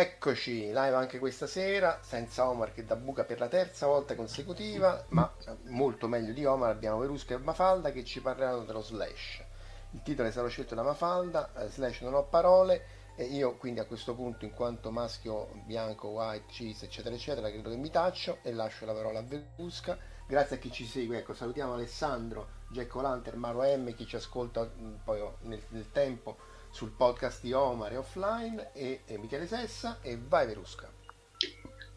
[0.00, 5.04] Eccoci, live anche questa sera, senza Omar che da buca per la terza volta consecutiva,
[5.08, 5.30] ma
[5.64, 9.44] molto meglio di Omar abbiamo Verusca e Mafalda che ci parleranno dello slash.
[9.90, 13.80] Il titolo è stato scelto da Mafalda, eh, slash non ho parole, e io quindi
[13.80, 18.38] a questo punto in quanto maschio bianco, white, cheese eccetera eccetera credo che mi taccio
[18.40, 19.98] e lascio la parola a Verusca.
[20.26, 24.62] Grazie a chi ci segue, ecco salutiamo Alessandro, Jack Lanter, Maro M, chi ci ascolta
[24.62, 26.38] mh, poi nel, nel tempo
[26.70, 30.88] sul podcast di Omar e offline e, e Michele Sessa e vai Verusca.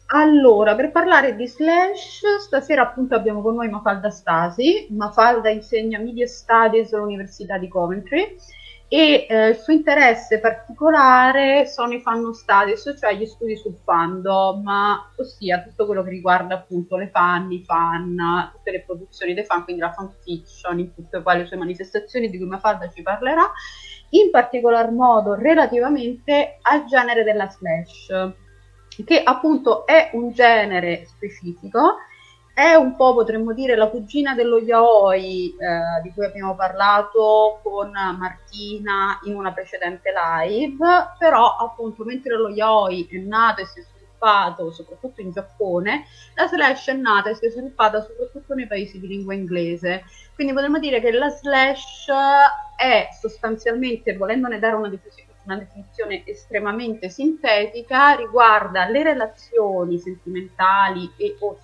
[0.08, 4.88] Allora, per parlare di Slash, stasera appunto abbiamo con noi Mafalda Stasi.
[4.90, 8.36] Mafalda insegna Media Studies all'Università di Coventry
[8.94, 14.64] e eh, il suo interesse particolare sono i fan studies, cioè gli studi sul fandom,
[15.16, 19.64] ossia tutto quello che riguarda appunto le fan, i fan, tutte le produzioni dei fan,
[19.64, 23.50] quindi la fanfiction in tutte le sue manifestazioni di cui Mafalda ci parlerà
[24.10, 28.32] in particolar modo relativamente al genere della slash,
[29.04, 31.96] che appunto è un genere specifico,
[32.54, 37.90] è un po' potremmo dire la cugina dello yaoi eh, di cui abbiamo parlato con
[37.90, 40.76] Martina in una precedente live,
[41.18, 46.04] però appunto mentre lo yaoi è nato e si è sviluppato soprattutto in Giappone,
[46.34, 50.04] la slash è nata e si è sviluppata soprattutto nei paesi di lingua inglese.
[50.36, 52.06] Quindi potremmo dire che la slash
[52.76, 61.36] è sostanzialmente, volendone dare una definizione, una definizione estremamente sintetica, riguarda le relazioni sentimentali e
[61.40, 61.58] o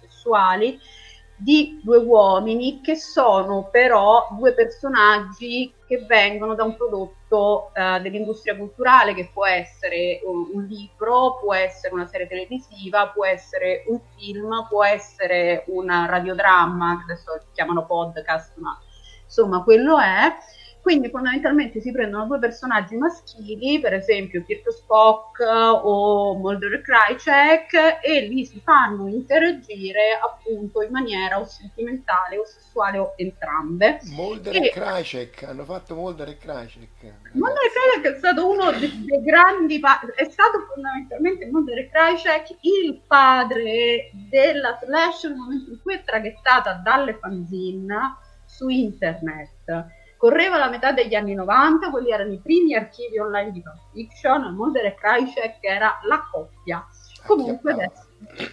[1.40, 8.54] di due uomini che sono però due personaggi che vengono da un prodotto eh, dell'industria
[8.56, 13.98] culturale che può essere un, un, libro, può essere una serie televisiva, può essere un
[14.16, 18.78] film, può essere un radiodramma, che adesso chiamano podcast, ma
[19.24, 20.36] insomma quello è
[20.82, 27.98] Quindi fondamentalmente si prendono due personaggi maschili, per esempio Kirk Spock o Mulder e Krycek,
[28.02, 34.00] e li si fanno interagire appunto in maniera o sentimentale o sessuale o entrambe.
[34.04, 36.88] Mulder e, e Krycek, hanno fatto Mulder e Krycek.
[37.32, 41.90] Mulder e Krycek è stato uno dei, dei grandi, pa- è stato fondamentalmente Mulder e
[41.90, 48.16] Krycek il padre della Slash nel momento in cui è traghettata dalle fanzine
[48.46, 53.62] su internet Correva la metà degli anni 90, quelli erano i primi archivi online di
[53.62, 56.86] fanfiction, Mulder e Krycek era la coppia.
[57.24, 58.06] Comunque adesso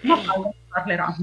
[0.03, 1.13] Mafalda parlerà.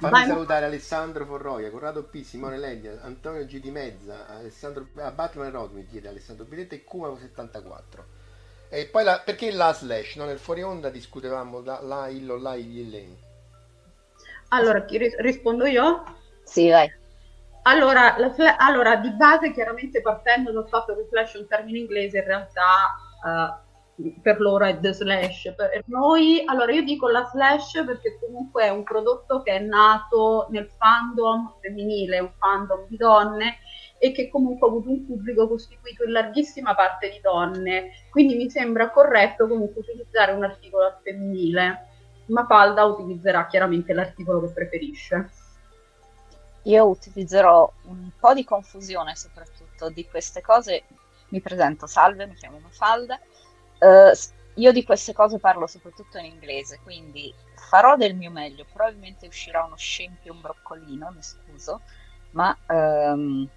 [0.00, 5.12] Fammi Vai, salutare Alessandro Forroia, Corrado P, Simone Leglia, Antonio G di Mezza, Alessandro ah,
[5.12, 8.04] Batman e Rod mi chiede Alessandro Biletto e Kuma 74.
[8.70, 10.16] E poi la, perché la slash?
[10.16, 10.24] No?
[10.24, 13.16] Nel fuori onda discutevamo la, la illo, la il
[14.48, 16.02] Allora, chi ris- rispondo io?
[16.42, 16.92] Sì, vai.
[17.64, 22.18] Allora, fla- allora, di base, chiaramente partendo dal fatto che Flash è un termine inglese,
[22.18, 25.52] in realtà uh, per loro è the slash.
[25.54, 30.48] Per noi, allora io dico la slash perché comunque è un prodotto che è nato
[30.50, 33.58] nel fandom femminile, un fandom di donne
[33.98, 37.90] e che comunque ha avuto un pubblico costituito in larghissima parte di donne.
[38.10, 41.86] Quindi mi sembra corretto comunque utilizzare un articolo femminile.
[42.26, 45.30] Mafalda utilizzerà chiaramente l'articolo che preferisce
[46.62, 50.84] io utilizzerò un po' di confusione soprattutto di queste cose.
[51.28, 53.18] Mi presento, salve, mi chiamo Mafalda.
[53.78, 54.12] Uh,
[54.54, 58.66] io di queste cose parlo soprattutto in inglese, quindi farò del mio meglio.
[58.70, 61.80] Probabilmente uscirà uno scempio, un broccolino, mi scuso,
[62.32, 63.48] ma um,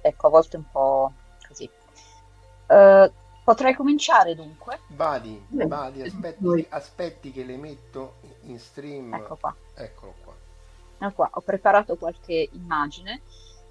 [0.00, 1.12] ecco, a volte un po'
[1.46, 1.70] così.
[2.66, 3.10] Uh,
[3.44, 4.80] potrei cominciare dunque?
[4.88, 9.14] Vadi, vadi, aspetti, aspetti che le metto in stream.
[9.14, 9.54] Ecco qua.
[9.74, 10.29] Eccolo qua.
[11.00, 13.22] Ah, qua, ho preparato qualche immagine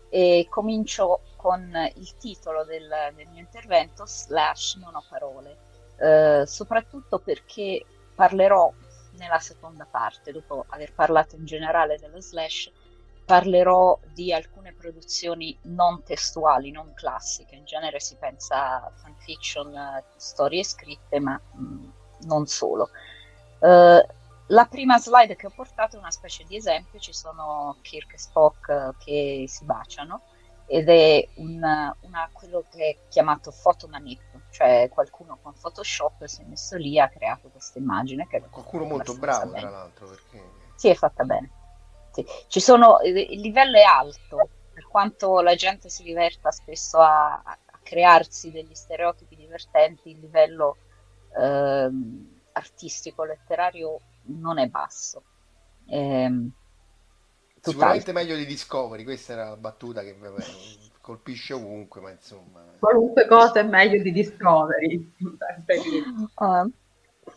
[0.10, 5.58] e comincio con il titolo del, del mio intervento, slash non ho parole,
[5.98, 7.86] eh, soprattutto perché
[8.16, 8.74] parlerò
[9.18, 12.72] nella seconda parte, dopo aver parlato in generale dello slash,
[13.26, 20.64] parlerò di alcune produzioni non testuali, non classiche, in genere si pensa a fanfiction, storie
[20.64, 21.90] scritte, ma mh, mm,
[22.22, 22.90] non solo.
[23.60, 24.02] Uh,
[24.52, 28.18] la prima slide che ho portato è una specie di esempio, ci sono Kirk e
[28.18, 30.22] Spock eh, che si baciano
[30.66, 31.56] ed è un,
[32.02, 37.00] una, quello che è chiamato fotomanip, cioè qualcuno con Photoshop si è messo lì e
[37.00, 38.28] ha creato questa immagine.
[38.28, 39.60] Che qualcuno molto bravo bene.
[39.62, 40.08] tra l'altro.
[40.08, 40.44] Perché...
[40.76, 41.50] Sì, è fatta bene.
[42.12, 42.24] Sì.
[42.48, 47.58] Ci sono, il livello è alto, per quanto la gente si diverta spesso a, a
[47.82, 50.78] crearsi degli stereotipi divertenti, il livello
[51.36, 51.90] eh,
[52.52, 54.00] artistico, letterario
[54.30, 55.24] non è basso.
[55.88, 56.52] Ehm,
[57.62, 60.44] Sicuramente meglio di Discovery, questa era la battuta che vabbè,
[61.02, 62.64] colpisce ovunque, ma insomma...
[62.80, 65.14] Qualunque cosa è meglio di Discovery.
[66.36, 66.72] uh,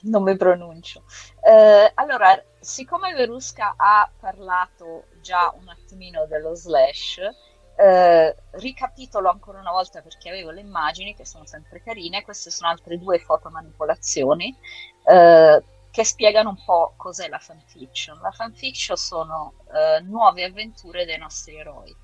[0.03, 1.05] non mi pronuncio.
[1.41, 9.73] Uh, allora, siccome Verusca ha parlato già un attimino dello slash, uh, ricapitolo ancora una
[9.73, 14.57] volta perché avevo le immagini che sono sempre carine, queste sono altre due fotomanipolazioni.
[15.05, 18.19] Uh, che spiegano un po' cos'è la fanfiction.
[18.21, 21.95] La fanfiction sono eh, nuove avventure dei nostri eroi.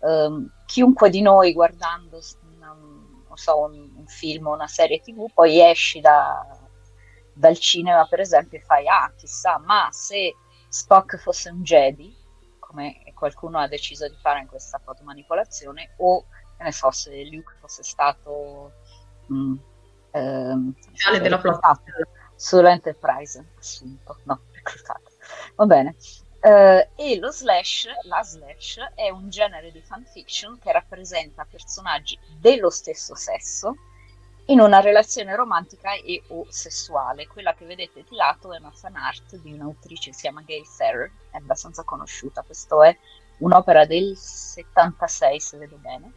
[0.00, 2.20] Um, chiunque di noi guardando
[2.54, 2.76] una,
[3.34, 6.46] so, un, un, film o una serie tv poi esci da,
[7.32, 10.36] dal cinema per esempio e fai ah chissà ma se
[10.68, 12.16] Spock fosse un Jedi
[12.60, 17.54] come qualcuno ha deciso di fare in questa fotomanipolazione o che ne so se Luke
[17.58, 18.74] fosse stato
[19.32, 19.56] mm,
[20.12, 20.74] ehm,
[21.20, 21.80] della flotta
[22.38, 25.10] sull'Enterprise assunto, no, reclutato.
[25.56, 25.96] Va bene.
[26.40, 32.70] Uh, e lo slash, la slash, è un genere di fanfiction che rappresenta personaggi dello
[32.70, 33.74] stesso sesso
[34.46, 37.26] in una relazione romantica e o sessuale.
[37.26, 40.64] Quella che vedete di lato è una fan art di un'autrice che si chiama Gail
[40.64, 42.96] Ferrer, è abbastanza conosciuta, questa è
[43.38, 46.12] un'opera del 76 se vedo bene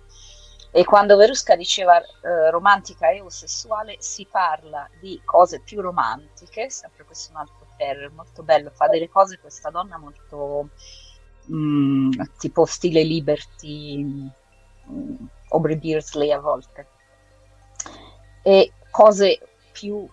[0.74, 6.70] e quando Verusca diceva eh, romantica e o sessuale, si parla di cose più romantiche,
[6.70, 10.70] sempre questo è un altro Ferrer, molto bello, fa delle cose questa donna molto
[11.46, 14.32] mh, mm, tipo stile Liberty, mh,
[14.90, 15.16] mm,
[15.50, 16.88] Aubrey Beardsley a volte.
[18.42, 19.40] E cose
[19.74, 20.08] più,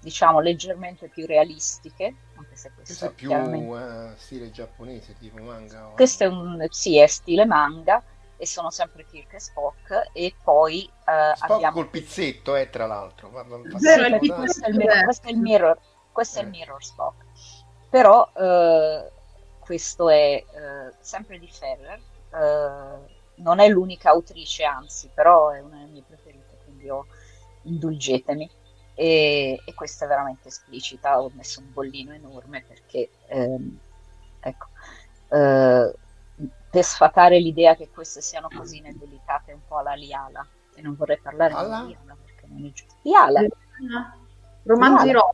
[0.00, 5.88] diciamo, leggermente più realistiche, anche se questo, questo è più uh, stile giapponese, tipo manga.
[5.88, 5.94] O...
[5.94, 8.02] Questo è un, sì, è stile manga
[8.38, 12.86] e sono sempre Kirk e Spock e poi uh, Spock abbiamo col pizzetto eh, tra
[12.86, 15.78] l'altro ma, ma, sì, questo, è mirror, questo, è il mirror,
[16.12, 16.42] questo eh.
[16.42, 17.24] è il mirror Spock
[17.90, 19.10] però uh,
[19.58, 22.00] questo è uh, sempre di Ferrer
[23.38, 27.06] non è l'unica autrice, anzi, però è una delle mie preferite, quindi ho,
[27.62, 28.50] indulgetemi.
[28.94, 33.78] E, e, questa è veramente esplicita, ho messo un bollino enorme perché, ehm,
[34.40, 34.66] ecco,
[35.30, 35.94] eh,
[36.70, 41.18] per sfatare l'idea che queste siano cosine delicate un po' alla Liala, e non vorrei
[41.18, 41.82] parlare alla?
[41.82, 42.94] di Liala perché non è giusto.
[43.02, 43.46] Liala.
[44.64, 45.32] Romanzi Liala.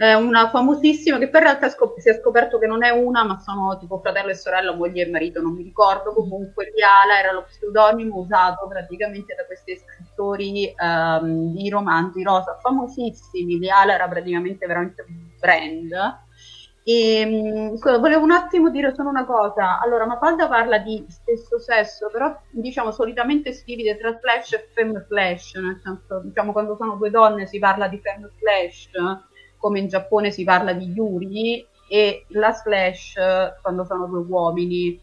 [0.00, 3.22] È una famosissima che poi in realtà scop- si è scoperto che non è una,
[3.22, 6.14] ma sono tipo fratello e sorella, moglie e marito, non mi ricordo.
[6.14, 13.58] Comunque Liala era lo pseudonimo usato praticamente da questi scrittori um, di romanzi rosa famosissimi.
[13.58, 16.28] Liala era praticamente veramente un brand.
[16.82, 19.80] E, um, volevo un attimo dire solo una cosa.
[19.80, 25.04] Allora, Mapalda parla di stesso sesso, però diciamo solitamente si divide tra flash e femme
[25.06, 28.90] flash, nel senso, diciamo, quando sono due donne si parla di femme flash
[29.58, 33.14] come in Giappone si parla di yuri, e la slash
[33.60, 34.98] quando sono due uomini,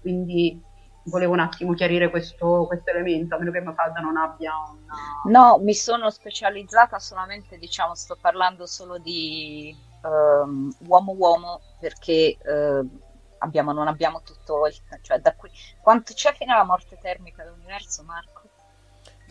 [0.00, 0.60] quindi
[1.04, 5.40] volevo un attimo chiarire questo, questo elemento, a meno che Mafalda non abbia una...
[5.40, 13.00] No, mi sono specializzata solamente, diciamo, sto parlando solo di um, uomo-uomo perché uh,
[13.38, 15.50] abbiamo, non abbiamo tutto, il, cioè da qui...
[15.80, 18.42] Quanto c'è fino alla morte termica dell'universo, Marco?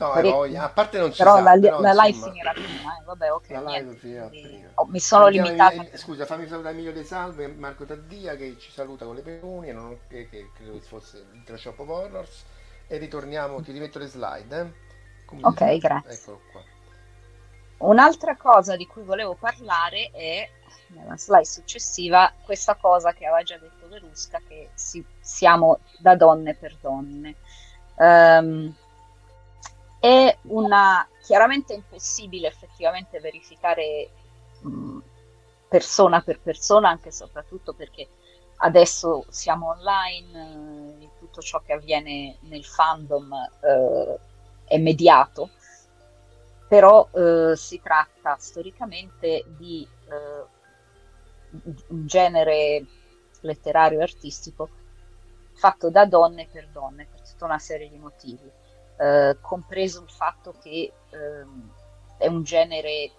[0.01, 2.97] No, eh, a parte non ci però sa, la, però, la insomma, live finirà prima,
[2.97, 3.03] eh.
[3.05, 3.49] vabbè, ok.
[3.49, 4.69] La live finirà prima.
[4.73, 5.85] oh, mi sono limitata.
[5.95, 9.95] Scusa, fammi salutare Emilio De Salve Marco Taddia che ci saluta con le peonie, non,
[10.07, 12.45] che, che credo che fosse il Trash Shop of Horrors.
[12.87, 14.59] E ritorniamo, ti rimetto le slide.
[14.59, 15.25] Eh?
[15.25, 16.11] Come Ok, grazie.
[16.13, 16.61] Eccolo qua.
[17.77, 20.49] Un'altra cosa di cui volevo parlare è,
[20.93, 26.55] nella slide successiva, questa cosa che aveva già detto Verusca, che si- siamo da donne
[26.55, 27.35] per donne.
[27.97, 28.73] Ehm,
[29.99, 34.09] è una, chiaramente impossibile effettivamente verificare
[34.61, 34.97] mh,
[35.67, 38.07] persona per persona, anche e soprattutto perché
[38.57, 43.31] adesso siamo online, eh, tutto ciò che avviene nel fandom
[43.61, 44.19] eh,
[44.65, 45.51] è mediato,
[46.67, 50.45] però eh, si tratta storicamente di eh,
[51.87, 52.85] un genere
[53.41, 54.69] letterario e artistico
[55.53, 58.49] fatto da donne per donne, per tutta una serie di motivi,
[58.97, 61.71] eh, compreso il fatto che ehm,
[62.17, 63.11] è un genere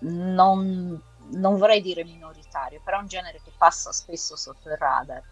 [0.00, 1.00] non,
[1.32, 5.22] non vorrei dire minoritario, però è un genere che passa spesso sotto il radar.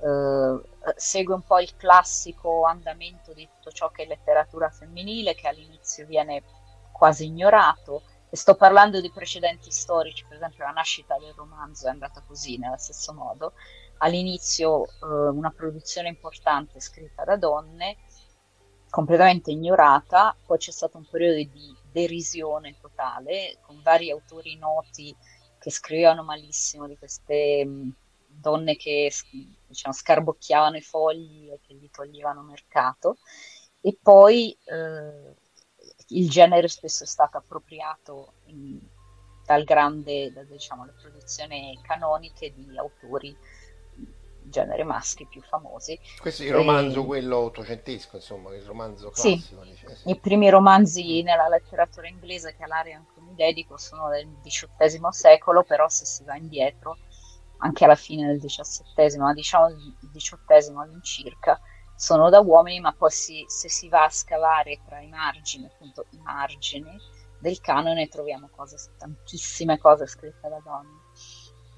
[0.00, 5.48] Eh, segue un po' il classico andamento di tutto ciò che è letteratura femminile, che
[5.48, 6.42] all'inizio viene
[6.92, 8.02] quasi ignorato.
[8.34, 12.78] Sto parlando di precedenti storici, per esempio la nascita del romanzo è andata così, nello
[12.78, 13.52] stesso modo.
[13.98, 17.98] All'inizio eh, una produzione importante scritta da donne,
[18.88, 25.14] completamente ignorata, poi c'è stato un periodo di derisione totale, con vari autori noti
[25.58, 27.94] che scrivevano malissimo di queste mh,
[28.28, 29.12] donne che
[29.66, 33.18] diciamo, scarbocchiavano i fogli e che gli toglievano mercato.
[33.82, 35.34] E poi eh,
[36.18, 38.78] il genere spesso è stato appropriato in,
[39.44, 43.36] dal grande, da, diciamo, le produzioni canoniche di autori
[44.44, 45.98] genere maschi più famosi.
[46.20, 49.30] Questo è il romanzo, E- quello ottocentesco, insomma, il romanzo Sì.
[49.30, 49.62] classico.
[49.64, 50.08] dice, eh, sì.
[50.10, 55.62] I primi romanzi nella letteratura inglese che all'area anche mi dedico sono del XVIII secolo,
[55.64, 56.98] però se si va indietro,
[57.58, 61.60] anche alla fine del XVII, ma diciamo il XVIII all'incirca,
[62.02, 66.06] sono da uomini, ma poi si- se si va a scavare tra i margini, appunto
[66.10, 67.00] i margini
[67.38, 71.04] del canone, troviamo cose, tantissime cose scritte da donne.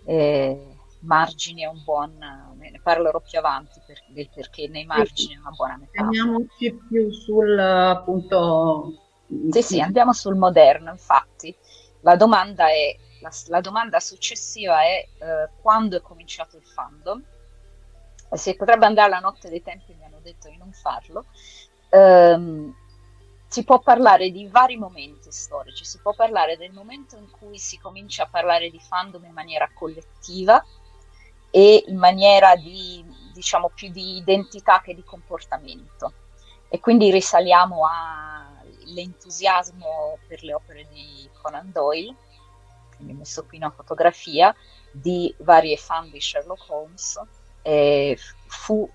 [0.06, 4.02] E margini è un buon, ne parlerò più avanti per-
[4.32, 6.06] perché nei margini è una buona metafora.
[6.06, 8.92] Teniamoci più sul appunto.
[9.48, 11.56] Sì, sì, andiamo sul moderno, infatti.
[12.00, 17.22] La domanda, è, la, la domanda successiva è eh, quando è cominciato il fandom?
[18.30, 21.26] E si potrebbe andare alla notte dei tempi, detto di non farlo.
[21.90, 22.74] Ehm,
[23.46, 27.78] si può parlare di vari momenti storici, si può parlare del momento in cui si
[27.78, 30.60] comincia a parlare di fandom in maniera collettiva
[31.50, 36.14] e in maniera di, diciamo, più di identità che di comportamento.
[36.68, 42.16] E quindi risaliamo all'entusiasmo per le opere di Conan Doyle,
[42.96, 44.52] quindi ho messo qui una fotografia
[44.90, 47.20] di varie fan di Sherlock Holmes.
[47.62, 48.90] E fu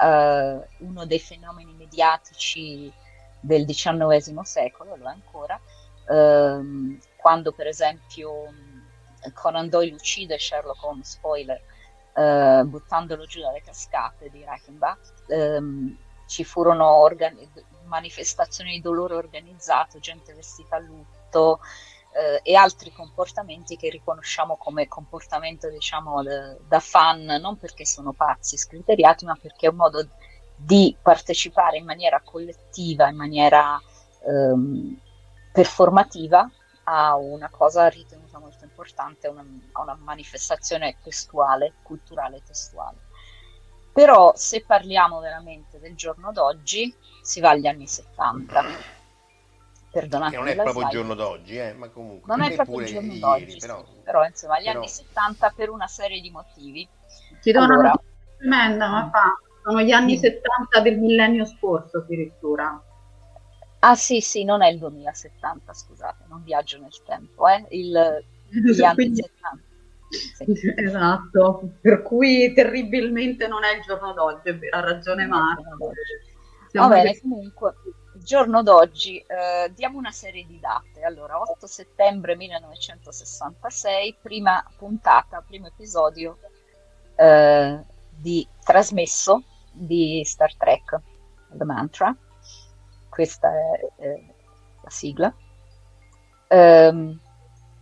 [0.00, 2.92] eh, uno dei fenomeni mediatici
[3.40, 5.60] del XIX secolo, lo è ancora,
[6.08, 8.46] ehm, quando per esempio
[9.34, 11.60] Conan Doyle uccide Sherlock Holmes, spoiler,
[12.14, 15.96] eh, buttandolo giù dalle cascate di Reichenbach, ehm,
[16.26, 17.48] ci furono organi-
[17.84, 21.60] manifestazioni di dolore organizzato, gente vestita a lutto
[22.12, 28.12] eh, e altri comportamenti che riconosciamo come comportamento diciamo da, da fan, non perché sono
[28.12, 30.08] pazzi, scriteriati, ma perché è un modo
[30.56, 33.80] di partecipare in maniera collettiva, in maniera
[34.26, 35.00] ehm,
[35.52, 36.48] performativa
[36.84, 42.98] a una cosa ritenuta molto importante, una, a una manifestazione testuale, culturale testuale.
[43.92, 49.00] Però se parliamo veramente del giorno d'oggi, si va agli anni 70.
[49.92, 50.30] Perdonate.
[50.30, 52.34] Che non è proprio il giorno d'oggi, eh, ma comunque.
[52.34, 54.78] Non è proprio il giorno d'oggi, però, sì, però insomma, agli però...
[54.78, 56.88] anni 70 per una serie di motivi.
[57.42, 58.00] Ti do allora, una
[58.38, 60.30] tremenda, ma fa, sono gli anni sì.
[60.30, 62.82] 70 del millennio scorso addirittura.
[63.80, 67.66] Ah sì, sì, non è il 2070, scusate, non viaggio nel tempo, eh?
[67.70, 69.22] il, gli anni Quindi...
[69.22, 69.70] 70.
[70.12, 70.74] Sì.
[70.76, 75.92] Esatto, per cui terribilmente non è il giorno d'oggi, ha ragione Marco.
[76.72, 77.74] Va bene, comunque,
[78.22, 81.02] giorno d'oggi eh, diamo una serie di date.
[81.02, 86.38] Allora, 8 settembre 1966, prima puntata, primo episodio
[87.16, 91.00] eh, di trasmesso di Star Trek,
[91.50, 92.16] The Mantra
[93.12, 94.24] questa è, è
[94.80, 95.34] la sigla,
[96.48, 97.20] ehm,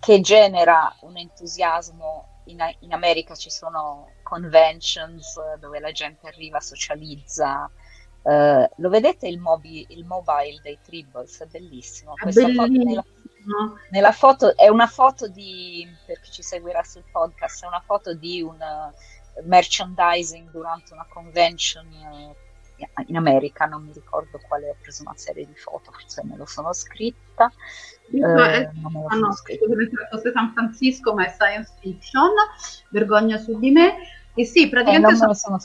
[0.00, 2.26] che genera un entusiasmo.
[2.46, 7.70] In, in, America ci sono conventions dove la gente arriva, socializza.
[8.22, 11.40] Uh, lo vedete il, mobi, il, mobile dei Tribbles?
[11.40, 12.14] È bellissimo.
[12.16, 12.66] È bellissimo.
[12.66, 13.04] Foto, nella,
[13.90, 18.14] nella, foto è una foto di, per chi ci seguirà sul podcast, è una foto
[18.14, 22.34] di un uh, merchandising durante una convention uh,
[23.06, 26.46] in America, non mi ricordo quale, ho preso una serie di foto, forse me lo
[26.46, 27.50] sono scritta.
[28.12, 29.66] Eh, eh non me lo ah, no, scritta.
[30.10, 32.30] fosse San Francisco, ma è science fiction,
[32.90, 33.96] vergogna su di me.
[34.34, 35.58] E sì, praticamente eh, sono, sono,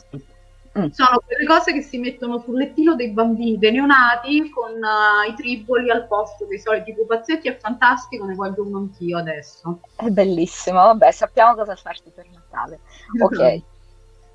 [0.77, 0.87] mm.
[0.89, 5.33] sono quelle cose che si mettono sul lettino dei bambini, dei neonati, con uh, i
[5.35, 7.47] triboli al posto dei soliti pupazzetti.
[7.47, 9.79] È fantastico, ne voglio uno anch'io adesso.
[9.95, 12.79] È bellissimo, vabbè, sappiamo cosa farti per Natale.
[13.21, 13.61] Ok.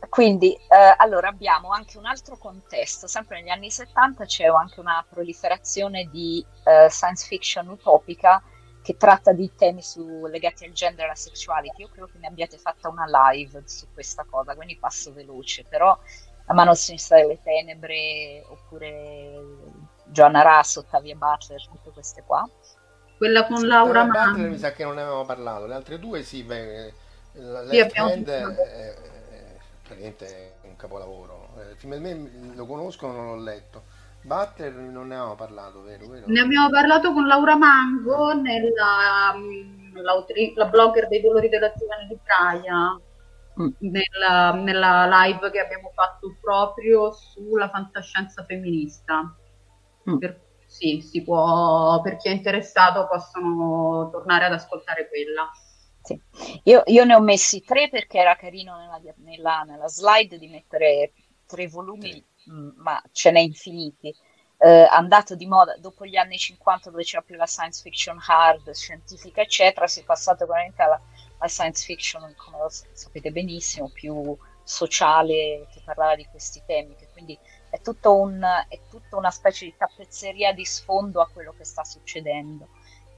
[0.09, 5.05] Quindi, eh, allora abbiamo anche un altro contesto, sempre negli anni 70 c'è anche una
[5.09, 8.43] proliferazione di eh, science fiction utopica
[8.83, 11.83] che tratta di temi su, legati al gender e alla sexuality.
[11.83, 15.97] Io credo che ne abbiate fatta una live su questa cosa, quindi passo veloce, però
[16.47, 19.41] La mano sinistra delle tenebre, oppure
[20.07, 22.49] Joanna Russ, Ottavia Butler, tutte queste qua.
[23.17, 26.23] Quella con sì, Laura Butler mi sa che non ne avevamo parlato, le altre due
[26.23, 26.93] sì, beh,
[27.33, 28.97] la sì, Left Hand è,
[29.83, 30.27] praticamente
[30.63, 31.51] è un capolavoro.
[31.59, 33.83] Eh, il film me lo conosco, non l'ho letto.
[34.23, 36.07] Butler non ne avevamo parlato, vero?
[36.07, 36.27] vero?
[36.27, 40.03] Ne abbiamo parlato con Laura Mango, nella, um,
[40.55, 42.99] la blogger dei dolori della giovane di Praia,
[43.61, 43.69] mm.
[43.81, 49.35] nella, nella, live che abbiamo fatto proprio sulla fantascienza femminista.
[50.09, 50.19] Mm.
[50.19, 55.51] Per, sì, si può, per chi è interessato possono tornare ad ascoltare quella.
[56.03, 56.21] Sì.
[56.65, 61.13] Io, io, ne ho messi tre perché era carino nella, nella, nella slide di mettere
[61.47, 62.51] tre volumi, sì.
[62.51, 64.15] mh, ma ce n'è infiniti.
[64.63, 68.71] Eh, andato di moda dopo gli anni 50 dove c'era più la science fiction hard,
[68.71, 71.01] scientifica, eccetera, si è passato veramente alla,
[71.41, 77.09] alla science fiction, come lo sapete benissimo, più sociale, che parlava di questi temi, che
[77.13, 77.37] quindi
[77.71, 81.83] è, tutto un, è tutta una specie di tappezzeria di sfondo a quello che sta
[81.83, 82.69] succedendo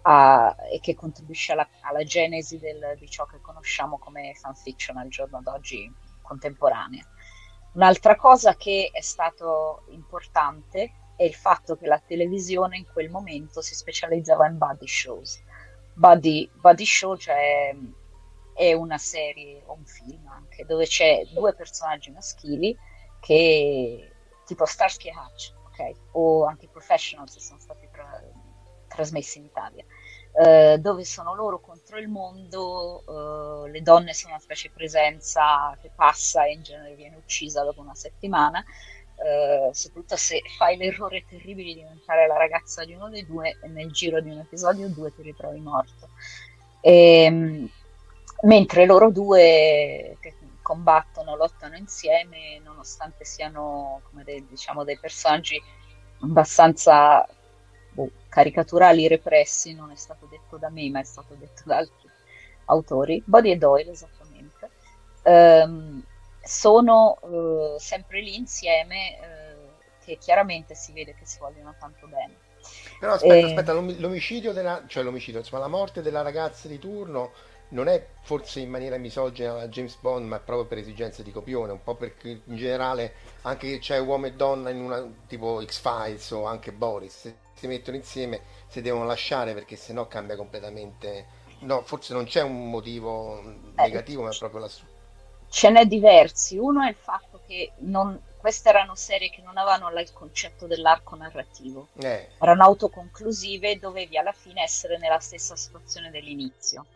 [0.02, 5.08] a, e che contribuisce alla, alla genesi del, di ciò che conosciamo come fanfiction al
[5.08, 7.04] giorno d'oggi contemporanea.
[7.72, 13.61] Un'altra cosa che è stato importante è il fatto che la televisione in quel momento
[13.61, 15.42] si specializzava in body shows.
[15.94, 17.74] Body, body show cioè
[18.54, 22.76] è una serie o un film anche dove c'è due personaggi maschili
[23.20, 24.12] che
[24.44, 25.92] tipo Starsky e Hutch, ok?
[26.12, 28.20] O anche Professionals sono stati tra,
[28.88, 29.84] trasmessi in Italia,
[30.34, 35.76] eh, dove sono loro contro il mondo, eh, le donne sono una specie di presenza
[35.80, 38.62] che passa e in genere viene uccisa dopo una settimana,
[39.24, 43.68] eh, soprattutto se fai l'errore terribile di diventare la ragazza di uno dei due e
[43.68, 46.08] nel giro di un episodio o due ti ritrovi morto.
[46.80, 47.70] E, ehm,
[48.42, 50.16] mentre loro due
[50.62, 55.61] combattono, lottano insieme, nonostante siano come dei, diciamo, dei personaggi
[56.20, 57.26] abbastanza
[57.90, 62.09] boh, caricaturali repressi, non è stato detto da me, ma è stato detto da altri
[62.66, 64.70] autori, Body e Doyle esattamente,
[65.22, 66.02] ehm,
[66.42, 69.52] sono eh, sempre lì insieme, eh,
[70.05, 72.37] che chiaramente si vede che si vogliono tanto bene.
[72.98, 73.44] Però aspetta, e...
[73.44, 77.33] aspetta, l'omicidio della, cioè l'omicidio, insomma, la morte della ragazza di turno
[77.72, 81.72] non è forse in maniera misogena a James Bond, ma proprio per esigenze di copione,
[81.72, 86.30] un po' perché in generale anche che c'è uomo e donna in una tipo X-Files
[86.32, 91.40] o anche Boris, se si mettono insieme si devono lasciare perché sennò cambia completamente.
[91.61, 93.40] No, forse non c'è un motivo
[93.74, 94.70] negativo, eh, ma è proprio la
[95.48, 96.56] Ce n'è diversi.
[96.56, 101.14] Uno è il fatto che non, queste erano serie che non avevano il concetto dell'arco
[101.14, 106.87] narrativo, Eh, erano autoconclusive e dovevi alla fine essere nella stessa situazione dell'inizio.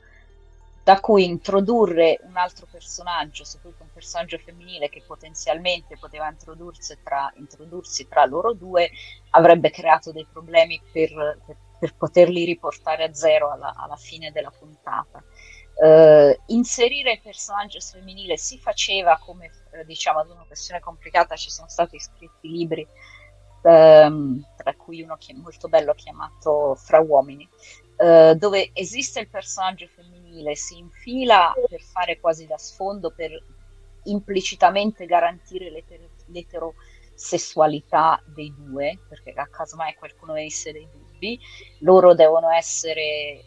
[0.87, 7.29] Da cui introdurre un altro personaggio, soprattutto un personaggio femminile che potenzialmente poteva introdursi tra,
[7.39, 8.89] introdursi tra loro due,
[9.31, 14.53] avrebbe creato dei problemi per, per- per poterli riportare a zero alla, alla fine della
[14.57, 15.25] puntata.
[15.83, 21.51] Eh, inserire il personaggio femminile si faceva come eh, diciamo ad una questione complicata, ci
[21.51, 22.87] sono stati scritti libri,
[23.65, 27.49] ehm, tra cui uno che è molto bello chiamato Fra uomini,
[27.97, 33.31] eh, dove esiste il personaggio femminile, si infila per fare quasi da sfondo, per
[34.05, 41.39] implicitamente garantire l'eter- l'eterosessualità dei due, perché a caso mai qualcuno avesse dei dubbi,
[41.81, 43.43] loro devono essere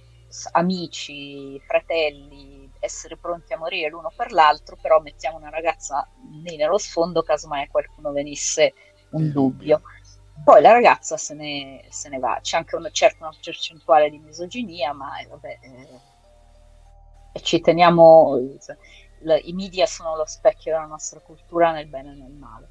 [0.52, 6.08] amici, fratelli, essere pronti a morire l'uno per l'altro, però mettiamo una ragazza
[6.44, 8.74] lì nello sfondo, casomai a qualcuno venisse
[9.12, 9.82] un dubbio.
[10.44, 14.94] Poi la ragazza se ne, se ne va, c'è anche una certa percentuale di misoginia,
[14.94, 16.02] ma eh, vabbè, eh,
[17.32, 22.16] e ci teniamo, l- i media sono lo specchio della nostra cultura nel bene e
[22.16, 22.70] nel male.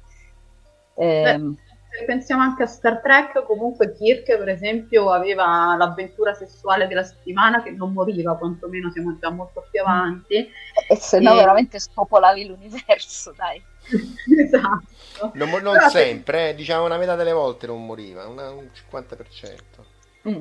[0.97, 1.57] Ehm,
[1.91, 7.63] Se pensiamo anche a Star Trek, comunque Kirk, per esempio, aveva l'avventura sessuale della settimana
[7.63, 10.49] che non moriva, quantomeno siamo già molto più avanti.
[10.87, 13.63] e se no E- veramente spopolavi l'universo, dai.
[14.43, 14.87] esatto.
[15.33, 18.51] Non, mo- non Però se- sempre, eh, diciamo una metà delle volte non moriva, una-
[18.51, 19.85] un 50%.
[20.27, 20.39] Mm.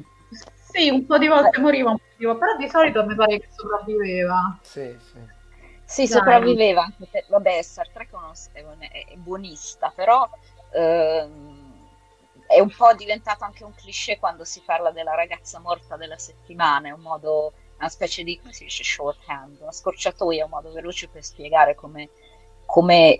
[0.70, 3.38] Sì, un po' di volte moriva, un po' di volte, però di solito mi pare
[3.38, 4.58] che sopravviveva.
[4.62, 5.18] Sì, sì.
[5.84, 6.18] Sì, Dai.
[6.18, 6.86] sopravviveva.
[7.28, 8.10] Vabbè, Star Trek
[8.52, 10.28] è, buonista, però
[10.72, 11.86] ehm,
[12.46, 16.88] è un po' diventato anche un cliché quando si parla della ragazza morta della settimana,
[16.88, 21.08] è un modo, una specie di, come si dice, shorthand, una scorciatoia, un modo veloce
[21.08, 22.10] per spiegare come,
[22.66, 23.18] come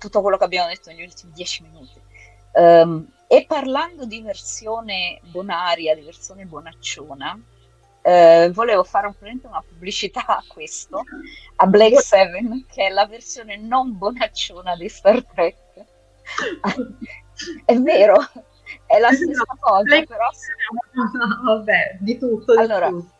[0.00, 2.00] tutto quello che abbiamo detto negli ultimi dieci minuti.
[2.54, 7.38] Ehm, e parlando di versione bonaria, di versione bonacciona,
[8.02, 11.04] eh, volevo fare un, una pubblicità a questo,
[11.56, 15.56] a Black Seven, che è la versione non bonacciona di Star Trek.
[17.66, 18.16] è vero,
[18.86, 20.28] è la stessa cosa, Black- però
[21.44, 23.10] Vabbè, di tutto, di Allora, tutto.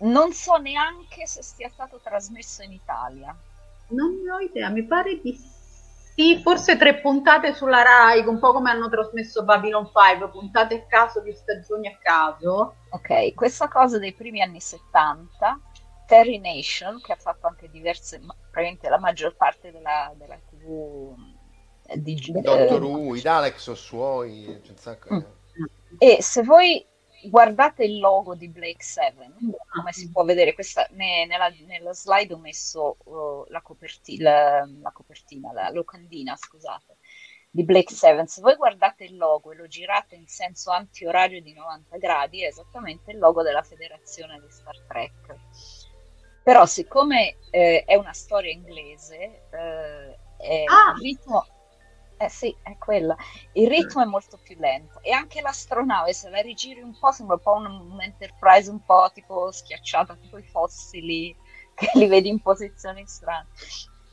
[0.00, 3.34] non so neanche se sia stato trasmesso in Italia.
[3.88, 5.55] Non ne ho idea, mi pare di sì,
[6.42, 11.20] forse tre puntate sulla Rai, un po' come hanno trasmesso Babylon 5, puntate a caso
[11.20, 12.76] di stagioni a caso.
[12.90, 15.60] Ok, questa cosa dei primi anni 70,
[16.06, 18.18] Terry Nation, che ha fatto anche diverse,
[18.50, 21.14] praticamente la maggior parte della, della TV
[21.88, 25.18] eh, di, Doctor eh, Who, i Daleks sono suoi, c'è un sacco Mm.
[25.18, 26.84] di- E se voi
[27.28, 29.34] guardate il logo di Blake Seven,
[29.72, 34.64] come si può vedere, questa, ne- nella, nella slide ho messo uh, la, coperti- la-
[34.80, 36.96] la copertina, la locandina, scusate,
[37.50, 38.26] di Blake Seven.
[38.26, 42.46] Se voi guardate il logo e lo girate in senso antiorario di 90 gradi, è
[42.48, 45.34] esattamente il logo della federazione di Star Trek.
[46.42, 50.92] Però siccome eh, è una storia inglese, eh, è- Ah!
[50.96, 51.44] il ritmo...
[52.18, 53.14] Eh sì, è quella.
[53.52, 57.34] Il ritmo è molto più lento e anche l'astronave, se la rigiri un po', sembra
[57.34, 61.36] un po' un, un Enterprise un po' tipo schiacciata, tipo i fossili
[61.74, 63.48] che li vedi in posizioni strane.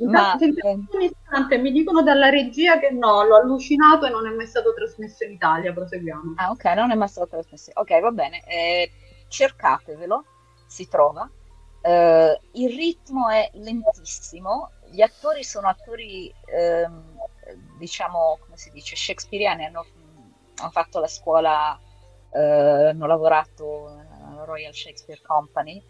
[0.04, 4.32] Ma eh, un istante, mi dicono dalla regia che no, l'ho allucinato e non è
[4.32, 6.34] mai stato trasmesso in Italia, proseguiamo.
[6.36, 7.72] ah, ok, non è mai stato trasmesso.
[7.76, 8.92] Ok, va bene, eh,
[9.28, 10.26] cercatevelo,
[10.66, 11.30] si trova.
[11.82, 17.12] Eh, il ritmo è lentissimo, gli attori sono attori, ehm,
[17.78, 19.88] diciamo, come si dice, shakespeariani, hanno,
[20.56, 21.80] hanno fatto la scuola,
[22.32, 25.84] eh, hanno lavorato alla Royal Shakespeare Company,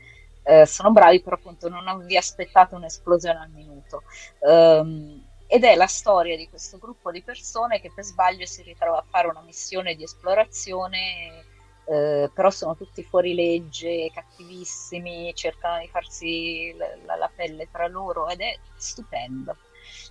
[0.44, 4.04] eh, sono bravi, però appunto non vi aspettate un'esplosione al minuto.
[4.40, 8.98] Ehm, ed è la storia di questo gruppo di persone che per sbaglio si ritrova
[8.98, 11.46] a fare una missione di esplorazione,
[11.86, 17.88] eh, però sono tutti fuori legge, cattivissimi, cercano di farsi la, la- la pelle tra
[17.88, 19.60] loro ed è stupendo.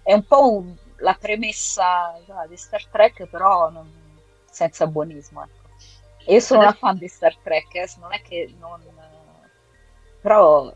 [0.03, 5.43] È un po' un- la premessa sa, di Star Trek, però non- senza buonismo.
[5.43, 5.69] Ecco.
[6.33, 8.81] Io sono una fan di Star Trek, eh, non è che non...
[10.21, 10.73] però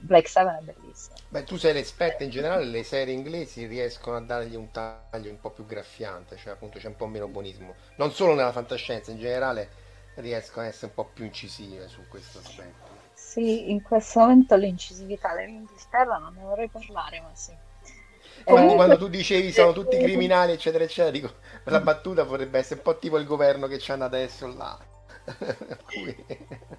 [0.00, 1.16] Black Seven è bellissimo.
[1.28, 5.38] Beh, tu sei l'esperta in generale, le serie inglesi riescono a dargli un taglio un
[5.38, 7.74] po' più graffiante, cioè appunto c'è un po' meno buonismo.
[7.96, 9.68] Non solo nella fantascienza, in generale
[10.14, 12.88] riescono a essere un po' più incisive su questo aspetto.
[13.12, 17.54] Sì, in questo momento l'incisività dell'Inghilterra non ne vorrei parlare, ma sì.
[18.44, 22.76] Quando, Eh, quando tu dicevi sono tutti criminali, eccetera, eccetera, dico, la battuta potrebbe essere
[22.76, 24.78] un po' tipo il governo che c'hanno adesso là.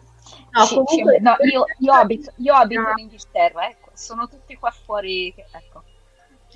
[0.53, 5.33] No, comunque- no, io, io abito, io abito in Inghilterra, ecco, sono tutti qua fuori,
[5.51, 5.83] ecco.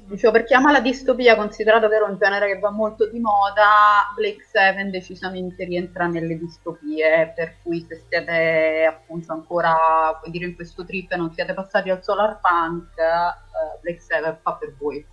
[0.07, 3.19] Dicevo, per chi ama la distopia, considerato che era un genere che va molto di
[3.19, 9.75] moda, Blake Seven decisamente rientra nelle distopie, per cui se siete appunto ancora,
[10.19, 14.37] puoi dire, in questo trip e non siete passati al solar punk, uh, Blake Seven
[14.43, 15.03] fa per voi.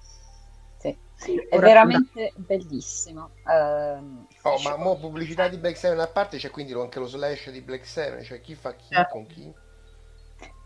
[0.76, 2.42] Sì, sì è veramente da...
[2.44, 3.30] bellissimo.
[3.46, 7.48] Uh, oh, ma mo pubblicità di Black Seven a parte c'è quindi anche lo slash
[7.48, 9.12] di Black Seven, cioè chi fa chi certo.
[9.12, 9.50] con chi?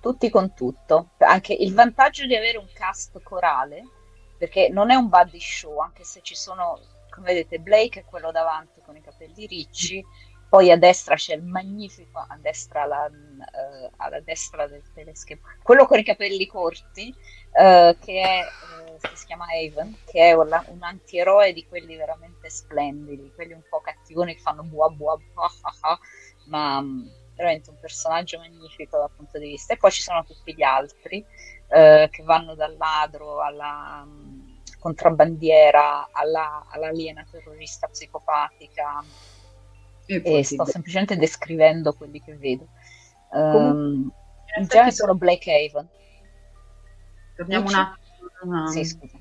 [0.00, 1.10] Tutti con tutto.
[1.18, 3.84] Anche il vantaggio di avere un cast corale
[4.36, 8.30] perché non è un buddy show, anche se ci sono, come vedete, Blake è quello
[8.30, 10.04] davanti con i capelli ricci,
[10.48, 15.86] poi a destra c'è il magnifico, a destra la, uh, alla destra del teleschermo, quello
[15.86, 20.82] con i capelli corti, uh, che, è, uh, si chiama Haven, che è un, un
[20.82, 25.50] antieroe di quelli veramente splendidi, quelli un po' cattivoni che fanno bua bua bua,
[26.46, 29.74] ma um, veramente un personaggio magnifico dal punto di vista.
[29.74, 31.24] E poi ci sono tutti gli altri
[31.68, 39.02] eh, che vanno dal ladro alla um, contrabbandiera alla, all'aliena terrorista psicopatica.
[40.06, 42.68] E, e sto be- semplicemente descrivendo quelli che vedo.
[43.30, 44.10] Um,
[44.58, 45.88] in genere sono Black Haven.
[47.34, 48.68] Torniamo un attimo.
[48.68, 49.18] Sì, scusa.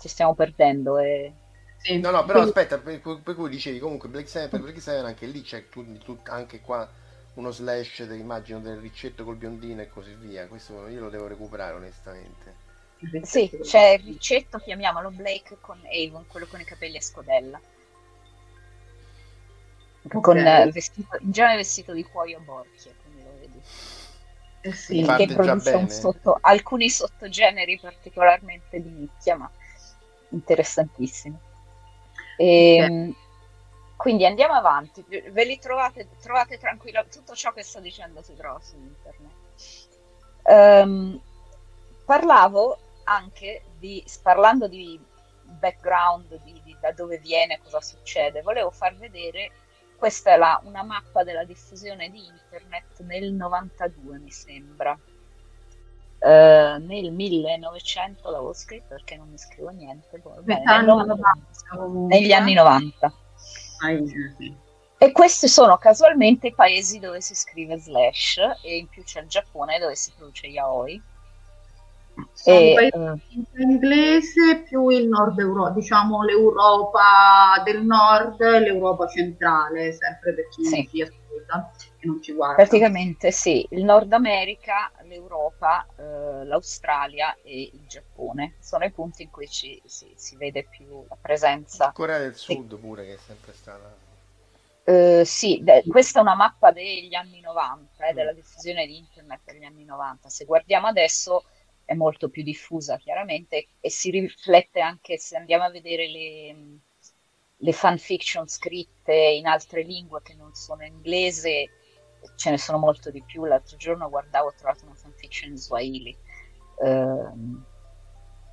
[0.00, 0.98] Ci stiamo perdendo.
[0.98, 1.32] E...
[1.78, 1.98] Sì.
[2.00, 2.58] No, no, però Quindi...
[2.58, 5.96] aspetta, per, per, cui dicevi comunque Black Seven, per Black Seven anche lì c'è tu,
[5.98, 6.88] tu, anche qua
[7.34, 10.46] uno slash, immagino, del ricetto col biondino e così via.
[10.46, 12.68] Questo io lo devo recuperare onestamente.
[13.22, 17.60] Sì, c'è il ricetto, chiamiamolo Blake con Avon, quello con i capelli a scodella.
[20.02, 20.20] Okay.
[20.20, 23.60] Con uh, vestito, in genere vestito di cuoio a borchie, come lo vedi.
[24.62, 29.50] Eh sì, che produce sotto, alcuni sottogeneri particolarmente di nicchia, ma
[30.30, 31.38] interessantissimi.
[32.36, 33.16] E, okay.
[34.00, 38.58] Quindi andiamo avanti, ve li trovate, trovate tranquillo, tutto ciò che sto dicendo si trova
[38.58, 39.34] su internet.
[40.44, 41.20] Um,
[42.06, 44.98] parlavo anche di, parlando di
[45.42, 49.50] background, di, di, da dove viene, cosa succede, volevo far vedere,
[49.98, 54.98] questa è la, una mappa della diffusione di internet nel 92 mi sembra.
[56.20, 61.16] Uh, nel 1900 l'avevo scritto perché non mi scrivo niente, poi, bene, nel 90,
[62.08, 63.28] negli anni 90
[65.02, 69.28] e questi sono casualmente i paesi dove si scrive slash e in più c'è il
[69.28, 71.02] Giappone dove si produce yaoi.
[72.44, 79.92] E, uh, in inglese più il nord Europa, diciamo l'Europa del nord e l'Europa centrale,
[79.94, 80.88] sempre per chi sì.
[80.90, 82.56] ci ascolta e non ci guarda.
[82.56, 89.30] Praticamente sì, il Nord America, l'Europa, eh, l'Australia e il Giappone sono i punti in
[89.30, 91.90] cui ci, si, si vede più la presenza.
[91.92, 92.76] Corea del Sud e...
[92.76, 94.08] pure che è sempre stata.
[94.82, 99.40] Uh, sì, beh, questa è una mappa degli anni 90, eh, della diffusione di internet
[99.44, 100.28] degli anni 90.
[100.30, 101.44] Se guardiamo adesso
[101.84, 106.56] è molto più diffusa chiaramente e si riflette anche se andiamo a vedere le,
[107.56, 111.68] le fanfiction scritte in altre lingue che non sono inglese,
[112.36, 113.44] ce ne sono molto di più.
[113.44, 116.16] L'altro giorno guardavo, ho trovato una fanfiction in Swahili.
[116.76, 117.62] Uh,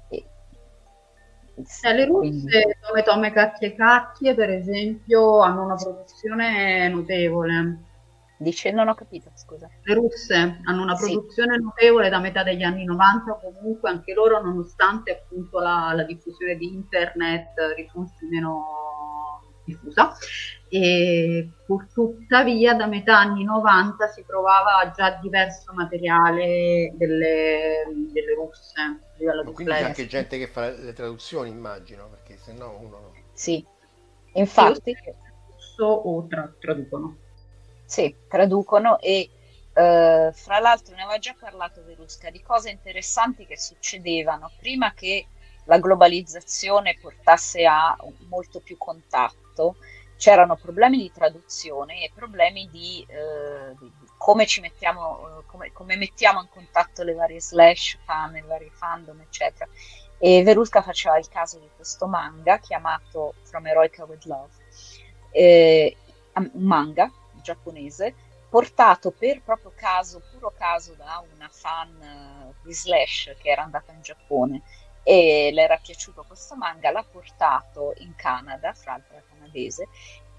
[0.10, 7.86] eh, le russe come Tome Cacchie Cacchie, per esempio, hanno una produzione notevole.
[8.40, 9.68] Dice, non ho capito, scusa.
[9.82, 11.64] Le russe hanno una produzione sì.
[11.64, 16.72] notevole da metà degli anni 90, comunque anche loro, nonostante appunto la, la diffusione di
[16.72, 18.64] internet risulti meno
[19.68, 20.14] diffusa,
[20.70, 29.00] e pur tuttavia da metà anni 90 si trovava già diverso materiale delle, delle russe
[29.52, 33.14] quindi c'è anche gente che fa le traduzioni, immagino, perché se no uno no.
[33.34, 33.66] Sì,
[34.34, 34.96] infatti.
[35.80, 37.18] O tra- traducono.
[37.86, 39.30] Sì, traducono e
[39.74, 45.28] uh, fra l'altro ne aveva già parlato Verusca di cose interessanti che succedevano prima che
[45.66, 47.96] la globalizzazione portasse a
[48.28, 49.47] molto più contatto
[50.18, 55.96] c'erano problemi di traduzione e problemi di, eh, di come ci mettiamo, eh, come, come,
[55.96, 59.70] mettiamo in contatto le varie slash fan, i vari fandom, eccetera.
[60.18, 64.54] E Verusca faceva il caso di questo manga chiamato From Eroica with Love,
[65.32, 65.96] eh,
[66.34, 68.16] un manga giapponese
[68.50, 73.92] portato per proprio caso, puro caso da una fan uh, di Slash che era andata
[73.92, 74.62] in Giappone
[75.08, 79.88] e le era piaciuto questo manga, l'ha portato in Canada, fra l'altro canadese,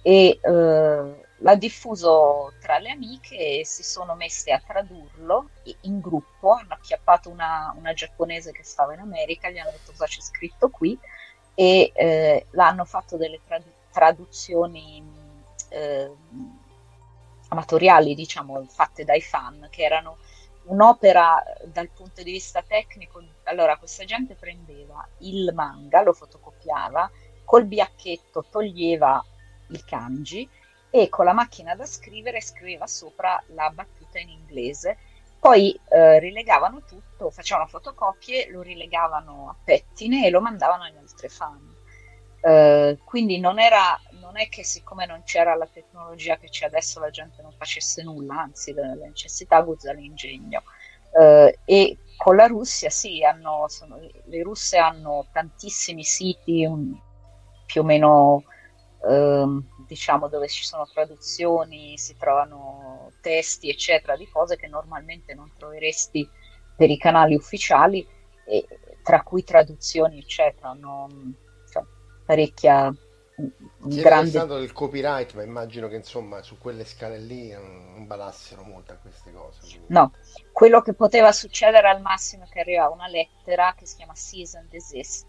[0.03, 5.49] e eh, l'ha diffuso tra le amiche e si sono messe a tradurlo
[5.83, 10.05] in gruppo, hanno acchiappato una, una giapponese che stava in America, gli hanno detto cosa
[10.05, 10.99] c'è scritto qui
[11.55, 15.03] e eh, l'hanno fatto delle trad- traduzioni
[15.71, 16.13] eh,
[17.49, 20.19] amatoriali, diciamo, fatte dai fan, che erano
[20.65, 23.23] un'opera dal punto di vista tecnico.
[23.49, 27.11] Allora, questa gente prendeva il manga, lo fotocopiava,
[27.45, 29.25] col biacchetto toglieva
[29.69, 30.49] il kanji
[30.91, 34.99] e con la macchina da scrivere scriveva sopra la battuta in inglese.
[35.41, 41.29] Poi eh, rilegavano tutto, facevano fotocopie, lo rilegavano a pettine e lo mandavano agli altri
[41.29, 41.77] fan.
[42.41, 47.01] Eh, quindi non, era, non è che siccome non c'era la tecnologia che c'è adesso
[47.01, 50.63] la gente non facesse nulla, anzi la necessità aguzza l'ingegno.
[51.19, 56.93] Eh, e con la Russia sì, hanno, sono, le russe hanno tantissimi siti un,
[57.65, 58.43] più o meno
[59.09, 65.53] ehm, diciamo dove ci sono traduzioni, si trovano testi eccetera di cose che normalmente non
[65.57, 66.29] troveresti
[66.77, 68.07] per i canali ufficiali,
[68.45, 68.67] e,
[69.03, 70.73] tra cui traduzioni eccetera.
[70.73, 71.35] Non,
[72.27, 72.93] parecchia
[73.39, 74.47] Ti grande...
[74.47, 79.33] del copyright, ma immagino che insomma su quelle scale lì non badassero molto a queste
[79.33, 79.61] cose.
[79.61, 79.87] Quindi...
[79.89, 80.13] No,
[80.53, 84.67] quello che poteva succedere al massimo è che arrivava una lettera che si chiama Season
[84.69, 85.27] Desist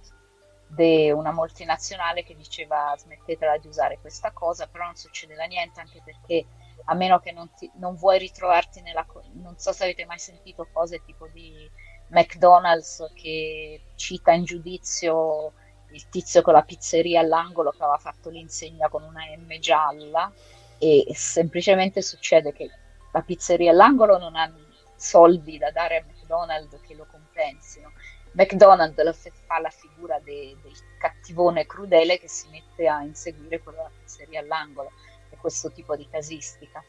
[0.67, 6.01] di una multinazionale che diceva smettetela di usare questa cosa, però non succedeva niente anche
[6.03, 6.45] perché
[6.85, 9.05] a meno che non, ti, non vuoi ritrovarti nella...
[9.33, 11.69] non so se avete mai sentito cose tipo di
[12.07, 15.53] McDonald's che cita in giudizio
[15.91, 20.31] il tizio con la pizzeria all'angolo che aveva fatto l'insegna con una M gialla
[20.77, 22.69] e semplicemente succede che
[23.11, 24.51] la pizzeria all'angolo non ha
[24.95, 27.91] soldi da dare a McDonald's che lo compensino.
[28.33, 33.91] McDonald's fa la figura del de cattivone crudele che si mette a inseguire quella della
[34.01, 34.91] pizzeria all'angolo
[35.29, 36.83] e questo tipo di casistica.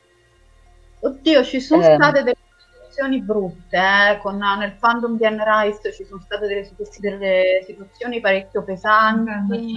[1.01, 2.37] Oddio, ci sono eh, state delle
[2.91, 8.21] situazioni brutte, eh, con, nel fandom di Anne Rice ci sono state delle, delle situazioni
[8.21, 9.77] parecchio pesanti,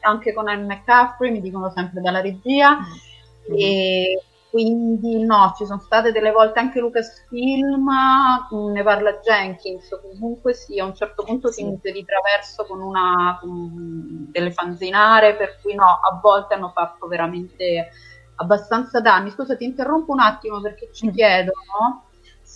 [0.00, 3.54] anche con Anne McCaffrey, mi dicono sempre dalla regia, mm.
[3.56, 7.88] e quindi no, ci sono state delle volte anche Lucasfilm,
[8.52, 12.82] mm, ne parla Jenkins, comunque sì, a un certo punto si mise di traverso con
[12.82, 17.90] una con delle fanzinare, per cui no, a volte hanno fatto veramente
[18.36, 19.30] abbastanza danni.
[19.30, 21.10] Scusa, ti interrompo un attimo perché ci mm.
[21.12, 22.09] chiedono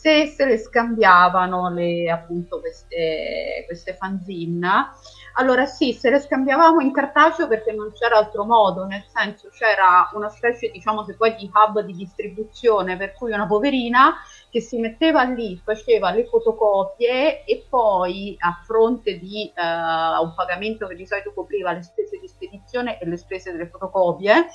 [0.04, 4.90] se se le scambiavano le, appunto queste, queste fanzine.
[5.36, 10.10] Allora sì, se le scambiavamo in cartaceo perché non c'era altro modo, nel senso c'era
[10.12, 14.14] una specie, diciamo, se poi di hub di distribuzione, per cui una poverina
[14.50, 20.86] che si metteva lì, faceva le fotocopie e poi a fronte di uh, un pagamento
[20.86, 24.48] che di solito copriva le spese di spedizione e le spese delle fotocopie,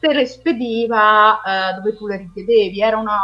[0.00, 2.82] se le spediva uh, dove tu le richiedevi.
[2.82, 3.20] Era una,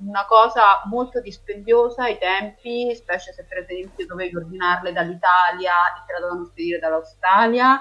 [0.00, 6.12] una cosa molto dispendiosa ai tempi, specie se per esempio dovevi ordinarle dall'Italia e te
[6.12, 7.80] la dovevano spedire dall'Australia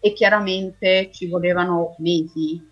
[0.00, 2.70] e chiaramente ci volevano mesi.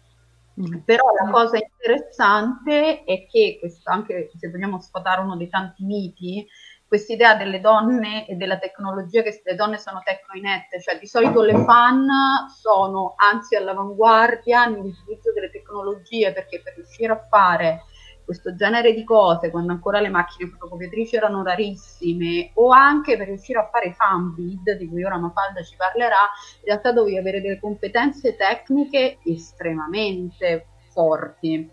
[0.61, 0.79] Mm.
[0.85, 6.47] Però la cosa interessante è che, questo, anche se vogliamo sfatare uno dei tanti miti,
[6.91, 11.41] questa idea delle donne e della tecnologia, che le donne sono tecnoinette, cioè di solito
[11.43, 12.09] le fan
[12.53, 17.85] sono anzi all'avanguardia nell'utilizzo delle tecnologie perché per riuscire a fare
[18.31, 23.59] questo genere di cose quando ancora le macchine fotocopiatrici erano rarissime o anche per riuscire
[23.59, 27.59] a fare fan bid di cui ora Mafalda ci parlerà in realtà dovevi avere delle
[27.59, 31.69] competenze tecniche estremamente forti.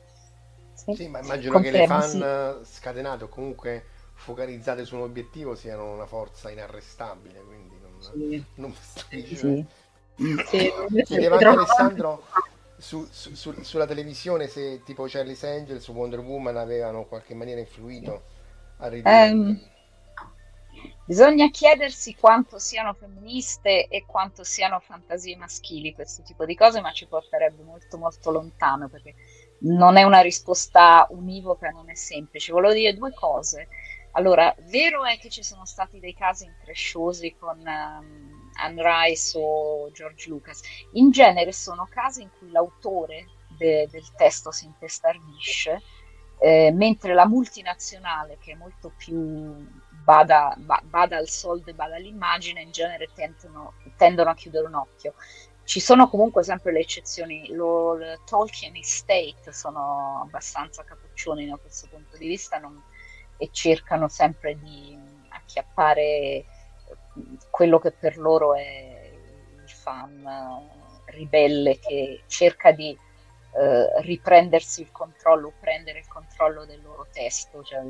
[0.74, 5.92] Sì, sì ma immagino che le fan scatenate o comunque focalizzate su un obiettivo siano
[5.92, 8.44] una forza inarrestabile quindi non, sì.
[8.56, 9.64] non sì.
[10.48, 10.72] Sì,
[11.04, 12.24] chiedeva anche Alessandro
[12.78, 17.34] su, su, su, sulla televisione se tipo Charlie's Angels o Wonder Woman avevano in qualche
[17.34, 18.24] maniera influito
[18.78, 19.30] a ridurre.
[19.30, 19.60] Um,
[21.04, 26.92] bisogna chiedersi quanto siano femministe e quanto siano fantasie maschili questo tipo di cose ma
[26.92, 29.16] ci porterebbe molto molto lontano perché
[29.60, 32.52] non è una risposta univoca non è semplice.
[32.52, 33.68] Volevo dire due cose.
[34.12, 39.90] Allora vero è che ci sono stati dei casi incresciosi con um, Anne Rice o
[39.92, 40.62] George Lucas.
[40.94, 45.82] In genere sono casi in cui l'autore de- del testo si intestardisce,
[46.40, 49.66] eh, mentre la multinazionale, che è molto più
[50.04, 54.76] bada, ba- bada al soldo e bada all'immagine, in genere tendono, tendono a chiudere un
[54.76, 55.16] occhio.
[55.64, 62.16] Ci sono comunque sempre le eccezioni, lo, Tolkien Estate sono abbastanza capoccioni da questo punto
[62.18, 62.82] di vista non,
[63.38, 64.98] e cercano sempre di
[65.30, 66.46] acchiappare
[67.50, 69.12] quello che per loro è
[69.64, 70.26] il fan
[71.06, 77.64] ribelle che cerca di eh, riprendersi il controllo, prendere il controllo del loro testo.
[77.64, 77.82] Cioè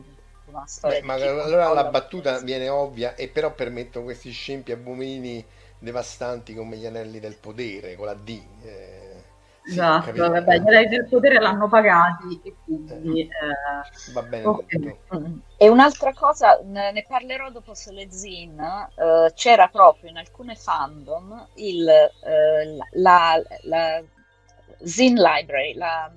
[0.46, 5.46] una storia Beh, ma allora la battuta viene ovvia e però permettono questi scempi abomini
[5.80, 8.42] devastanti come gli anelli del potere con la D.
[8.64, 8.97] Eh,
[9.68, 10.30] esatto, capito.
[10.30, 13.22] vabbè, gli eredi del potere l'hanno pagati e quindi...
[13.22, 14.66] eh, Va bene ok.
[14.68, 15.20] tutto.
[15.20, 15.40] Mm.
[15.58, 21.88] E un'altra cosa, ne parlerò dopo sulle zine, eh, c'era proprio in alcune fandom il,
[21.88, 24.04] eh, la, la
[24.84, 26.12] Zine Library, la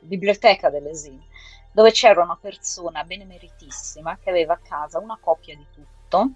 [0.00, 1.26] biblioteca delle zine,
[1.72, 6.30] dove c'era una persona benemeritissima che aveva a casa una copia di tutto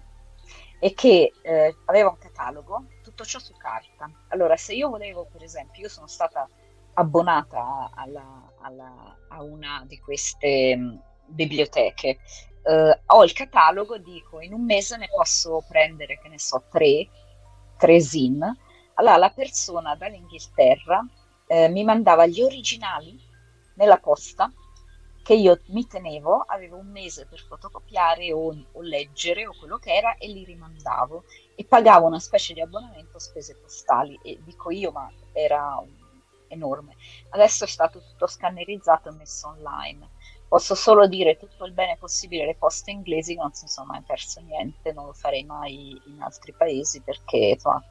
[0.79, 2.85] e che eh, aveva un catalogo,
[3.15, 4.11] tutto ciò su carta.
[4.27, 6.47] Allora, se io volevo, per esempio, io sono stata
[6.95, 12.19] abbonata alla- alla- a una di queste mh, biblioteche,
[12.61, 17.07] eh, ho il catalogo, dico in un mese ne posso prendere, che ne so, tre,
[17.77, 18.43] tre zin.
[18.95, 21.05] Allora la persona dall'Inghilterra
[21.47, 23.17] eh, mi mandava gli originali
[23.75, 24.51] nella posta
[25.25, 29.91] che io mi tenevo, avevo un mese per fotocopiare o, o leggere o quello che
[29.91, 31.23] era e li rimandavo
[31.55, 35.83] e pagavo una specie di abbonamento a spese postali e dico io ma era
[36.49, 36.95] enorme.
[37.29, 40.11] Adesso è stato tutto scannerizzato e messo online.
[40.47, 44.41] Posso solo dire tutto il bene possibile alle poste inglesi non si sono mai perso
[44.41, 47.83] niente, non lo farei mai in altri paesi perché insomma,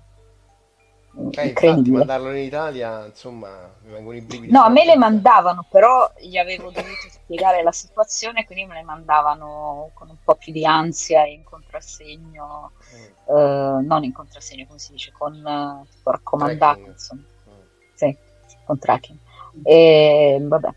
[1.36, 3.48] Eh, infatti, mandarlo in Italia, insomma,
[3.82, 4.52] mi vengono i brividi.
[4.52, 8.82] No, a me le mandavano, però gli avevo dovuto spiegare la situazione, quindi me le
[8.82, 13.36] mandavano con un po' più di ansia e in contrassegno, Mm.
[13.36, 16.92] eh, non in contrassegno, come si dice, con eh, tipo raccomandato, Tracking.
[16.92, 17.62] insomma, Mm.
[17.94, 18.18] sì,
[18.64, 19.18] con tracking.
[19.62, 20.68] E vabbè,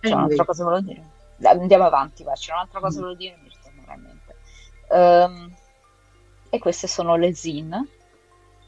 [0.00, 1.04] c'è un'altra cosa che volevo dire.
[1.48, 4.36] Andiamo avanti, va, c'è un'altra cosa che volevo dire, mi ritornerà in mente.
[4.90, 5.54] Ehm,
[6.48, 7.90] e queste sono le zin.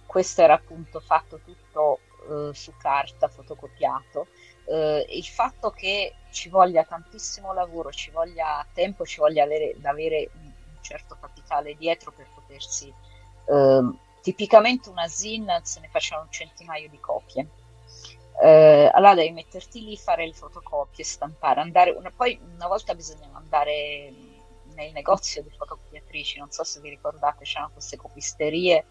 [0.09, 2.00] Questo era appunto fatto tutto
[2.30, 4.28] eh, su carta, fotocopiato.
[4.64, 10.30] Eh, il fatto che ci voglia tantissimo lavoro, ci voglia tempo, ci voglia avere, avere
[10.32, 12.90] un certo capitale dietro per potersi...
[13.50, 17.46] ehm, tipicamente una zin se ne facevano un centinaio di copie.
[18.42, 23.36] Eh, allora devi metterti lì, fare le fotocopie, stampare, andare una, poi una volta bisognava
[23.36, 24.12] andare
[24.74, 28.86] nel negozio di fotocopiatrici, non so se vi ricordate, c'erano queste copisterie,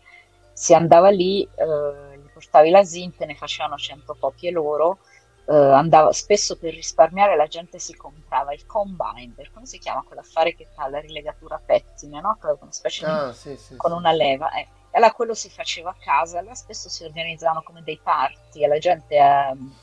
[0.58, 5.00] si andava lì, eh, gli portavi la ZIN, te ne facevano 100 copie loro,
[5.48, 10.56] eh, andava, spesso per risparmiare la gente si comprava il combinder, come si chiama quell'affare
[10.56, 12.38] che fa la rilegatura a pettine, no?
[12.40, 13.98] Con una specie di Ah, sì, sì, con sì.
[13.98, 14.52] una leva.
[14.52, 14.68] eh.
[14.92, 18.68] E allora quello si faceva a casa, allora spesso si organizzavano come dei party e
[18.68, 19.76] la gente ehm,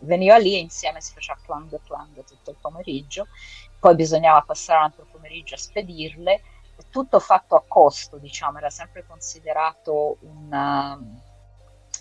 [0.00, 3.26] veniva lì e insieme si faceva clang clang tutto il pomeriggio,
[3.78, 6.40] poi bisognava passare un altro pomeriggio a spedirle,
[6.88, 10.98] tutto fatto a costo, diciamo, era sempre considerato una,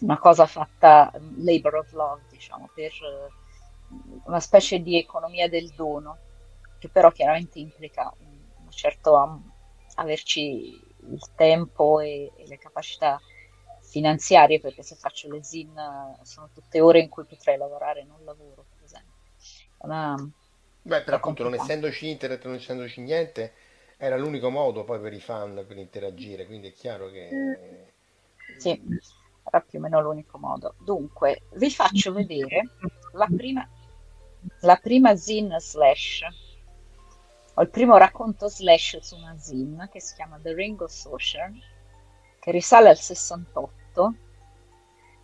[0.02, 3.34] una cosa fatta um, labor of love, diciamo, per eh,
[4.26, 6.22] una specie di economia del dono,
[6.78, 9.52] che però chiaramente implica un, certo am-
[9.96, 13.22] averci il tempo e, e le capacità
[13.80, 18.24] finanziarie, perché se faccio le zin eh, sono tutte ore in cui potrei lavorare, non
[18.24, 19.24] lavoro, per esempio.
[19.78, 20.16] Una-
[20.82, 23.54] Beh, però è appunto non essendoci internet, non essendoci niente,
[23.98, 27.92] era l'unico modo poi per i fan per interagire, quindi è chiaro che...
[28.58, 28.80] Sì,
[29.44, 30.76] era più o meno l'unico modo.
[30.80, 32.76] Dunque, vi faccio vedere
[33.14, 33.68] la prima,
[34.62, 36.22] la prima zin slash,
[37.56, 41.52] o il primo racconto slash su una zin che si chiama The Ring of Sorcerer,
[42.40, 44.16] che risale al 68,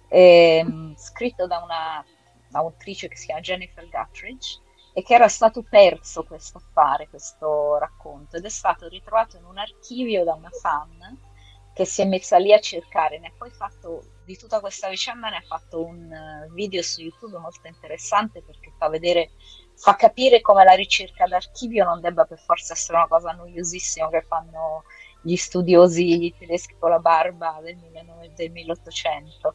[0.09, 2.05] ehm, scritto da una
[2.53, 4.61] autrice che si chiama Jennifer Guttridge
[4.93, 9.57] e che era stato perso questo affare, questo racconto, ed è stato ritrovato in un
[9.57, 11.31] archivio da una fan
[11.73, 15.29] che si è messa lì a cercare, ne ha poi fatto di tutta questa vicenda,
[15.29, 19.31] ne ha fatto un eh, video su YouTube molto interessante perché fa vedere,
[19.75, 24.21] fa capire come la ricerca d'archivio non debba per forza essere una cosa noiosissima che
[24.21, 24.83] fanno
[25.23, 29.53] gli studiosi tedeschi con la barba del, 19 del 1800.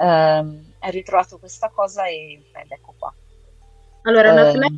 [0.00, 3.12] Ehm, ha ritrovato questa cosa e ed ecco qua.
[4.02, 4.70] Allora, è una slash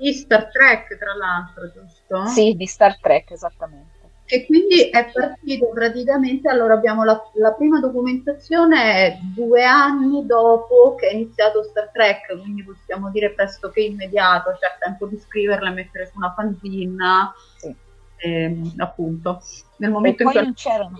[0.00, 2.22] di Star Trek, tra l'altro, giusto?
[2.24, 3.96] Sì, di Star Trek, esattamente.
[4.30, 11.08] E quindi è partito praticamente, allora abbiamo la, la prima documentazione due anni dopo che
[11.08, 16.06] è iniziato Star Trek, quindi possiamo dire pressoché immediato, cioè tempo di scriverla e mettere
[16.06, 17.74] su una fanzina, Sì.
[18.16, 19.40] ehm, appunto.
[19.78, 20.42] Nel E momento in poi cui...
[20.44, 20.98] non c'erano.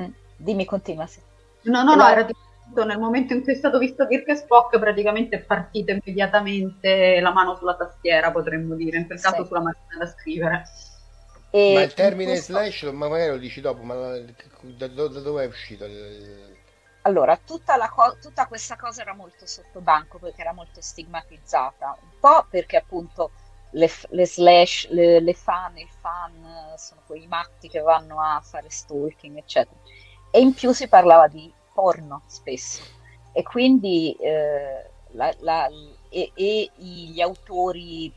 [0.00, 1.06] Mm, Dimmi, continua.
[1.06, 1.20] sì.
[1.62, 2.26] No, no, no, la- era
[2.70, 7.20] tipo nel momento in cui è stato visto Kirk e Spock, praticamente è partita immediatamente
[7.20, 9.46] la mano sulla tastiera, potremmo dire, in quel caso Sì.
[9.48, 10.68] sulla macchina da scrivere.
[11.50, 15.08] E Ma il termine in questo- slash, ma magari lo dici dopo, ma da, da-
[15.08, 15.84] da dove è uscito?
[15.84, 16.56] il-
[17.02, 21.96] Allora, tutta, la co- tutta questa cosa era molto sotto banco perché era molto stigmatizzata,
[22.02, 23.30] un po' perché appunto
[23.72, 28.40] le, f- le slash, le, le fan, il fan sono quei matti che vanno a
[28.44, 29.80] fare stalking, eccetera.
[30.30, 32.82] E in più si parlava di porno spesso.
[33.32, 35.68] e quindi eh, la, la,
[36.08, 38.12] e, e, gli autori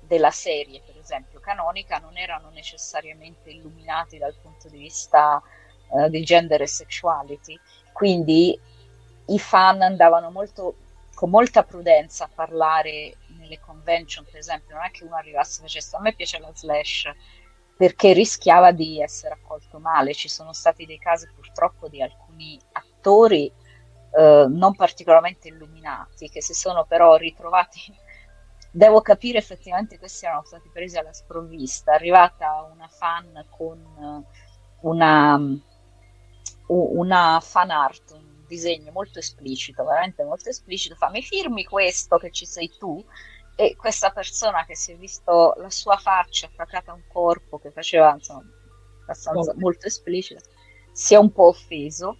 [0.00, 5.42] della serie, per esempio, canonica, non erano necessariamente illuminati dal punto di vista
[5.92, 7.58] eh, di gender e sexuality,
[7.92, 8.58] quindi
[9.26, 10.76] i fan andavano molto,
[11.14, 15.62] con molta prudenza a parlare nelle convention, per esempio, non è che uno arrivasse e
[15.62, 17.10] facesse a me piace la slash
[17.76, 20.12] perché rischiava di essere accolto male.
[20.12, 22.60] Ci sono stati dei casi purtroppo di alcuni
[23.00, 23.50] attori
[24.12, 27.80] eh, non particolarmente illuminati che si sono però ritrovati.
[28.72, 31.92] Devo capire effettivamente questi erano stati presi alla sprovvista.
[31.92, 34.24] È arrivata una fan con
[34.82, 35.60] una,
[36.66, 40.94] una fan art, un disegno molto esplicito, veramente molto esplicito.
[40.94, 43.04] Fa mi firmi questo che ci sei tu?
[43.56, 47.70] e questa persona che si è visto la sua faccia attaccata a un corpo che
[47.70, 48.48] faceva insomma
[49.02, 50.40] abbastanza molto esplicita
[50.92, 52.16] si è un po' offeso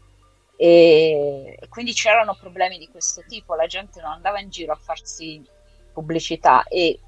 [0.63, 4.77] e, e, quindi c'erano problemi di questo tipo la gente non andava in giro a
[4.77, 5.43] farsi
[5.91, 7.01] pubblicità e eh,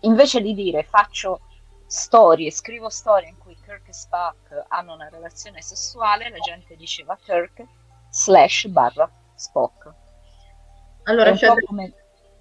[0.00, 1.42] invece di dire faccio
[1.86, 7.16] storie, scrivo storie in cui Kirk e Spock hanno una relazione sessuale la gente diceva
[7.22, 7.62] Kirk
[8.10, 9.92] slash barra Spock
[11.04, 11.94] allora c'è come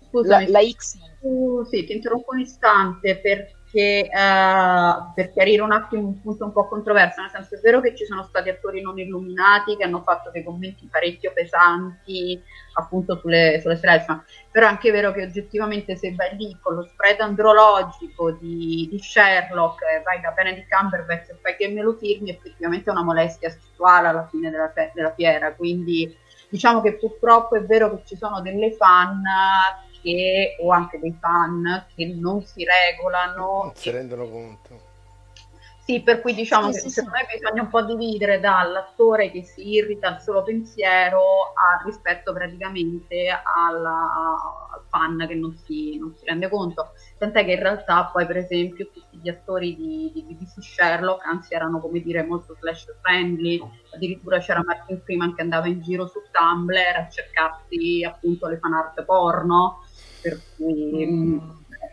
[0.10, 0.98] Scusami, la, la X.
[1.22, 6.52] Uh, sì, ti interrompo un istante perché uh, per chiarire un attimo un punto un
[6.52, 10.02] po' controverso, nel senso è vero che ci sono stati attori non illuminati che hanno
[10.02, 12.42] fatto dei commenti parecchio pesanti
[12.74, 14.06] appunto sulle, sulle slash,
[14.52, 19.00] però è anche vero che oggettivamente se vai lì con lo spread andrologico di, di
[19.00, 23.04] Sherlock, eh, vai da Benedict Cumberbatch e fai che me lo firmi, effettivamente è una
[23.04, 26.16] molestia sessuale alla fine della, della fiera, quindi
[26.50, 29.22] diciamo che purtroppo è vero che ci sono delle fan
[30.02, 33.64] che, o anche dei fan che non si regolano.
[33.64, 34.88] Non si rendono conto.
[35.90, 37.24] Sì, per cui diciamo sì, che sì, secondo sì.
[37.24, 43.28] me bisogna un po' dividere dall'attore che si irrita al solo pensiero al rispetto praticamente
[43.28, 44.38] alla,
[44.72, 46.92] al fan che non si, non si, rende conto.
[47.18, 51.56] Tant'è che in realtà poi per esempio tutti gli attori di, di BBC Sherlock anzi
[51.56, 53.60] erano come dire molto slash friendly,
[53.92, 58.74] addirittura c'era Martin Freeman che andava in giro su Tumblr a cercarsi appunto le fan
[58.74, 59.80] art porno
[60.22, 61.06] per cui...
[61.06, 61.40] Mm.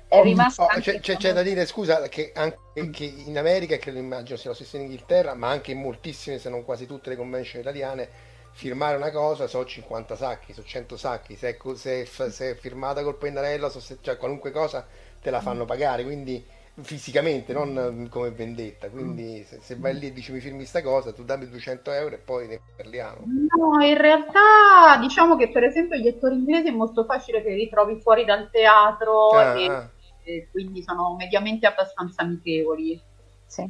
[0.09, 2.59] È rimasto oh, c'è, c'è, c'è, da dire, scusa, che anche
[2.91, 6.49] che in America, credo immagino sia lo stesso in Inghilterra, ma anche in moltissime, se
[6.49, 8.09] non quasi tutte le convention italiane,
[8.53, 12.55] firmare una cosa so 50 sacchi, so 100 sacchi, se è, se è, se è
[12.55, 14.87] firmata col pennarello, so se, cioè qualunque cosa
[15.21, 16.45] te la fanno pagare, quindi
[16.83, 18.89] fisicamente, non come vendetta.
[18.91, 22.15] Quindi se, se, vai lì e dici mi firmi sta cosa, tu dammi 200 euro
[22.15, 23.25] e poi ne parliamo.
[23.25, 27.65] No, in realtà diciamo che per esempio gli attori inglesi è molto facile che li
[27.65, 29.91] ritrovi fuori dal teatro ah, e, ah.
[30.23, 33.01] e, quindi sono mediamente abbastanza amichevoli.
[33.47, 33.69] Sì.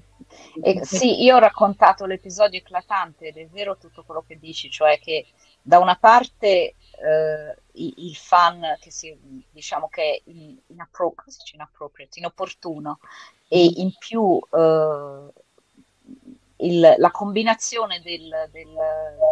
[0.62, 4.98] E, sì, io ho raccontato l'episodio eclatante ed è vero tutto quello che dici, cioè
[4.98, 5.26] che
[5.62, 6.74] da una parte eh,
[7.76, 9.16] il fan che si,
[9.50, 10.30] diciamo che è
[10.68, 11.14] inappro-
[11.52, 12.98] inappropriate, inopportuno
[13.48, 15.32] e in più eh,
[16.58, 18.74] il, la combinazione del, del,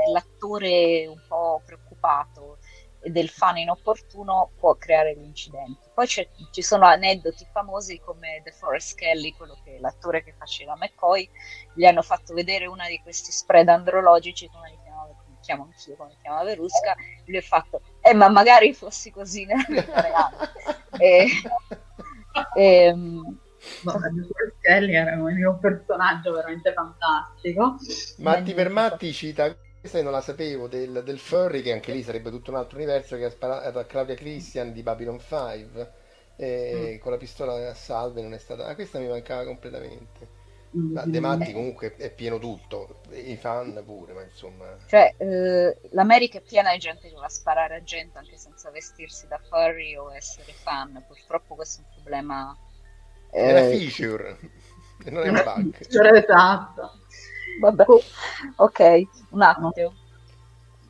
[0.05, 2.59] dell'attore un po' preoccupato
[3.01, 5.91] e del fan inopportuno può creare l'incidente.
[5.93, 11.29] Poi ci sono aneddoti famosi come The Forest Kelly, quello che l'attore che faceva McCoy,
[11.75, 14.79] gli hanno fatto vedere una di questi spread andrologici come li
[15.45, 20.01] chiamo anch'io come chiama Verusca, gli ho fatto, eh ma magari fossi così nella vita
[20.01, 20.37] reale.
[20.99, 21.27] e,
[22.57, 23.39] e, um,
[24.61, 27.77] Kelly era un personaggio veramente fantastico.
[28.19, 32.31] Matti per Matti cita questa non la sapevo del, del, Furry che anche lì sarebbe
[32.31, 35.93] tutto un altro universo che ha sparato a Claudia Christian di Babylon 5
[36.37, 37.03] e mm.
[37.03, 40.34] con la pistola a salve non è stata ah, questa mi mancava completamente
[40.75, 44.77] ma De Matti comunque è pieno tutto, i fan pure, ma insomma...
[44.87, 48.71] Cioè, eh, l'America è piena di gente che va a sparare a gente anche senza
[48.71, 51.03] vestirsi da furry o essere fan.
[51.07, 52.57] Purtroppo questo è un problema...
[53.31, 53.41] Eh...
[53.41, 54.39] È una feature,
[55.07, 55.77] non è un bug.
[56.17, 56.91] esatto.
[57.61, 57.85] Vabbè,
[58.57, 59.95] ok, un attimo.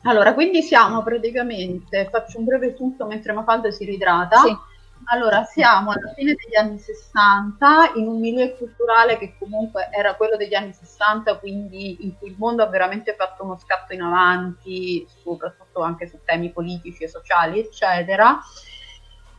[0.03, 4.41] Allora, quindi siamo praticamente, faccio un breve punto mentre Mafalda si ridrata.
[4.41, 4.73] Sì
[5.05, 10.35] allora, siamo alla fine degli anni 60 in un milieu culturale che comunque era quello
[10.35, 15.07] degli anni 60, quindi in cui il mondo ha veramente fatto uno scatto in avanti,
[15.21, 18.39] soprattutto anche su temi politici e sociali, eccetera.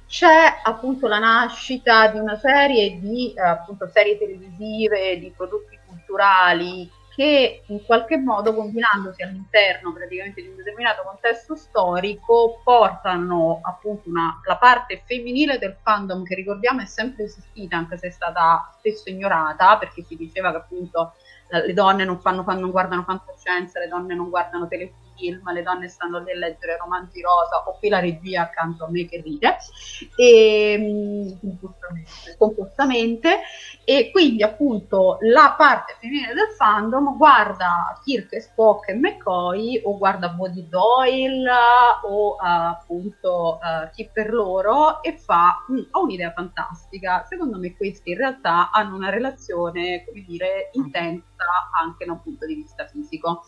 [0.07, 6.89] C'è appunto la nascita di una serie di eh, appunto, serie televisive, di prodotti culturali
[7.17, 14.39] che in qualche modo combinandosi all'interno praticamente di un determinato contesto storico portano appunto una,
[14.45, 19.09] la parte femminile del fandom che ricordiamo è sempre esistita anche se è stata spesso
[19.09, 21.15] ignorata perché si diceva che appunto
[21.49, 25.89] le donne non, fanno, non guardano fantascienza, le donne non guardano telefilm film, le donne
[25.89, 29.57] stanno lì a leggere romanzi rosa, ho qui la regia accanto a me che ride,
[30.17, 31.37] e,
[32.39, 33.41] compostamente,
[33.85, 40.29] e quindi appunto la parte femminile del fandom guarda Kirk, Spock e McCoy o guarda
[40.29, 41.51] Body Doyle
[42.03, 47.77] o uh, appunto uh, chi per loro e fa, mm, ho un'idea fantastica, secondo me
[47.77, 51.35] questi in realtà hanno una relazione, come dire, intensa
[51.79, 53.45] anche da un punto di vista fisico.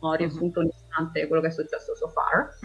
[0.00, 0.68] Ho riassunto mm-hmm.
[0.68, 2.58] un istante quello che è successo so far.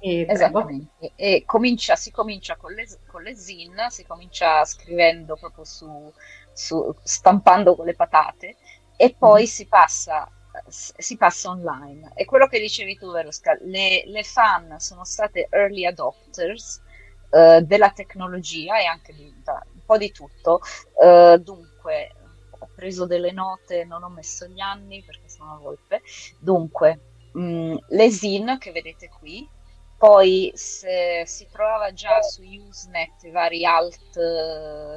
[0.00, 5.64] E Esattamente, e comincia, si comincia con le, con le zin, si comincia scrivendo proprio
[5.64, 6.12] su,
[6.52, 8.56] su stampando con le patate
[8.96, 9.46] e poi mm.
[9.46, 10.30] si passa
[10.66, 12.12] si passa online.
[12.14, 16.82] E quello che dicevi tu, Verusca, le, le fan sono state early adopters
[17.30, 20.60] uh, della tecnologia e anche di, da, un po' di tutto.
[20.94, 22.12] Uh, dunque,
[22.50, 26.02] ho preso delle note, non ho messo gli anni perché sono volpe.
[26.40, 29.48] Dunque, mm, le zin che vedete qui,
[29.96, 34.18] poi se, si trovava già su Usenet vari alt,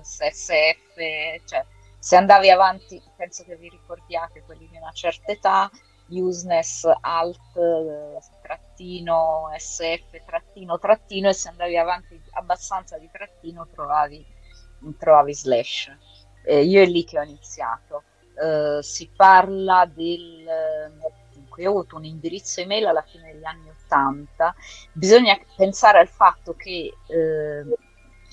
[0.01, 0.95] SF,
[1.45, 1.65] cioè
[2.01, 5.69] se andavi avanti, penso che vi ricordiate quelli di una certa età,
[6.07, 7.53] Useness, Alt,
[8.41, 14.25] trattino, SF, trattino, trattino, e se andavi avanti abbastanza di trattino trovavi,
[14.97, 15.95] trovavi slash.
[16.43, 18.03] Eh, io è lì che ho iniziato.
[18.41, 20.45] Eh, si parla del...
[21.33, 24.55] Dunque, ho avuto un indirizzo email alla fine degli anni Ottanta.
[24.93, 26.93] Bisogna pensare al fatto che...
[27.07, 27.65] Eh,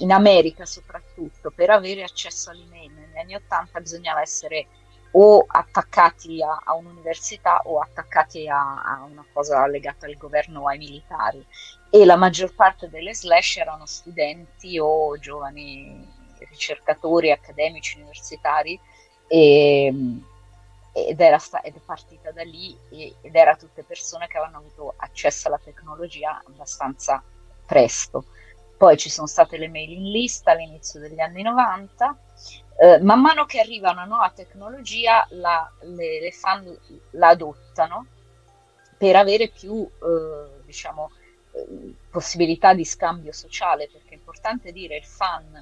[0.00, 4.68] in America soprattutto, per avere accesso all'email negli anni 80 bisognava essere
[5.12, 10.68] o attaccati a, a un'università o attaccati a, a, una cosa legata al governo o
[10.68, 11.44] ai militari
[11.90, 16.06] e la maggior parte delle slash erano studenti o giovani
[16.50, 18.78] ricercatori accademici universitari
[19.28, 19.94] e,
[20.92, 24.94] ed, era sta- ed è partita da lì ed era tutte persone che avevano avuto
[24.96, 27.22] accesso alla tecnologia abbastanza
[27.64, 28.24] presto
[28.78, 32.16] poi ci sono state le mailing list all'inizio degli anni 90.
[32.80, 36.78] Eh, man mano che arriva una nuova tecnologia, la, le, le, fan
[37.10, 38.06] la adottano
[38.96, 41.10] per avere più eh, diciamo,
[41.50, 45.60] eh, possibilità di scambio sociale, perché è importante dire il fan,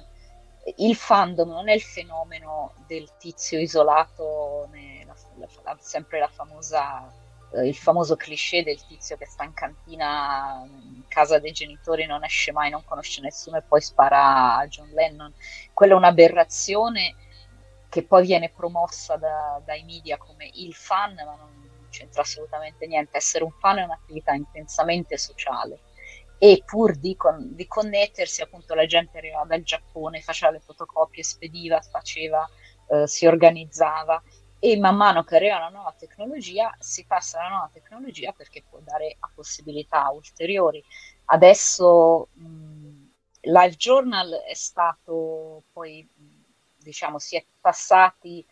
[0.75, 4.69] il fandom non è il fenomeno del tizio isolato,
[5.05, 7.09] la, la, sempre la famosa
[7.53, 12.23] eh, il famoso cliché del tizio che sta in cantina in casa dei genitori, non
[12.23, 15.33] esce mai, non conosce nessuno e poi spara a John Lennon.
[15.73, 17.15] Quella è un'aberrazione
[17.89, 23.17] che poi viene promossa da, dai media come il fan, ma non c'entra assolutamente niente.
[23.17, 25.79] Essere un fan è un'attività intensamente sociale
[26.39, 31.23] e pur di, con, di connettersi, appunto, la gente arrivava dal Giappone, faceva le fotocopie,
[31.23, 32.47] spediva, faceva,
[32.89, 34.21] eh, si organizzava
[34.59, 38.79] e man mano che arriva la nuova tecnologia si passa alla nuova tecnologia perché può
[38.79, 40.83] dare possibilità ulteriori.
[41.25, 43.09] Adesso mh,
[43.41, 46.07] Live Journal è stato poi,
[46.77, 48.45] diciamo, si è passati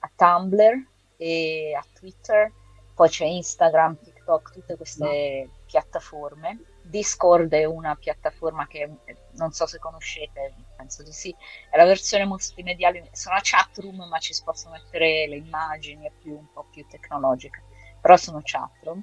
[0.00, 0.84] a Tumblr
[1.16, 2.52] e a Twitter,
[2.94, 5.64] poi c'è Instagram, TikTok, tutte queste no.
[5.66, 8.90] piattaforme Discord è una piattaforma che
[9.32, 11.34] non so se conoscete, penso di sì,
[11.70, 16.12] è la versione multimediale, sono chat room ma ci si possono mettere le immagini, è
[16.20, 17.60] più, un po' più tecnologica,
[18.00, 19.02] però sono chat room.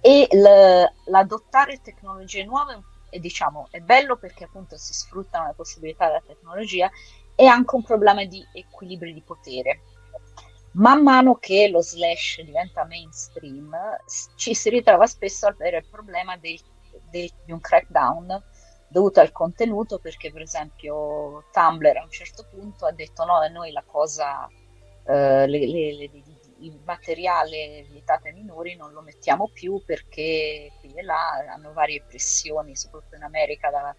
[0.00, 0.28] E
[1.06, 6.90] l'adottare tecnologie nuove è, diciamo, è bello perché appunto si sfruttano le possibilità della tecnologia,
[7.34, 9.82] è anche un problema di equilibrio di potere
[10.78, 13.76] man mano che lo slash diventa mainstream,
[14.36, 16.58] ci si ritrova spesso a avere il problema del,
[17.10, 18.42] del, di un crackdown
[18.88, 23.72] dovuto al contenuto, perché per esempio Tumblr a un certo punto ha detto no, noi
[23.72, 24.48] la cosa,
[25.04, 26.10] eh, le, le, le,
[26.60, 32.04] il materiale vietato ai minori non lo mettiamo più perché qui e là hanno varie
[32.06, 33.94] pressioni, soprattutto in America, dalla,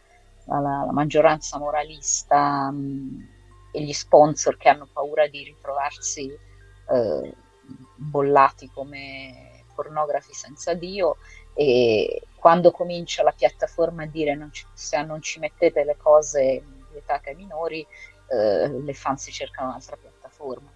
[0.45, 3.19] dalla maggioranza moralista mh, mm,
[3.73, 6.47] e gli sponsor che hanno paura di ritrovarsi
[6.91, 7.35] eh,
[7.95, 11.17] bollati come pornografi senza Dio
[11.53, 16.63] e quando comincia la piattaforma a dire non ci, se non ci mettete le cose
[16.91, 17.85] vietate ai minori,
[18.27, 20.71] eh, le fan si cercano un'altra piattaforma.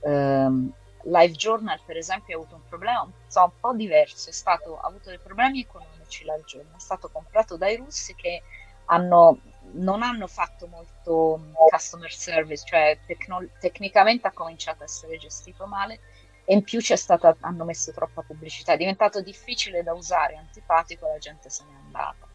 [0.00, 0.72] Um,
[1.04, 4.86] Live Journal, per esempio, ha avuto un problema un, so, un po' diverso, stato, ha
[4.86, 8.42] avuto dei problemi economici Live Journal, è stato comprato dai russi che
[8.86, 9.38] hanno,
[9.72, 16.00] non hanno fatto molto customer service, cioè tecno- tecnicamente ha cominciato a essere gestito male
[16.44, 21.18] e in più stata, hanno messo troppa pubblicità, è diventato difficile da usare, antipatico, la
[21.18, 22.26] gente se n'è andata.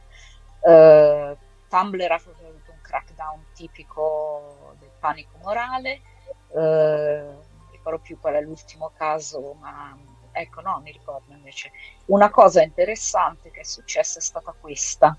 [0.59, 6.01] Uh, Tumblr ha avuto un crackdown tipico del panico morale,
[6.49, 9.97] uh, non ricordo più qual è l'ultimo caso, ma
[10.31, 11.71] ecco, no, mi ricordo invece.
[12.05, 15.17] Una cosa interessante che è successa è stata questa,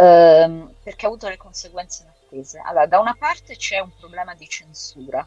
[0.00, 2.60] ehm, perché ha avuto le conseguenze inattese.
[2.64, 5.26] Allora, da una parte c'è un problema di censura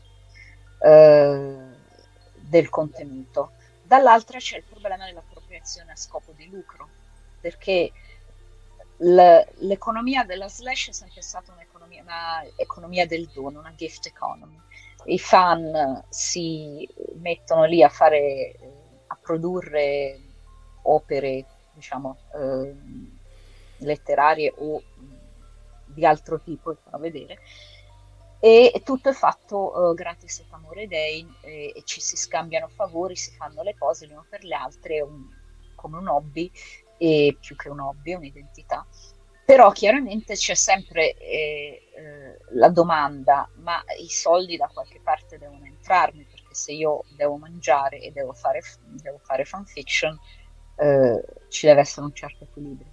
[0.79, 1.57] eh,
[2.39, 3.51] del contenuto,
[3.83, 6.89] dall'altra c'è il problema dell'appropriazione a scopo di lucro,
[7.39, 7.91] perché
[8.97, 14.59] l'economia della slash è sempre stata un'economia, un'economia del dono, una gift economy.
[15.05, 18.55] I fan si mettono lì a fare,
[19.07, 20.21] a produrre
[20.83, 22.75] opere, diciamo, eh,
[23.85, 24.81] letterarie o
[25.85, 27.39] di altro tipo, fanno vedere,
[28.45, 33.15] e tutto è fatto uh, gratis et amore dei e, e, ci si scambiano favori,
[33.15, 35.29] si fanno le cose l'uno per le altre un,
[35.75, 36.51] come un hobby
[36.97, 38.85] e più che un hobby, un'identità.
[39.45, 45.63] Però chiaramente c'è sempre eh, eh, la domanda, ma i soldi da qualche parte devono
[45.63, 48.61] entrarmi, perché se io devo mangiare e devo fare,
[49.01, 50.19] devo fare fanfiction,
[50.75, 52.91] eh, ci deve essere un certo equilibrio.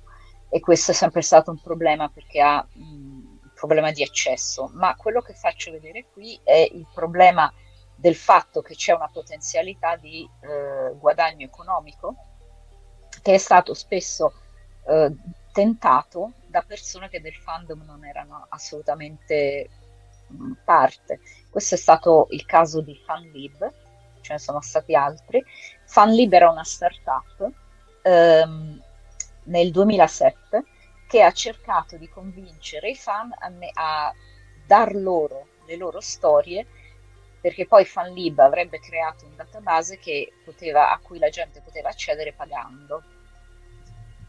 [0.51, 4.97] E questo è sempre stato un problema perché ha mh, un problema di accesso, ma
[4.97, 7.53] quello che faccio vedere qui è il problema
[7.95, 12.17] del fatto che c'è una potenzialità di eh, guadagno economico
[13.23, 14.33] che è stato spesso
[14.87, 15.15] eh,
[15.53, 19.69] tentato da persone che del fandom non erano assolutamente
[20.27, 21.21] mh, parte.
[21.51, 23.73] Questo è stato il caso di FanLib,
[24.21, 25.45] ce ne sono stati altri.
[25.85, 27.51] FanLib era una startup
[28.03, 28.83] ehm,
[29.51, 30.65] nel 2007
[31.07, 34.13] che ha cercato di convincere i fan a, me, a
[34.65, 36.67] dar loro le loro storie
[37.41, 39.99] perché poi FanLib avrebbe creato un database
[40.45, 43.03] poteva, a cui la gente poteva accedere pagando.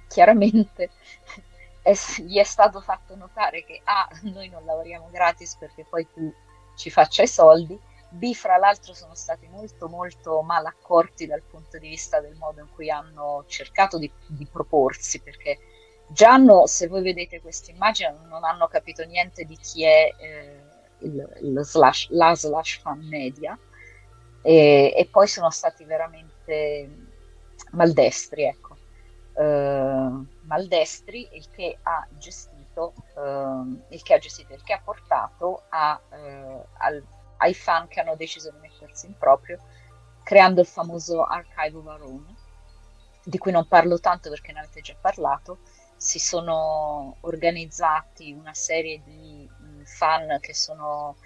[0.07, 0.91] Chiaramente
[1.83, 6.33] è, gli è stato fatto notare che A, noi non lavoriamo gratis perché poi tu
[6.77, 7.77] ci faccia i soldi,
[8.11, 12.61] B, fra l'altro sono stati molto molto mal accorti dal punto di vista del modo
[12.61, 15.59] in cui hanno cercato di, di proporsi, perché
[16.07, 20.13] già hanno, se voi vedete questa immagine, non hanno capito niente di chi è...
[20.17, 20.69] Eh,
[21.01, 23.57] il, il slash, la slash fan media
[24.41, 26.89] e, e, poi sono stati veramente
[27.71, 28.77] maldestri, ecco.
[29.33, 35.63] Uh, maldestri, il che ha gestito, uh, il che ha gestito, il che ha portato
[35.69, 37.03] a, uh, al,
[37.41, 39.59] ai fan che hanno deciso di mettersi in proprio,
[40.23, 42.35] creando il famoso Archive of Our Own,
[43.23, 45.59] di cui non parlo tanto perché ne avete già parlato,
[45.95, 49.47] si sono organizzati una serie di
[49.83, 51.17] fan che sono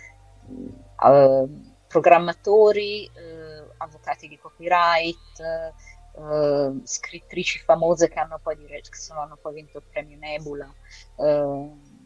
[0.47, 5.73] uh, programmatori, uh, avvocati di copyright,
[6.13, 10.73] uh, scrittrici famose che hanno poi, dire- che sono, hanno poi vinto il premio Nebula,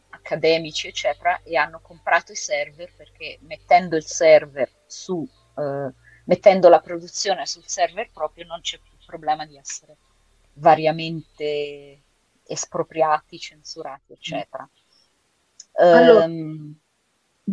[0.09, 5.27] accademici, eccetera, e hanno comprato i server perché mettendo il server su,
[6.25, 9.97] mettendo la produzione sul server proprio non c'è più il problema di essere
[10.53, 12.01] variamente
[12.45, 14.67] espropriati, censurati, eccetera.
[15.73, 16.75] Allora, um,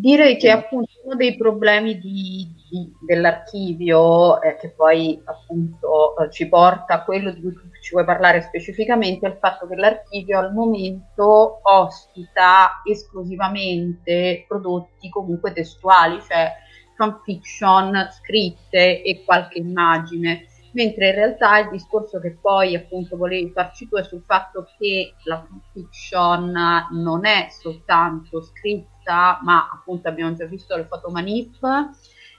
[0.00, 6.48] direi che appunto uno dei problemi di, di, dell'archivio, eh, che poi appunto eh, ci
[6.48, 10.52] porta a quello di cui ci vuoi parlare specificamente, è il fatto che l'archivio al
[10.52, 16.52] momento ospita esclusivamente prodotti comunque testuali, cioè
[16.96, 20.46] fanfiction scritte e qualche immagine.
[20.72, 25.14] Mentre in realtà il discorso che poi appunto volevi farci tu è sul fatto che
[25.24, 26.52] la fiction
[26.90, 31.64] non è soltanto scritta, ma appunto abbiamo già visto le fotomanip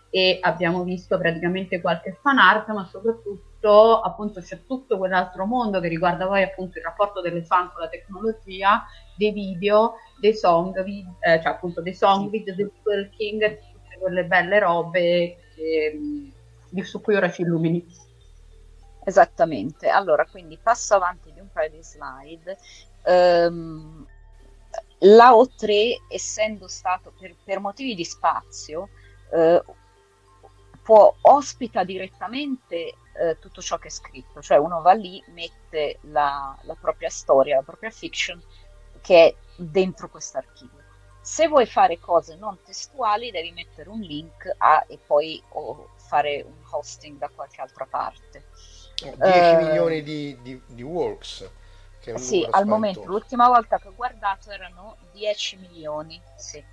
[0.10, 5.88] e abbiamo visto praticamente qualche fan art, ma soprattutto appunto c'è tutto quell'altro mondo che
[5.88, 11.42] riguarda poi appunto il rapporto delle fan con la tecnologia, dei video, dei song, eh,
[11.42, 16.00] cioè appunto dei song, video, del talking, tutte quelle belle robe che,
[16.84, 17.86] su cui ora ci illumini.
[19.04, 22.58] Esattamente, allora quindi passo avanti di un paio di slide.
[23.06, 24.06] Um,
[25.00, 28.90] la O3, essendo stato per, per motivi di spazio,
[29.34, 29.64] eh,
[30.82, 36.58] può, ospita direttamente eh, tutto ciò che è scritto, cioè uno va lì, mette la,
[36.62, 38.42] la propria storia, la propria fiction
[39.02, 40.76] che è dentro questo archivio.
[41.22, 46.42] Se vuoi fare cose non testuali, devi mettere un link a, e poi o fare
[46.42, 48.46] un hosting da qualche altra parte.
[48.96, 51.50] 10 eh, milioni di, di, di works.
[52.16, 56.64] Sì, al momento l'ultima volta che ho guardato erano 10 milioni, sì.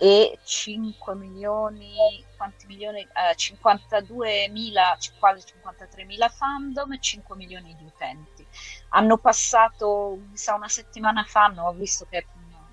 [0.00, 3.00] E 5 milioni, quanti milioni?
[3.00, 8.46] Eh, 52 mila, quasi 53 mila fandom e 5 milioni di utenti.
[8.90, 12.26] Hanno passato, mi sa, una settimana fa, hanno ho visto che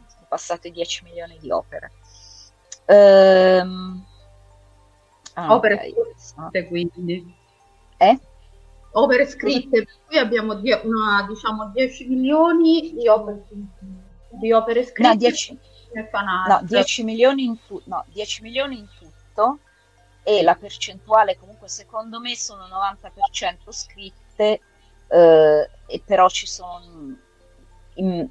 [0.05, 1.93] sono passate 10 milioni di opere.
[2.85, 4.05] Ehm,
[5.33, 5.93] ah, opere
[6.35, 6.67] okay.
[6.67, 7.35] quindi
[7.97, 8.19] Eh?
[8.97, 13.43] Opere scritte, per cui abbiamo die- una, diciamo 10 milioni di opere,
[14.29, 15.09] di opere scritte.
[15.09, 15.59] No, 10,
[15.93, 16.61] e fan art.
[16.61, 19.59] no, 10 milioni in tu- no, 10 milioni in tutto
[20.23, 24.59] e la percentuale comunque secondo me sono 90% scritte
[25.07, 27.17] eh, e però ci sono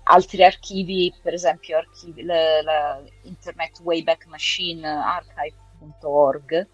[0.04, 6.68] altri archivi, per esempio archivi, la, la Internet Wayback Machine archive.org,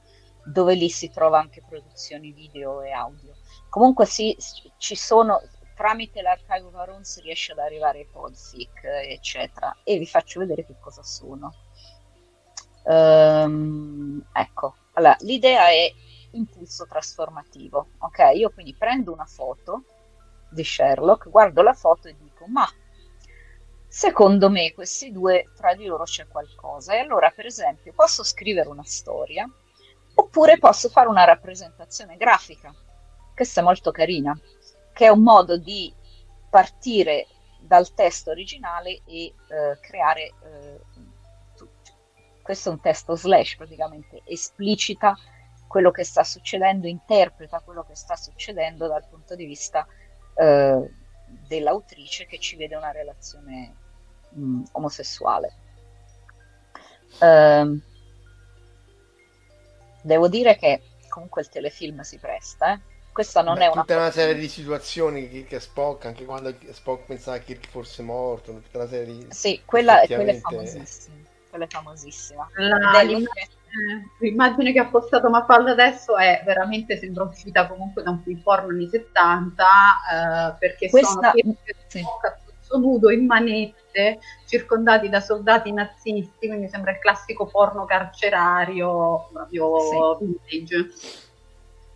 [0.47, 3.32] dove lì si trova anche produzioni video e audio.
[3.71, 4.37] Comunque sì,
[4.77, 5.41] ci sono,
[5.75, 10.66] tramite l'archive of Aron si riesce ad arrivare ai podfic, eccetera, e vi faccio vedere
[10.66, 11.55] che cosa sono.
[12.83, 15.91] Um, ecco, allora, l'idea è
[16.33, 18.31] impulso trasformativo, ok?
[18.35, 19.85] Io quindi prendo una foto
[20.51, 22.68] di Sherlock, guardo la foto e dico, ma
[23.87, 26.95] secondo me questi due tra di loro c'è qualcosa.
[26.95, 29.49] E allora, per esempio, posso scrivere una storia
[30.14, 32.75] oppure posso fare una rappresentazione grafica.
[33.41, 34.38] Questa è molto carina,
[34.93, 35.91] che è un modo di
[36.51, 37.26] partire
[37.59, 40.80] dal testo originale e eh, creare eh,
[42.43, 45.16] questo è un testo slash praticamente esplicita
[45.66, 49.86] quello che sta succedendo, interpreta quello che sta succedendo dal punto di vista
[50.34, 50.91] eh,
[51.49, 53.74] dell'autrice che ci vede una relazione
[54.32, 55.55] mh, mm, omosessuale.
[57.20, 57.80] Uh,
[60.03, 62.91] devo dire che comunque il telefilm si presta, eh?
[63.13, 66.55] Questa non Beh, è una tutta una serie di situazioni che, che Spock, anche quando
[66.71, 71.17] Spock pensava che Kirk fosse morto, tutta una serie di Sì, quella, quella è famosissima.
[71.51, 72.49] Quella è famosissima.
[72.55, 73.03] La,
[74.19, 78.69] l'immagine che ha postato Mafalda adesso è veramente sembra uscita comunque da un film porno
[78.69, 81.33] anni 70 eh, perché Questa...
[81.33, 81.55] sono
[81.87, 82.03] sì.
[82.79, 90.39] nudo in manette circondati da soldati nazisti quindi sembra il classico porno carcerario proprio sì.
[90.49, 90.89] vintage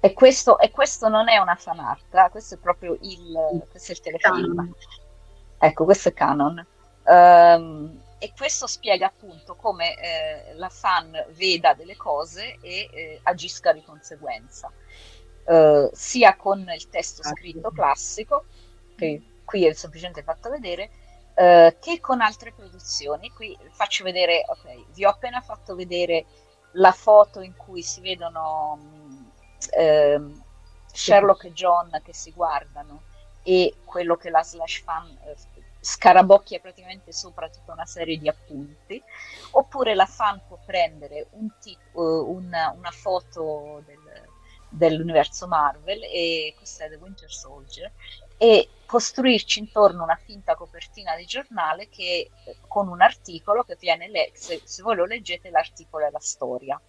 [0.04, 3.94] e questo, e questo, non è una fan art questo è proprio il, questo è
[3.94, 4.54] il telefilm.
[4.54, 4.74] Canon.
[5.56, 6.66] ecco questo è canon.
[7.04, 13.72] Um, e questo spiega appunto come eh, la fan veda delle cose e eh, agisca
[13.72, 14.70] di conseguenza,
[15.46, 18.44] eh, sia con il testo scritto classico,
[18.96, 20.90] che qui è semplicemente fatto vedere,
[21.34, 23.30] eh, che con altre produzioni.
[23.30, 26.26] Qui faccio vedere, ok, vi ho appena fatto vedere
[26.72, 29.03] la foto in cui si vedono mh,
[29.70, 30.42] ehm,
[30.92, 33.02] Sherlock e John che si guardano
[33.42, 35.36] e quello che la slash fan eh,
[35.84, 39.00] scarabocchia praticamente sopra tutta una serie di appunti,
[39.50, 43.98] oppure la fan può prendere un tit- uh, una, una, foto del,
[44.70, 47.92] dell'universo Marvel, e questa è The Winter Soldier,
[48.38, 52.30] e costruirci intorno una finta copertina di giornale che,
[52.66, 56.80] con un articolo che viene letto, se, se voi lo leggete l'articolo è la storia.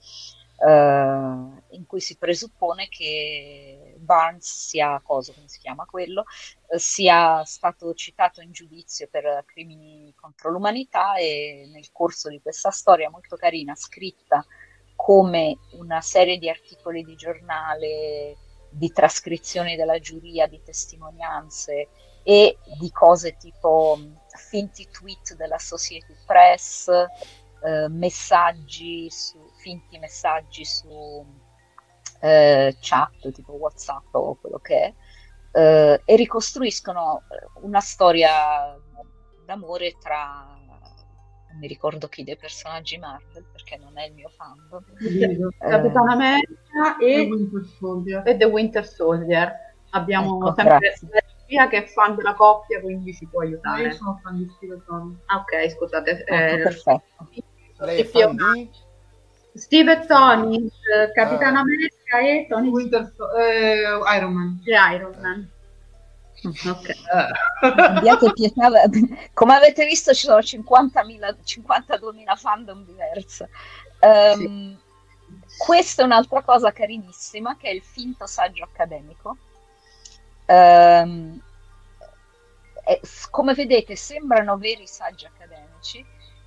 [0.57, 7.43] Uh, in cui si presuppone che Barnes sia, cosa, come si chiama quello, uh, sia
[7.43, 13.35] stato citato in giudizio per crimini contro l'umanità e nel corso di questa storia molto
[13.35, 14.45] carina, scritta
[14.95, 18.37] come una serie di articoli di giornale,
[18.69, 21.89] di trascrizioni della giuria, di testimonianze
[22.23, 23.99] e di cose tipo
[24.35, 31.25] finti tweet della Associated Press, uh, messaggi su finti messaggi su
[32.21, 34.93] eh, chat tipo WhatsApp o quello che è,
[35.59, 38.79] eh, e ricostruiscono eh, una storia
[39.43, 40.53] d'amore tra
[41.49, 44.83] non mi ricordo chi dei personaggi Marvel perché non è il mio fandom
[45.57, 49.53] Capitano America e, Winter e, The Winter Soldier.
[49.91, 50.93] Abbiamo ecco, sempre
[51.45, 53.83] Maria che è fan della coppia quindi ci può aiutare.
[53.83, 54.81] Io sono fan di Steve
[55.25, 57.29] ah, ok scusate ecco, eh, perfetto.
[57.79, 58.71] lei è fan di?
[59.55, 61.61] Steve e Tony, eh, Capitano ah.
[61.61, 64.61] America e Tony Winter, eh, Iron Man.
[64.65, 65.49] E Iron Man.
[66.45, 66.89] Ok.
[67.61, 68.69] Abbiate pietà,
[69.33, 73.49] come avete visto ci sono 50.000, 52.000 fandom diverse.
[74.01, 74.77] Um, sì.
[75.57, 79.37] Questa è un'altra cosa carinissima che è il finto saggio accademico.
[80.45, 81.41] Um,
[82.83, 82.99] è,
[83.31, 86.05] come vedete sembrano veri saggi accademici,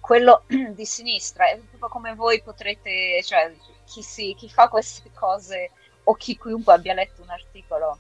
[0.08, 3.54] quello di sinistra è proprio come voi potrete, cioè
[3.84, 5.70] chi, si, chi fa queste cose
[6.04, 7.98] o chi chiunque abbia letto un articolo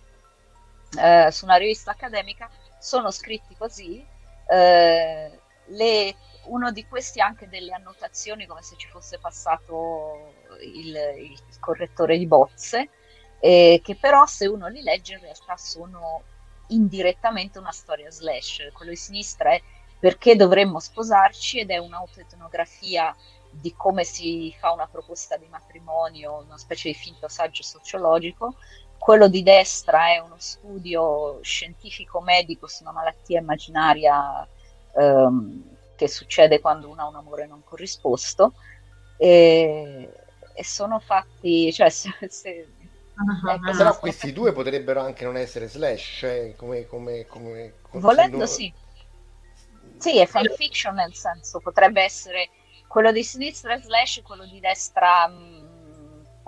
[0.98, 2.48] eh, su una rivista accademica
[2.78, 4.02] sono scritti così.
[4.48, 10.32] Eh, le, uno di questi ha anche delle annotazioni come se ci fosse passato
[10.62, 12.88] il, il correttore di bozze,
[13.38, 16.22] eh, che però se uno li legge in realtà sono
[16.68, 18.70] indirettamente una storia slash.
[18.72, 19.60] Quello di sinistra è
[19.98, 23.14] perché dovremmo sposarci ed è un'autoetnografia
[23.50, 28.54] di come si fa una proposta di matrimonio, una specie di finto saggio sociologico.
[28.98, 34.46] quello di destra è uno studio scientifico-medico su una malattia immaginaria
[34.96, 38.54] ehm, che succede quando uno ha un amore non corrisposto
[39.16, 40.08] e,
[40.54, 42.68] e sono fatti, cioè se, se
[43.18, 43.50] Uh-huh.
[43.50, 48.72] Ecco, però questi due potrebbero anche non essere slash, cioè come, come, come volendo sì.
[49.98, 52.50] Sì, è fanfiction nel senso, potrebbe essere
[52.86, 55.68] quello di sinistra slash, quello di destra mh,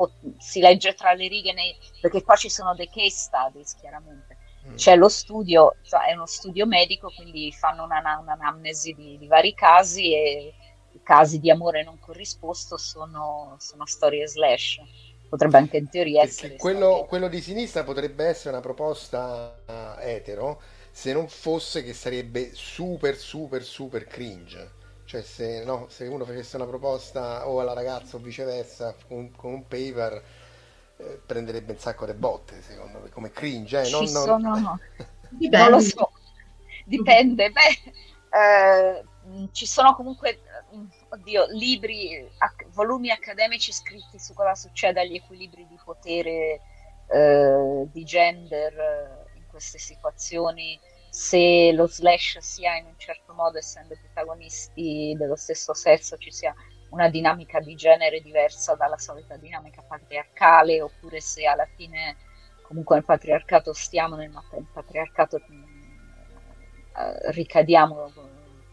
[0.00, 4.38] mm, si legge tra le righe, nei, perché qua ci sono dei case studies chiaramente.
[4.66, 4.74] Mm.
[4.74, 9.54] C'è lo studio, cioè è uno studio medico, quindi fanno una, un'anamnesi di, di vari
[9.54, 10.54] casi e
[10.92, 14.80] i casi di amore non corrisposto sono, sono storie slash
[15.30, 16.56] potrebbe anche in teoria essere.
[16.56, 20.60] Quello, quello, di sinistra potrebbe essere una proposta uh, etero
[20.90, 24.78] se non fosse che sarebbe super, super, super cringe.
[25.04, 29.52] Cioè, se, no, se uno facesse una proposta o alla ragazza o viceversa con, con
[29.52, 30.22] un paper,
[30.96, 33.82] eh, prenderebbe un sacco di botte, secondo me, come cringe.
[33.82, 33.90] Eh?
[33.90, 34.24] Non, Ci non...
[34.24, 34.80] sono...
[35.30, 35.58] Dipende.
[35.58, 36.10] Non lo so,
[36.84, 37.50] dipende.
[37.50, 37.92] Beh,
[38.36, 39.04] eh,
[39.52, 40.40] ci sono comunque
[41.10, 42.28] oddio, libri,
[42.72, 46.60] volumi accademici scritti su cosa succede agli equilibri di potere,
[47.08, 53.58] eh, di gender eh, in queste situazioni, se lo slash sia in un certo modo,
[53.58, 56.54] essendo protagonisti dello stesso sesso, ci sia
[56.90, 62.16] una dinamica di genere diversa dalla solita dinamica patriarcale, oppure se alla fine
[62.62, 64.30] comunque nel patriarcato stiamo, nel,
[64.72, 68.12] patriarcato eh, ricadiamo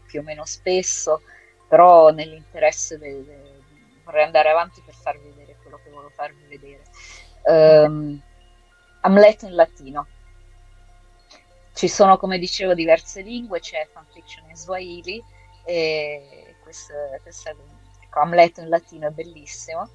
[0.06, 1.20] più o meno spesso
[1.68, 3.60] però nell'interesse de, de,
[4.04, 6.82] vorrei andare avanti per farvi vedere quello che volevo farvi vedere.
[7.44, 8.20] Um,
[9.02, 10.06] Amleto in latino.
[11.74, 15.22] Ci sono, come dicevo, diverse lingue, c'è fanfiction in Swahili
[15.64, 16.92] e questo,
[17.22, 17.50] questo
[18.00, 19.88] ecco, Amleto in latino è bellissimo.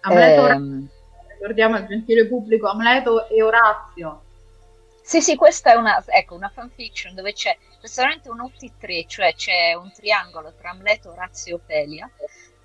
[0.00, 0.88] Amleto, ehm,
[1.34, 4.22] ricordiamo al gentile pubblico, Amleto e Orazio.
[5.08, 9.72] Sì, sì, questa è una, ecco, una fanfiction dove c'è personalmente un OT3, cioè c'è
[9.74, 12.10] un triangolo tra Amleto, Orazio e Ofelia.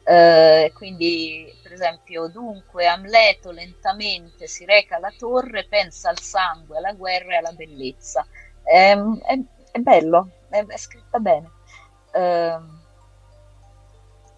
[0.03, 6.93] Eh, quindi, per esempio, dunque Amleto lentamente si reca alla torre, pensa al sangue, alla
[6.93, 8.25] guerra e alla bellezza.
[8.63, 9.39] È, è,
[9.71, 11.51] è bello, è, è, scritta bene.
[12.11, 12.59] Eh,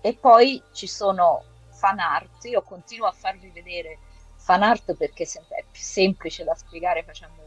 [0.01, 3.97] e poi ci sono fan art, io continuo a farvi vedere
[4.35, 7.42] fan art perché è più semplice da spiegare facendo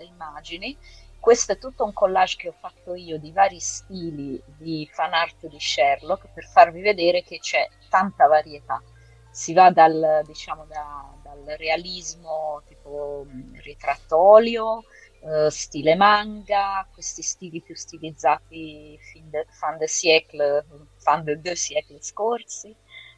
[0.00, 0.76] le immagini
[1.20, 5.46] questo è tutto un collage che ho fatto io di vari stili di fan art
[5.48, 8.82] di Sherlock per farvi vedere che c'è tanta varietà.
[9.30, 14.84] Si va dal, diciamo, da, dal realismo tipo mm, ritrattolio,
[15.20, 20.64] eh, stile manga, questi stili più stilizzati fin de, fan de siècle,
[20.96, 22.74] fan de deux siècles scorsi,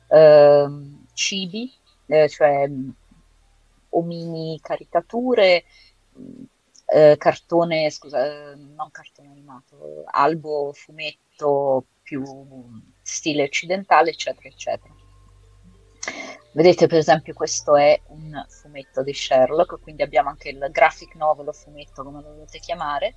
[0.08, 0.66] eh,
[1.14, 1.72] cibi,
[2.06, 2.90] eh, cioè mm,
[3.90, 5.64] omini caricature,
[6.18, 6.42] mm,
[6.92, 12.22] eh, cartone, scusa, non cartone animato, albo, fumetto più
[13.00, 14.94] stile occidentale, eccetera, eccetera.
[16.54, 21.48] Vedete per esempio questo è un fumetto di Sherlock, quindi abbiamo anche il graphic novel
[21.48, 23.14] o fumetto come lo volete chiamare.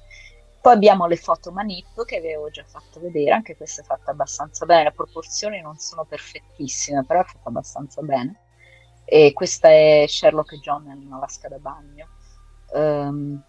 [0.61, 4.65] Poi abbiamo le foto manip che avevo già fatto vedere, anche questa è fatta abbastanza
[4.65, 8.39] bene, le proporzioni non sono perfettissime, però è fatta abbastanza bene.
[9.03, 12.07] E questa è Sherlock e John in una vasca da bagno.
[12.71, 13.43] Um,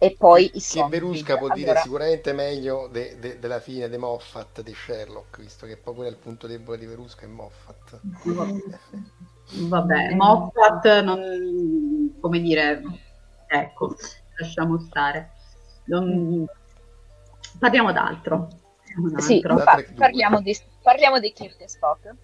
[0.00, 1.54] e poi i Che Verusca può allora...
[1.54, 6.16] dire sicuramente meglio de, de, della fine di Moffat di Sherlock, visto che proprio il
[6.16, 8.00] punto debole di Verusca è Moffat.
[9.50, 12.16] Vabbè, Moffat non...
[12.20, 12.80] come dire,
[13.48, 13.96] ecco,
[14.38, 15.32] lasciamo stare.
[15.86, 16.46] Non...
[17.58, 18.48] Parliamo d'altro.
[19.16, 22.14] Sì, pa- parliamo, di, parliamo di Kirk Spock.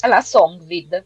[0.00, 1.04] Allora, Songvid.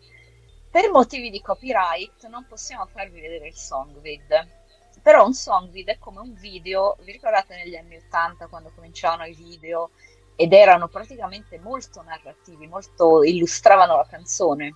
[0.71, 4.63] Per motivi di copyright non possiamo farvi vedere il Songvid
[5.05, 9.27] però un song video è come un video, vi ricordate negli anni 80 quando cominciavano
[9.27, 9.91] i video
[10.35, 14.75] ed erano praticamente molto narrativi, molto illustravano la canzone.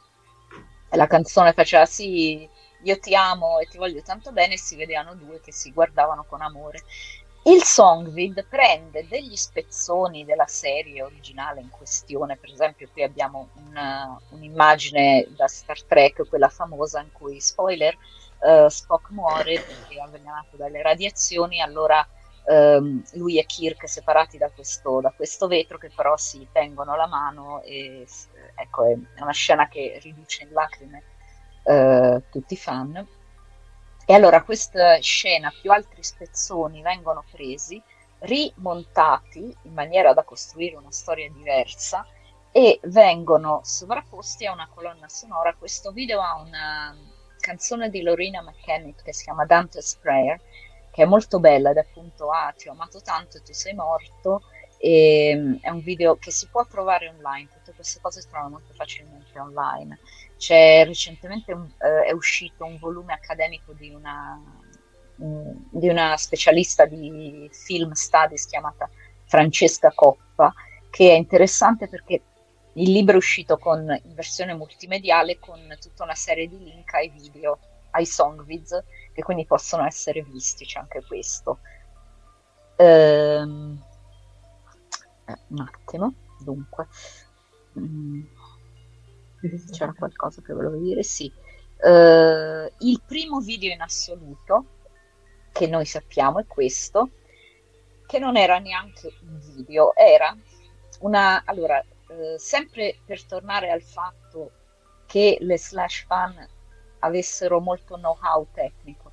[0.90, 2.46] La canzone faceva sì,
[2.82, 6.26] io ti amo e ti voglio tanto bene e si vedevano due che si guardavano
[6.28, 6.82] con amore.
[7.44, 14.20] Il Songvid prende degli spezzoni della serie originale in questione, per esempio qui abbiamo una,
[14.28, 17.96] un'immagine da Star Trek, quella famosa in cui, spoiler,
[18.40, 22.06] uh, Spock muore perché è avvelenato dalle radiazioni, allora
[22.46, 27.06] um, lui e Kirk separati da questo, da questo, vetro che però si tengono la
[27.06, 28.06] mano e
[28.54, 31.02] ecco è una scena che riduce in lacrime
[31.64, 33.06] uh, tutti i fan.
[34.10, 37.82] E allora questa scena più altri spezzoni vengono presi,
[38.20, 42.06] rimontati in maniera da costruire una storia diversa
[42.50, 45.54] e vengono sovrapposti a una colonna sonora.
[45.54, 46.96] Questo video ha una,
[47.40, 50.40] canzone di Lorena McKennitt che si chiama Dante's Prayer,
[50.90, 54.42] che è molto bella ed appunto ah, ti ho amato tanto tu sei morto.
[54.80, 58.50] E, mm, è un video che si può trovare online, tutte queste cose si trovano
[58.50, 59.98] molto facilmente online.
[60.36, 64.40] C'è recentemente un, eh, è uscito un volume accademico di una,
[65.20, 68.88] mm, di una specialista di film studies chiamata
[69.24, 70.52] Francesca Coppa,
[70.90, 72.22] che è interessante perché
[72.78, 77.08] il libro è uscito con, in versione multimediale con tutta una serie di link ai
[77.10, 77.58] video,
[77.90, 81.58] ai songvids, che quindi possono essere visti, c'è anche questo.
[82.76, 83.82] Ehm,
[85.26, 86.86] eh, un attimo, dunque.
[87.78, 88.22] Mm,
[89.72, 91.02] c'era qualcosa che volevo dire?
[91.02, 91.32] Sì.
[91.80, 94.64] Uh, il primo video in assoluto
[95.52, 97.10] che noi sappiamo è questo,
[98.06, 100.36] che non era neanche un video, era
[101.00, 101.42] una...
[101.44, 104.52] Allora, uh, sempre per tornare al fatto
[105.06, 106.46] che le slash fan
[107.00, 109.12] avessero molto know-how tecnico,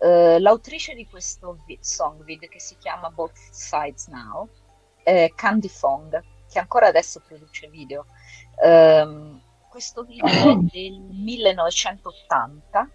[0.00, 4.48] uh, l'autrice di questo vi- song video che si chiama Both Sides Now
[5.02, 8.06] è Candy Fong, che ancora adesso produce video.
[8.62, 12.90] Um, questo video è del 1980.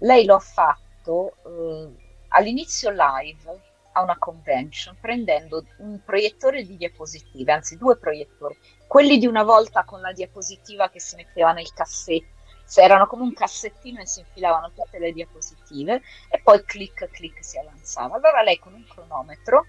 [0.00, 1.96] Lei lo ha fatto uh,
[2.28, 3.68] all'inizio live
[4.00, 10.00] una convention prendendo un proiettore di diapositive, anzi due proiettori, quelli di una volta con
[10.00, 12.38] la diapositiva che si metteva nel cassetto,
[12.68, 17.44] cioè erano come un cassettino e si infilavano tutte le diapositive e poi clic clic
[17.44, 18.16] si avanzava.
[18.16, 19.66] Allora lei con un cronometro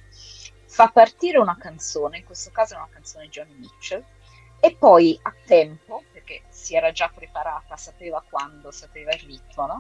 [0.66, 4.04] fa partire una canzone, in questo caso è una canzone di Johnny Mitchell,
[4.64, 9.78] e poi a tempo, perché si era già preparata, sapeva quando, sapeva il ritmo, no?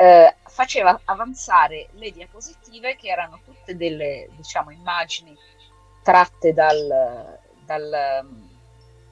[0.00, 5.36] Eh, faceva avanzare le diapositive che erano tutte delle diciamo, immagini
[6.04, 8.24] tratte dal, dal,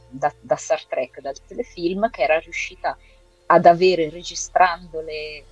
[0.09, 2.97] da, da, Star Trek, dal telefilm, che era riuscita
[3.47, 5.45] ad avere registrandole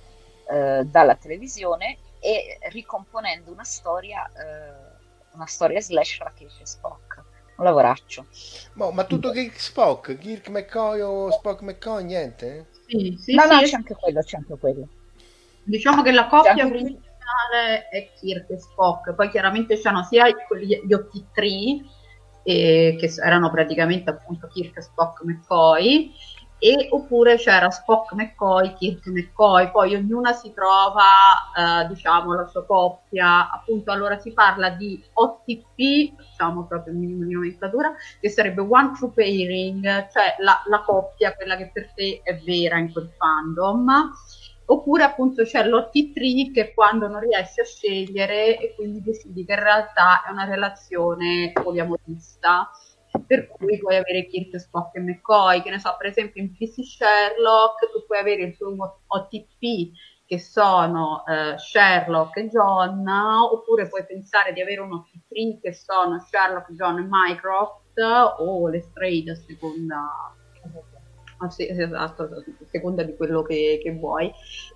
[0.49, 7.23] eh, dalla televisione e ricomponendo una storia, eh, una storia slash Rakesh Spock
[7.57, 8.25] un lavoraccio.
[8.73, 12.67] Boh, ma tutto Kirk Spock, Kirk McCoy o Spock McCoy, niente?
[12.85, 13.47] Sì, sì, no, sì.
[13.47, 14.87] no, c'è anche quello, c'è anche quello.
[15.65, 21.83] Diciamo che la coppia principale è Kirk e Spock, poi chiaramente c'erano sia gli OT3,
[22.43, 26.13] eh, che erano praticamente appunto Kirk, Spock, McCoy,
[26.59, 32.65] e oppure c'era Spock McCoy, Kirk McCoy, poi ognuna si trova, eh, diciamo, la sua
[32.65, 38.61] coppia, appunto allora si parla di OTP, diciamo proprio il minimo di nomenclatura, che sarebbe
[38.61, 43.11] One True Pairing, cioè la, la coppia, quella che per te è vera in quel
[43.17, 44.11] fandom,
[44.65, 49.59] oppure appunto c'è l'OT3 che quando non riesci a scegliere e quindi decidi che in
[49.59, 52.69] realtà è una relazione poliamorista
[53.25, 56.83] per cui puoi avere Kirk, Spock e McCoy, che ne so, per esempio in PC
[56.83, 59.91] Sherlock tu puoi avere il tuo OTP
[60.25, 66.19] che sono eh, Sherlock e John, oppure puoi pensare di avere un OT3 che sono
[66.19, 67.99] Sherlock, John e Mycroft,
[68.39, 70.35] o le Strayed a seconda
[71.37, 74.31] Ah, sì, esatto, a seconda di quello che, che vuoi.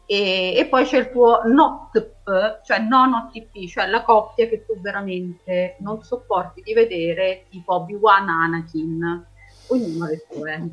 [0.05, 4.79] E, e, poi c'è il tuo NOTP, cioè non OTP, cioè la coppia che tu
[4.81, 9.25] veramente non sopporti di vedere, tipo Obi-Wan Anakin,
[9.67, 10.69] ognuno ha le sue.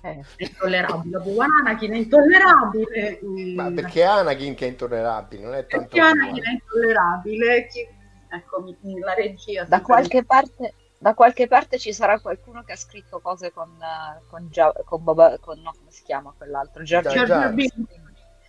[0.00, 3.20] Eh, è intollerabile, Obi-Wan Anakin è intollerabile.
[3.54, 5.42] Ma perché Anakin che è intollerabile?
[5.44, 7.86] Non è tanto perché Anakin è intollerabile, chi,
[8.30, 8.64] ecco,
[9.04, 9.64] la regia.
[9.64, 14.28] Da qualche parte da qualche parte ci sarà qualcuno che ha scritto cose con, uh,
[14.28, 16.82] con, Gia- con, Boba, con no, come si chiama quell'altro?
[16.82, 17.54] Jar Jar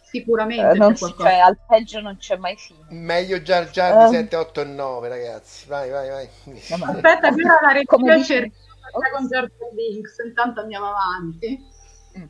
[0.04, 0.64] Sicuramente.
[0.64, 2.86] Uh, non cioè, al peggio non c'è mai fine.
[2.90, 5.68] Meglio Jar Jar di 7, 8 e 9, ragazzi.
[5.68, 6.30] Vai, vai, vai.
[6.70, 6.86] No, ma...
[6.88, 8.52] Aspetta, che ora la regia dice...
[9.12, 11.62] con Jar Binks, intanto andiamo avanti.
[12.18, 12.24] Mm.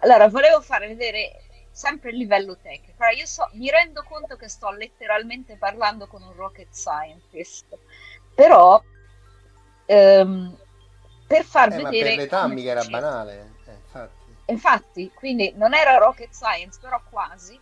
[0.00, 1.40] Allora, volevo fare vedere
[1.70, 3.02] sempre il livello tecnico.
[3.02, 7.78] Allora, io so, mi rendo conto che sto letteralmente parlando con un rocket scientist,
[8.34, 8.80] però
[9.92, 10.56] ehm,
[11.26, 12.08] per far eh, vedere...
[12.10, 13.54] per l'età mica era banale.
[13.66, 14.36] Eh, infatti.
[14.46, 17.58] infatti, quindi non era rocket science, però quasi.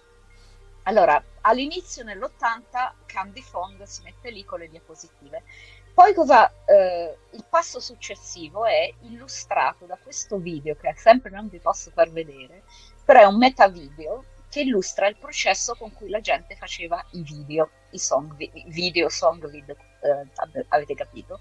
[0.85, 5.45] Allora, all'inizio nell'80 Candy Fong si mette lì con le diapositive.
[5.93, 11.59] Poi cosa, eh, il passo successivo è illustrato da questo video che sempre non vi
[11.59, 12.63] posso far vedere,
[13.05, 17.23] però è un meta video che illustra il processo con cui la gente faceva i
[17.23, 18.35] video, i song,
[18.67, 21.41] video, song, video, eh, avete capito?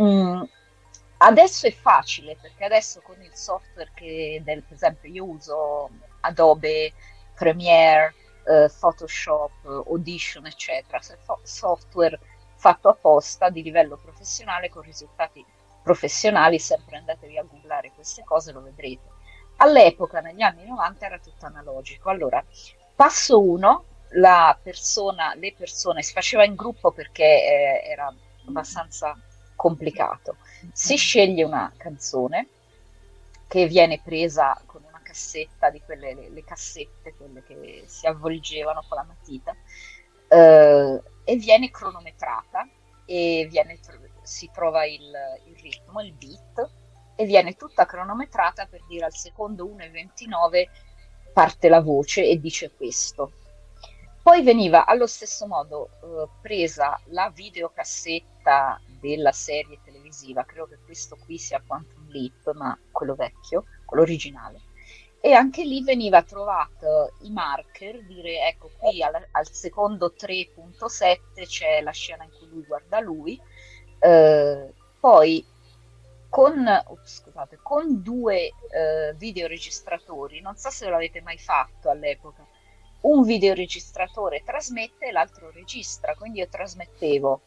[0.00, 0.42] Mm,
[1.18, 5.90] adesso è facile perché adesso con il software che, del, per esempio, io uso
[6.20, 6.92] Adobe,
[7.34, 8.14] Premiere,
[8.46, 11.00] eh, Photoshop, Audition, eccetera,
[11.42, 12.18] software
[12.56, 15.44] fatto apposta di livello professionale con risultati
[15.82, 19.14] professionali, sempre andatevi a googlare queste cose, lo vedrete
[19.58, 22.10] All'epoca, negli anni 90, era tutto analogico.
[22.10, 22.44] Allora,
[22.94, 23.95] passo 1, la
[24.62, 28.12] persona, le persone si faceva in gruppo perché eh, era
[28.46, 29.16] abbastanza
[29.54, 30.36] complicato.
[30.72, 32.48] Si sceglie una canzone
[33.48, 38.84] che viene presa con una cassetta di quelle, le, le cassette, quelle che si avvolgevano
[38.88, 39.54] con la matita,
[40.28, 42.68] eh, e viene cronometrata
[43.04, 43.78] e viene,
[44.22, 45.10] si trova il,
[45.46, 46.70] il ritmo, il beat,
[47.16, 50.68] e viene tutta cronometrata per dire al secondo 1,29
[51.32, 53.32] parte la voce e dice questo.
[54.26, 61.16] Poi veniva allo stesso modo eh, presa la videocassetta della serie televisiva, credo che questo
[61.24, 64.62] qui sia Quantum Leap, ma quello vecchio, quello originale.
[65.20, 71.80] E anche lì veniva trovato i marker, dire ecco qui al, al secondo 3.7 c'è
[71.80, 73.40] la scena in cui lui guarda lui,
[74.00, 75.46] eh, poi
[76.28, 82.44] con, oh, scusate, con due eh, videoregistratori, non so se l'avete mai fatto all'epoca,
[83.06, 87.40] un videoregistratore trasmette e l'altro registra, quindi io trasmettevo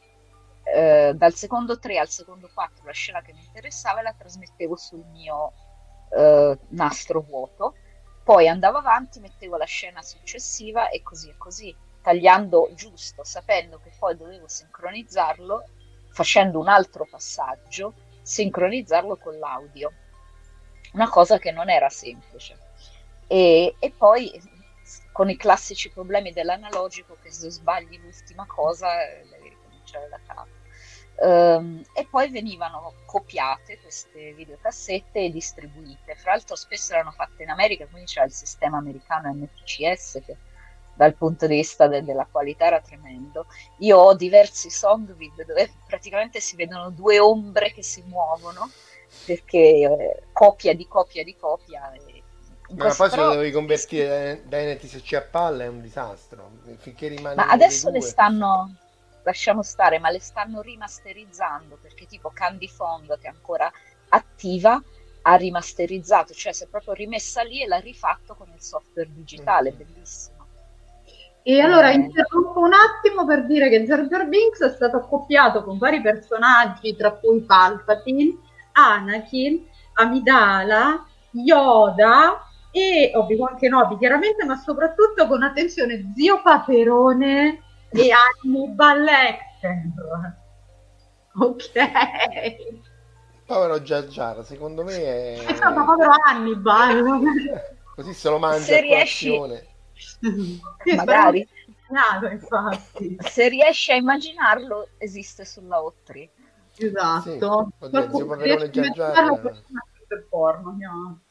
[0.64, 4.76] eh, dal secondo 3 al secondo 4 la scena che mi interessava e la trasmettevo
[4.76, 5.54] sul mio
[6.16, 7.76] eh, nastro vuoto,
[8.24, 13.92] poi andavo avanti, mettevo la scena successiva e così e così, tagliando giusto, sapendo che
[13.98, 15.64] poi dovevo sincronizzarlo
[16.12, 19.92] facendo un altro passaggio, sincronizzarlo con l'audio,
[20.94, 22.58] una cosa che non era semplice.
[23.28, 24.32] E, e poi
[25.20, 30.48] con i classici problemi dell'analogico che se sbagli l'ultima cosa eh, devi ricominciare da capo.
[31.22, 36.16] Um, e poi venivano copiate queste videocassette e distribuite.
[36.16, 40.38] Fra l'altro spesso erano fatte in America, quindi c'era il sistema americano MTCS che
[40.96, 43.48] dal punto di vista de- della qualità era tremendo.
[43.80, 48.70] Io ho diversi song vid dove praticamente si vedono due ombre che si muovono
[49.26, 51.92] perché eh, copia di copia di copia.
[52.76, 56.52] Ma poi se lo devi convertire da NTSC a palla è un disastro.
[56.78, 58.76] Finché rimane ma adesso le stanno
[59.24, 63.72] lasciamo stare, ma le stanno rimasterizzando perché tipo Candy Fong che è ancora
[64.10, 64.82] attiva
[65.22, 69.72] ha rimasterizzato, cioè si è proprio rimessa lì e l'ha rifatto con il software digitale,
[69.74, 69.78] mm.
[69.78, 70.38] bellissimo.
[71.44, 71.96] E allora eh.
[71.96, 76.96] interrompo un attimo per dire che Jar Jar Binks è stato accoppiato con vari personaggi,
[76.96, 78.38] tra cui Palpatine,
[78.74, 89.02] Anakin, Amidala, Yoda e Obi-Wan Kenobi chiaramente, ma soprattutto con attenzione Zio Paperone e Hannibal
[89.02, 90.38] Lecter.
[91.34, 91.72] Ok.
[93.46, 95.46] Povero Jar Jar, secondo me è...
[95.50, 97.62] Insomma, povero Hannibal.
[97.96, 99.40] Così se lo mangia se riesci...
[100.96, 101.48] Magari.
[102.32, 103.18] infatti.
[103.20, 106.30] Se riesci a immaginarlo, esiste sulla O3.
[106.78, 107.22] Esatto.
[107.80, 107.86] Sì.
[107.86, 109.64] Oddio, zio Paperone Jar Jar.
[110.08, 111.22] Per porno, no.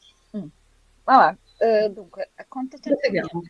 [1.10, 1.14] Mm.
[1.14, 3.43] Vabbè, eh, dunque, a quanto tempo abbiamo?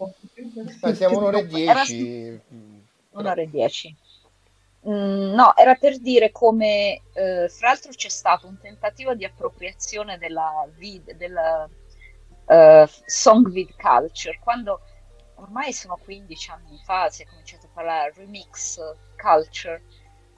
[0.00, 0.94] No.
[0.94, 2.40] siamo un'ora e dieci.
[3.10, 3.96] Un'ora e dieci.
[4.88, 10.18] Mm, no, era per dire come, eh, fra l'altro c'è stato un tentativo di appropriazione
[10.18, 11.68] della, vid, della
[12.46, 14.80] uh, song vid culture, quando
[15.36, 18.78] ormai sono 15 anni fa si è cominciato a parlare remix
[19.16, 19.82] culture.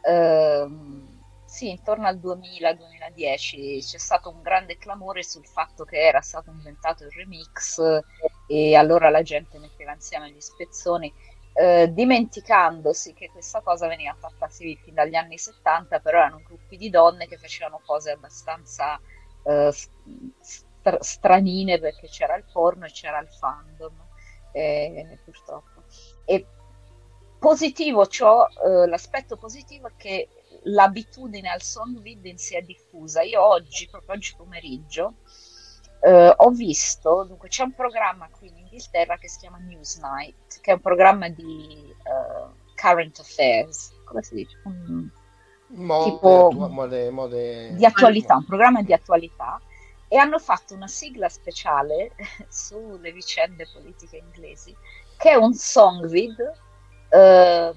[0.02, 1.14] Uh,
[1.56, 7.04] sì, intorno al 2000-2010 c'è stato un grande clamore sul fatto che era stato inventato
[7.04, 7.80] il remix
[8.46, 11.10] e allora la gente metteva insieme gli spezzoni,
[11.54, 16.76] eh, dimenticandosi che questa cosa veniva fatta sì, fin dagli anni 70, però erano gruppi
[16.76, 19.00] di donne che facevano cose abbastanza
[19.42, 23.94] eh, st- stranine perché c'era il porno e c'era il fandom,
[24.52, 25.84] eh, purtroppo.
[26.26, 26.46] E
[27.38, 30.28] positivo ciò, eh, l'aspetto positivo è che
[30.66, 33.22] l'abitudine al song video si è diffusa.
[33.22, 35.14] Io oggi, proprio oggi pomeriggio,
[36.00, 40.70] eh, ho visto, dunque c'è un programma qui in Inghilterra che si chiama Newsnight, che
[40.70, 44.60] è un programma di uh, current affairs, come si dice?
[44.64, 45.10] Un,
[45.68, 47.74] mode, tipo mode, mode...
[47.74, 49.60] di attualità, un programma di attualità
[50.08, 52.12] e hanno fatto una sigla speciale
[52.48, 54.74] sulle vicende politiche inglesi
[55.16, 56.38] che è un song vid
[57.08, 57.74] eh,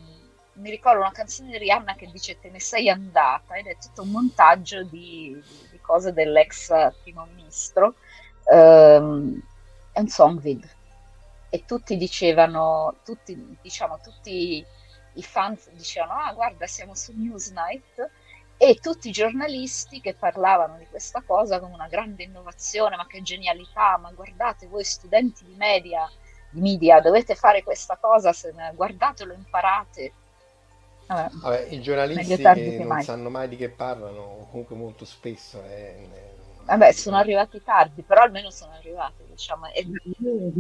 [0.60, 4.04] mi ricordo una canzone di Rihanna che dice te ne sei andata ed è tutto
[4.04, 5.42] un montaggio di,
[5.72, 7.96] di cose dell'ex primo ministro.
[8.46, 9.42] Um,
[9.92, 10.68] è un song vid.
[11.50, 14.66] E tutti dicevano tutti, diciamo tutti
[15.14, 18.10] i fan dicevano ah guarda siamo su Newsnight
[18.58, 23.22] e tutti i giornalisti che parlavano di questa cosa come una grande innovazione ma che
[23.22, 26.10] genialità ma guardate voi studenti di media
[26.52, 30.14] di media dovete fare questa cosa se guardatelo imparate
[31.10, 33.02] Vabbè, Vabbè, i giornalisti che, non mai.
[33.02, 38.22] sanno mai di che parlano, comunque molto spesso, è, è Vabbè, sono arrivati tardi, però
[38.22, 39.68] almeno sono arrivati, diciamo.
[39.72, 39.82] È,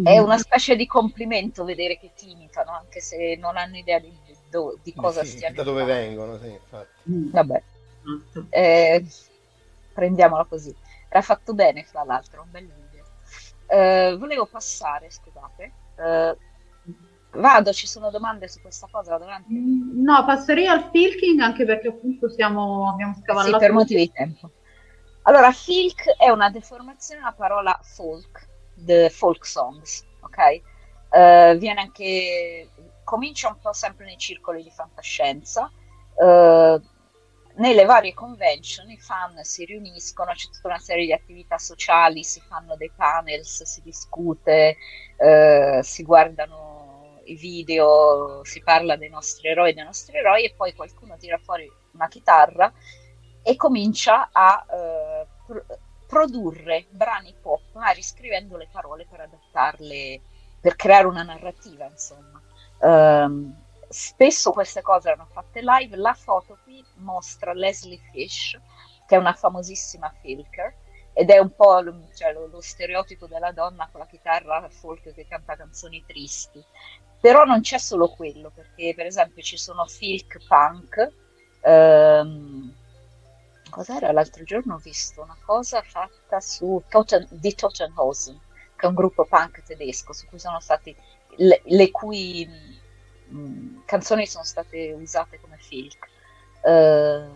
[0.01, 4.19] è una specie di complimento vedere che ti imitano, anche se non hanno idea di,
[4.49, 5.85] do- di cosa Sì, stiano da dove fare.
[5.85, 7.01] vengono, sì, infatti.
[7.31, 7.63] Vabbè,
[8.49, 9.05] eh,
[9.93, 10.75] prendiamola così.
[11.07, 13.05] Era fatto bene, fra l'altro, un bel video.
[13.65, 15.75] Eh, volevo passare, scusate.
[15.95, 16.37] eh,
[17.31, 19.15] vado, ci sono domande su questa cosa?
[19.15, 19.53] Avanti?
[19.53, 23.57] Mm, No, passerei al filking anche perché appunto siamo, abbiamo Sì, scavallato.
[23.57, 24.51] per motivi di tempo.
[25.23, 30.37] Allora, filk è una deformazione della parola folk, the folk songs, ok?
[31.11, 32.71] Eh, viene anche,
[33.03, 35.71] comincia un po' sempre nei circoli di fantascienza,
[36.15, 36.81] eh,
[37.55, 42.41] nelle varie convention i fan si riuniscono, c'è tutta una serie di attività sociali, si
[42.47, 44.77] fanno dei panels, si discute,
[45.17, 46.78] eh, si guardano
[47.31, 51.69] i video, si parla dei nostri eroi, dei nostri eroi e poi qualcuno tira fuori
[51.93, 52.71] una chitarra
[53.43, 55.65] e comincia a eh, pro-
[56.07, 60.21] produrre brani pop, ma riscrivendo le parole per adattarle,
[60.59, 62.41] per creare una narrativa, insomma.
[62.81, 63.55] Ehm,
[63.87, 65.95] spesso queste cose erano fatte live.
[65.97, 68.59] La foto qui mostra Leslie Fish,
[69.05, 70.75] che è una famosissima filker,
[71.13, 75.13] ed è un po' lo, cioè, lo- lo stereotipo della donna con la chitarra folk
[75.13, 76.63] che canta canzoni tristi.
[77.21, 81.13] Però non c'è solo quello, perché per esempio ci sono filk punk.
[81.61, 82.73] ehm,
[83.69, 84.75] cos'era l'altro giorno?
[84.75, 88.39] Ho visto una cosa fatta su Toten, di Tottenhausen,
[88.75, 90.95] che è un gruppo punk tedesco, su cui sono stati
[91.37, 92.47] le, le cui
[93.27, 96.07] mh, canzoni sono state usate come filk.
[96.63, 97.27] Eh,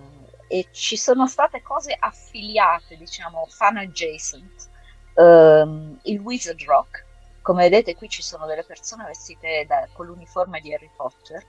[0.47, 4.69] e ci sono state cose affiliate, diciamo, fan adjacent.
[5.15, 7.05] Ehm, il Wizard Rock,
[7.43, 11.45] come vedete qui ci sono delle persone vestite da- con l'uniforme di Harry Potter.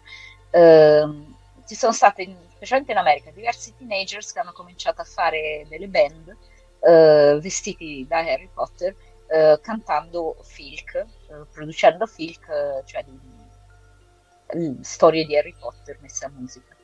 [0.50, 1.34] Ehm,
[1.66, 6.36] ci sono state, specialmente in America, diversi teenagers che hanno cominciato a fare delle band
[6.80, 8.94] eh, vestiti da Harry Potter,
[9.28, 11.06] eh, cantando filk, eh,
[11.50, 13.18] producendo filk, eh, cioè di,
[14.52, 16.76] di storie di Harry Potter messe a musica.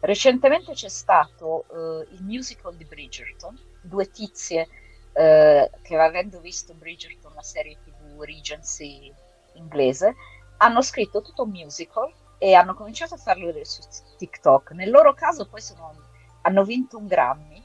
[0.00, 4.68] Recentemente c'è stato eh, il musical di Bridgerton, due tizie
[5.12, 9.12] eh, che avendo visto Bridgerton, la serie tv Regency
[9.54, 10.14] inglese,
[10.58, 13.82] hanno scritto tutto un musical e hanno cominciato a farlo su
[14.16, 14.72] TikTok.
[14.72, 15.94] Nel loro caso poi sono-
[16.42, 17.64] hanno vinto un Grammy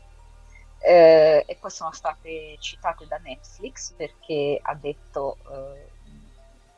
[0.80, 5.94] eh, e poi sono state citate da Netflix perché ha detto eh,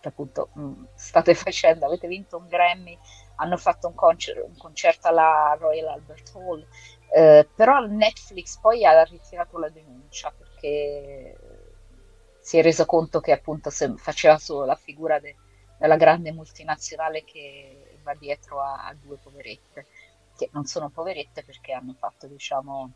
[0.01, 2.97] appunto mh, state facendo, avete vinto un Grammy,
[3.35, 6.65] hanno fatto un, concer- un concerto alla Royal Albert Hall,
[7.13, 11.48] eh, però Netflix poi ha ritirato la denuncia perché
[12.49, 15.35] si è reso conto che appunto faceva solo la figura de-
[15.77, 19.85] della grande multinazionale che va dietro a, a due poverette,
[20.35, 22.91] che non sono poverette perché hanno fatto, diciamo,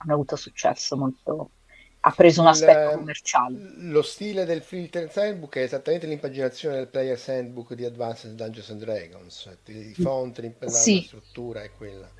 [0.00, 1.52] hanno avuto successo molto,
[2.00, 3.56] ha preso un Il- aspetto commerciale.
[3.78, 8.80] Lo stile del Filter Handbook è esattamente l'impaginazione del Player's Handbook di Advanced Dungeons and
[8.80, 9.58] Dragons.
[9.68, 11.00] I font, l'imp- la, Sì.
[11.00, 12.10] struttura è quella.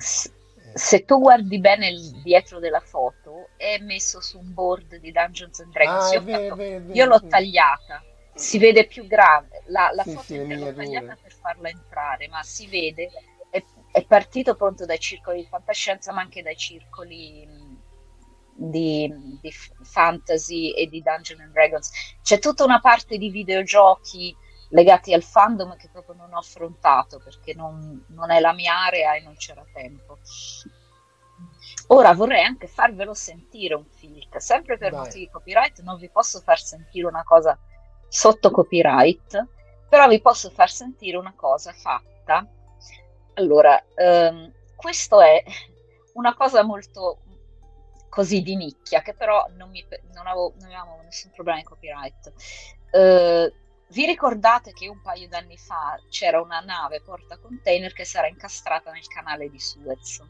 [0.73, 5.61] Se tu guardi bene il dietro della foto, è messo su un board di Dungeons
[5.61, 6.11] and Dragons.
[6.11, 9.63] Ah, io, vero, fatto- vero, è vero, io l'ho tagliata, si vede più grande.
[9.67, 13.11] La, la Sì, foto sì, l'ho tagliata per farla entrare, ma si vede.
[13.49, 17.83] È, è partito pronto dai circoli di fantascienza, ma anche dai circoli mh,
[18.55, 19.51] di, di
[19.83, 21.91] fantasy e di Dungeons and Dragons.
[22.23, 24.37] C'è tutta una parte di videogiochi
[24.71, 29.15] legati al fandom che proprio non ho affrontato perché non, non è la mia area
[29.15, 30.19] e non c'era tempo.
[31.89, 35.01] Ora vorrei anche farvelo sentire un filk, sempre per Vai.
[35.01, 37.59] motivi di copyright, non vi posso far sentire una cosa
[38.09, 39.47] sotto copyright,
[39.89, 42.47] però vi posso far sentire una cosa fatta.
[43.35, 45.43] Allora, ehm, questo è
[46.15, 47.19] una cosa molto
[48.09, 52.33] così di nicchia, che però non, mi, non, avevo, non avevamo nessun problema di copyright.
[52.91, 53.53] Eh,
[53.91, 58.29] vi ricordate che un paio d'anni fa c'era una nave porta container che si era
[58.29, 60.23] incastrata nel canale di Suez?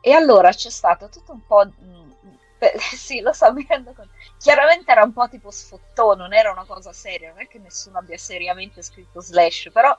[0.00, 1.66] E allora c'è stato tutto un po'.
[1.66, 2.10] mm,
[2.58, 4.12] beh, sì, lo so, mi rendo conto.
[4.38, 7.98] Chiaramente era un po' tipo sfottò, non era una cosa seria, non è che nessuno
[7.98, 9.96] abbia seriamente scritto slash, però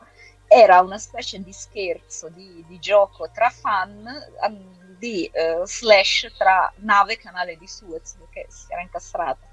[0.48, 4.06] era una specie di scherzo, di, di gioco tra fan,
[4.48, 9.46] um, di eh, slash tra nave e canale di Suez, perché si era incastrata.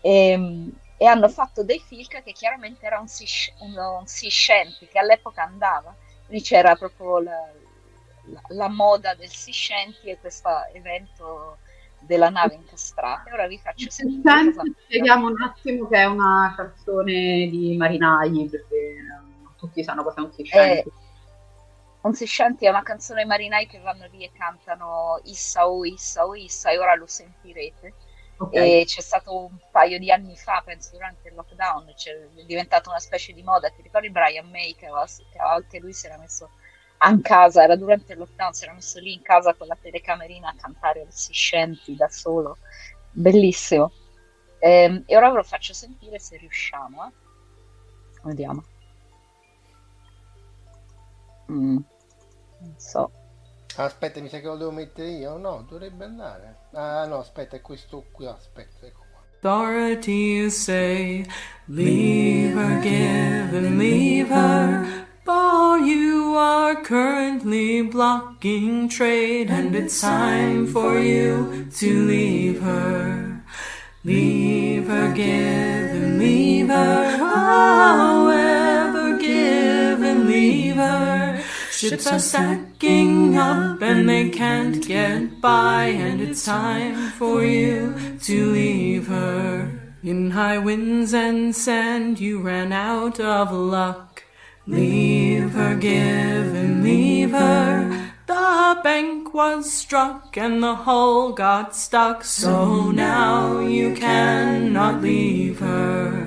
[0.00, 3.26] E, e hanno fatto dei filk che chiaramente era un sea,
[3.60, 5.94] un, un sea shanty che all'epoca andava,
[6.26, 7.52] quindi c'era proprio la,
[8.24, 11.58] la, la moda del sea shanty e questo evento
[12.00, 13.32] della nave incastrata.
[13.32, 14.52] Ora vi faccio sentire
[14.84, 20.24] spieghiamo un attimo che è una canzone di marinai, perché non tutti sanno cosa è
[20.24, 20.90] un sea Eh, shanty.
[22.00, 26.70] Consistenti è una canzone marinai che vanno lì e cantano Issa o Issa o Issa
[26.70, 27.94] e ora lo sentirete.
[28.38, 28.82] Okay.
[28.82, 32.98] E c'è stato un paio di anni fa, penso durante il lockdown, è diventata una
[32.98, 33.70] specie di moda.
[33.70, 36.50] Ti ricordi Brian May che, aveva, che anche lui si era messo
[36.98, 40.50] a casa, era durante il lockdown, si era messo lì in casa con la telecamerina
[40.50, 42.58] a cantare Consistenti da solo.
[43.10, 43.90] Bellissimo.
[44.58, 47.06] Ehm, e ora ve lo faccio sentire se riusciamo.
[47.06, 47.12] Eh.
[48.22, 48.62] Vediamo.
[51.50, 51.78] Mm.
[52.58, 53.10] Non so.
[53.78, 55.36] Aspetta, mi sa che lo devo mettere io.
[55.36, 56.56] No, dovrebbe andare.
[56.72, 58.26] Ah, no, aspetta, è questo qui.
[58.26, 59.20] Aspetta, ecco qua.
[59.42, 61.26] Authorities say,
[61.66, 65.04] leave her, give and leave her.
[65.24, 73.42] But you are currently blocking trade, and it's time for you to leave her.
[74.04, 77.16] Leave her, give and leave her.
[77.18, 80.95] However, give and leave her.
[81.76, 88.50] Ships are stacking up and they can't get by, and it's time for you to
[88.50, 89.78] leave her.
[90.02, 94.24] In high winds and sand, you ran out of luck.
[94.66, 98.10] Leave her, give and leave her.
[98.26, 106.25] The bank was struck and the hull got stuck, so now you cannot leave her.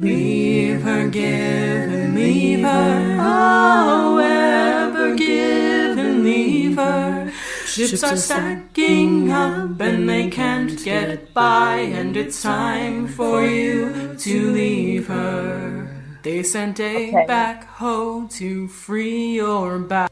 [0.00, 3.16] Leave her, give and leave her.
[3.16, 7.30] However, give and leave her.
[7.66, 14.50] Ships are stacking up and they can't get by, and it's time for you to
[14.52, 15.86] leave her.
[16.22, 17.26] They sent a Okay.
[17.28, 20.08] backhoe to free your bow.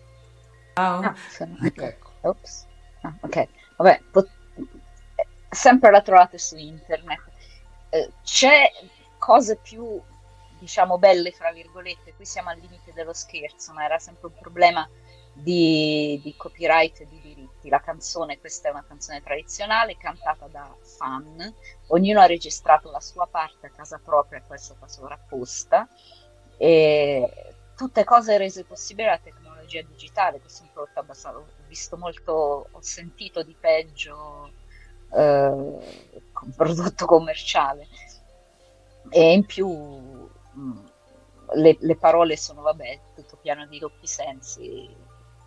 [0.76, 1.56] Ah, sono-.
[1.64, 2.12] Ecco.
[2.24, 2.66] Ops.
[3.04, 3.48] Ah, ok,
[3.78, 4.28] vabbè, pot-
[5.50, 7.20] sempre la trovate su internet.
[7.90, 8.70] Eh, c'è
[9.28, 10.00] cose più,
[10.58, 14.88] diciamo, belle, fra virgolette, qui siamo al limite dello scherzo, ma era sempre un problema
[15.34, 17.68] di, di copyright e di diritti.
[17.68, 21.54] La canzone, questa è una canzone tradizionale, cantata da fan,
[21.88, 25.86] ognuno ha registrato la sua parte a casa propria, questa fa sovrapposta,
[26.56, 31.98] e tutte cose rese possibili dalla tecnologia digitale, questo è un prodotto abbastanza, ho visto
[31.98, 34.52] molto, ho sentito di peggio
[35.12, 36.08] eh,
[36.56, 37.86] prodotto commerciale
[39.10, 40.84] e in più mh,
[41.54, 44.94] le, le parole sono vabbè tutto pieno di doppi sensi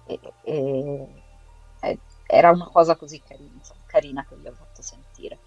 [0.06, 1.24] e, e-
[1.82, 5.42] e- era una cosa così carina, insomma, carina che vi ho fatto sentire.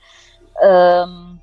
[0.63, 1.41] Ehm,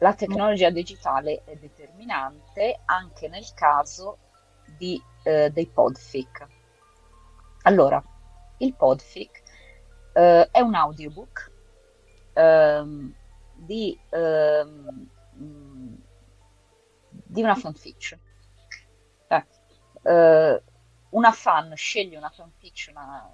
[0.00, 4.18] la tecnologia digitale è determinante anche nel caso
[4.64, 6.46] di, eh, dei podfic.
[7.62, 8.02] Allora
[8.58, 9.42] il podfic
[10.12, 11.52] eh, è un audiobook
[12.34, 13.14] ehm,
[13.64, 15.08] di, ehm,
[17.08, 18.18] di una fanfiction.
[19.28, 19.46] Eh,
[20.02, 20.62] eh,
[21.10, 23.30] una fan sceglie una fanfiction a,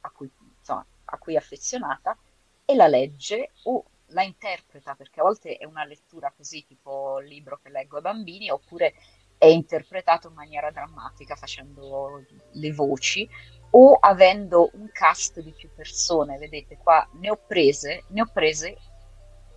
[0.00, 2.16] a cui, insomma, a cui è affezionata
[2.64, 7.58] e la legge o la interpreta, perché a volte è una lettura così, tipo libro
[7.62, 8.94] che leggo ai bambini, oppure
[9.38, 13.28] è interpretato in maniera drammatica facendo le voci
[13.70, 16.38] o avendo un cast di più persone.
[16.38, 18.78] Vedete qua ne ho prese, ne ho prese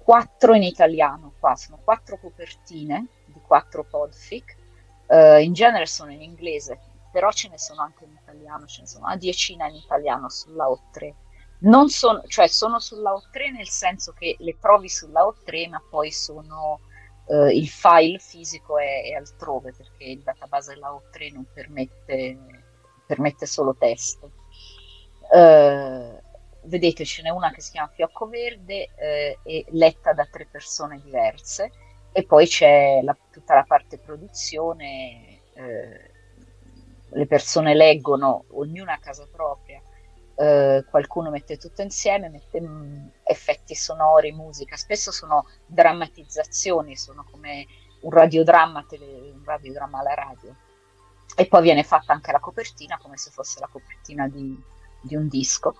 [0.07, 4.55] quattro in italiano, qua sono quattro copertine di quattro podfic,
[5.05, 6.79] eh, in genere sono in inglese,
[7.11, 10.67] però ce ne sono anche in italiano, ce ne sono una decina in italiano sulla
[10.67, 11.13] O3.
[11.59, 16.09] Non sono, cioè sono sulla O3 nel senso che le trovi sulla O3, ma poi
[16.09, 16.79] sono
[17.27, 22.37] eh, il file fisico è, è altrove perché il database della O3 non permette,
[23.05, 24.31] permette solo testo.
[25.33, 26.21] Eh,
[26.67, 30.99] vedete, ce n'è una che si chiama Fiocco Verde eh, e letta da tre persone
[31.01, 31.71] diverse,
[32.11, 35.41] e poi c'è la- tutta la parte produzione.
[35.53, 36.11] eh,
[37.11, 39.81] le persone leggono, ognuna a casa propria,
[40.35, 47.65] eh, qualcuno mette tutto insieme, mette mm, effetti sonori, musica, spesso sono drammatizzazioni, sono come
[48.01, 50.55] un radiodramma, tele- un radiodramma alla radio.
[51.35, 54.55] E poi viene fatta anche la copertina come se fosse la copertina di,
[55.01, 55.75] di un disco.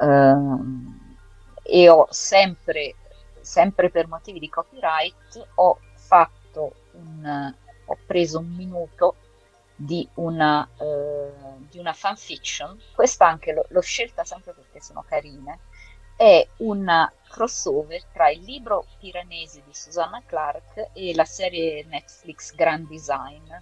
[0.00, 1.16] Ehm,
[1.62, 2.94] e ho sempre,
[3.40, 7.54] sempre per motivi di copyright, ho fatto un,
[7.86, 9.16] ho preso un minuto
[9.74, 11.32] di una, eh,
[11.68, 15.60] di una fanfiction, questa anche l'ho, l'ho scelta sempre perché sono carine,
[16.16, 22.88] è un crossover tra il libro Piranesi di Susanna Clark e la serie Netflix Grand
[22.88, 23.52] Design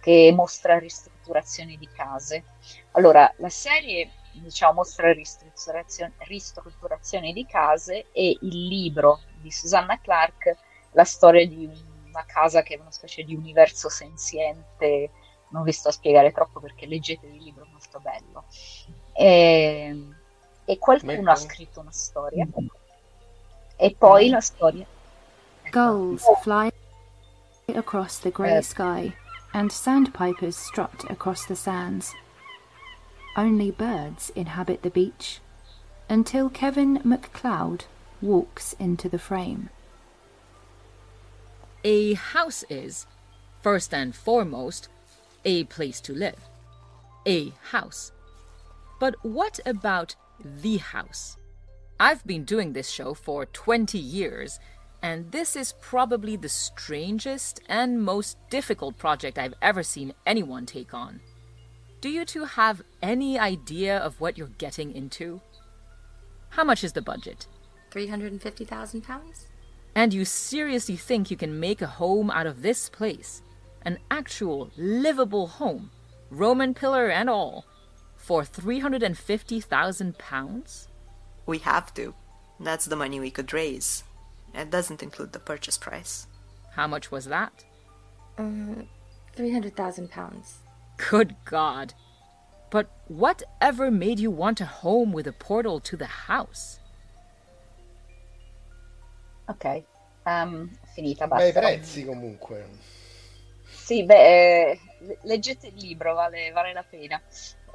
[0.00, 2.44] che mostra ristrutturazioni di case.
[2.92, 10.56] Allora, la serie diciamo, mostra ristrutturazioni, ristrutturazioni di case e il libro di Susanna Clark,
[10.92, 11.70] la storia di
[12.06, 15.10] una casa che è una specie di universo senziente
[15.50, 18.44] non vi sto a spiegare troppo perché leggete il libro, è molto bello.
[19.12, 20.08] E,
[20.64, 22.46] e qualcuno ha scritto una storia.
[23.76, 24.86] E poi la storia.
[25.70, 26.70] Gulls fly
[27.74, 29.14] across the grey sky,
[29.52, 32.12] and sandpipers strut across the sands.
[33.38, 35.38] Only birds inhabit the beach,
[36.08, 37.82] until Kevin McCloud
[38.20, 39.70] walks into the frame.
[41.84, 43.06] A house is,
[43.62, 44.88] first and foremost,
[45.44, 46.48] a place to live.
[47.28, 48.10] A house.
[48.98, 51.36] But what about the house?
[52.00, 54.58] I've been doing this show for 20 years,
[55.00, 60.92] and this is probably the strangest and most difficult project I've ever seen anyone take
[60.92, 61.20] on.
[62.00, 65.40] Do you two have any idea of what you're getting into?
[66.50, 67.48] How much is the budget?
[67.90, 69.46] £350,000?
[69.96, 73.42] And you seriously think you can make a home out of this place?
[73.82, 75.90] An actual livable home,
[76.30, 77.64] Roman pillar and all,
[78.14, 80.86] for £350,000?
[81.46, 82.14] We have to.
[82.60, 84.04] That's the money we could raise.
[84.54, 86.28] It doesn't include the purchase price.
[86.74, 87.64] How much was that?
[88.38, 88.84] Uh,
[89.36, 90.58] £300,000.
[90.98, 91.94] Good God.
[92.70, 96.80] But whatever made you want a home with a portal to the house?
[99.48, 99.82] Ok,
[100.26, 101.60] um, finita, Bei basta.
[101.60, 102.66] prezzi comunque.
[103.64, 104.80] Sì, beh, eh,
[105.22, 107.20] leggete il libro, vale, vale la pena.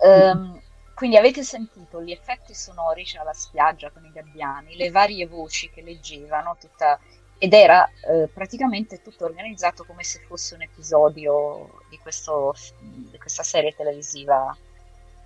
[0.04, 0.62] Ehm,
[0.94, 5.72] quindi avete sentito gli effetti sonori, c'era la spiaggia con i gabbiani, le varie voci
[5.72, 7.00] che leggevano, tutta-
[7.44, 13.44] ed era eh, praticamente tutto organizzato come se fosse un episodio di, questo- di questa
[13.44, 14.58] serie televisiva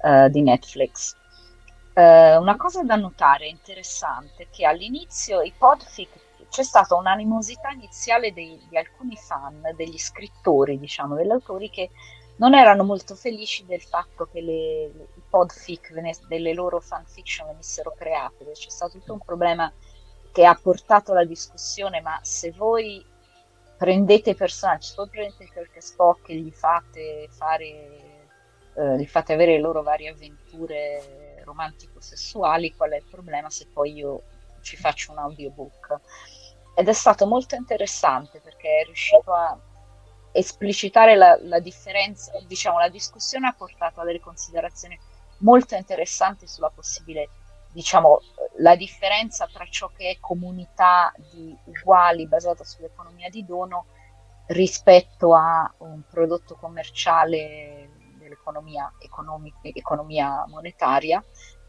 [0.03, 1.15] eh, di Netflix.
[1.93, 6.19] Eh, una cosa da notare interessante è che all'inizio i podfic
[6.49, 11.91] c'è stata un'animosità iniziale dei- di alcuni fan, degli scrittori, diciamo, degli autori che
[12.37, 17.93] non erano molto felici del fatto che le, i podfic vene- delle loro fanfiction venissero
[17.93, 18.45] create.
[18.51, 19.71] C'è stato tutto un problema
[20.37, 23.03] che ha portato alla discussione, ma se voi
[23.75, 27.65] prendete i personaggi, se voi prendete Kirk e Spock e gli fate fare,
[28.75, 33.93] eh, gli fate avere le loro varie avventure romantico-sessuali, qual è il problema se poi
[33.93, 34.21] io
[34.61, 36.01] ci faccio un audiobook?
[36.75, 39.59] Ed è stato molto interessante perché è riuscito a
[40.33, 44.99] esplicitare la, la differenza, diciamo, la discussione ha portato a delle considerazioni
[45.39, 47.27] molto interessanti sulla possibile,
[47.77, 48.21] diciamo,
[48.57, 53.85] la differenza tra ciò che è comunità di uguali basata sull'economia di dono
[54.47, 61.23] rispetto a un prodotto commerciale dell'economia economi- economia monetaria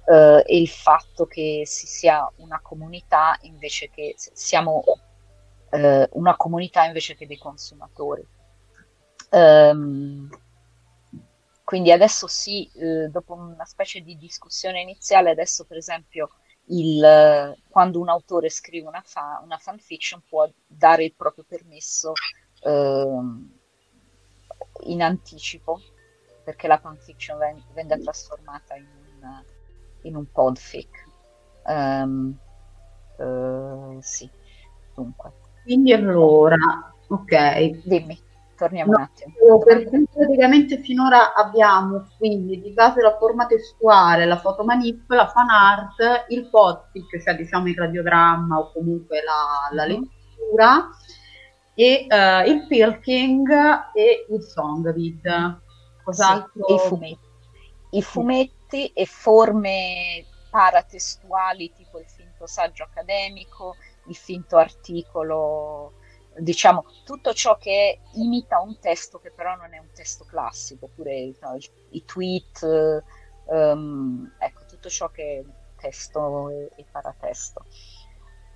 [0.06, 4.82] eh, e il fatto che si sia una comunità invece che siamo
[5.68, 8.26] eh, una comunità invece che dei consumatori.
[9.28, 10.30] Ehm,
[11.68, 16.30] quindi adesso sì, eh, dopo una specie di discussione iniziale, adesso per esempio
[16.70, 22.12] il, quando un autore scrive una, fa, una fanfiction può dare il proprio permesso
[22.62, 23.58] ehm,
[24.86, 25.78] in anticipo
[26.42, 29.44] perché la fanfiction ven- venga trasformata in un,
[30.04, 30.88] in un podfic.
[31.64, 32.34] Ehm,
[33.18, 34.32] eh, sì,
[34.94, 35.34] dunque.
[35.62, 36.56] Quindi allora,
[37.08, 37.82] ok.
[37.84, 38.18] Dimmi,
[38.58, 39.58] torniamo No, un attimo.
[39.60, 45.48] per cui praticamente finora abbiamo quindi di base la forma testuale, la fotomanip, la fan
[45.48, 50.88] art, il podfic, cioè diciamo il radiogramma o comunque la, la lettura,
[51.74, 53.48] e eh, il pilking
[53.94, 55.60] e il songvid.
[56.02, 56.66] Cos'altro?
[56.66, 57.26] Sì, i fumetti.
[57.90, 63.76] I fumetti e forme paratestuali tipo il finto saggio accademico,
[64.08, 65.92] il finto articolo,
[66.38, 71.34] diciamo tutto ciò che imita un testo che però non è un testo classico, oppure
[71.40, 71.56] no,
[71.90, 73.02] i, tweet,
[73.48, 77.64] ehm, ecco tutto ciò che è testo e, e paratesto.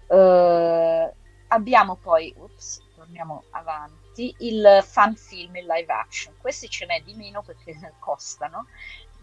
[0.08, 1.12] Eh,
[1.48, 6.34] abbiamo poi, ups, torniamo avanti, il fan film in live action.
[6.40, 8.66] Questi ce n'è di meno perché costano.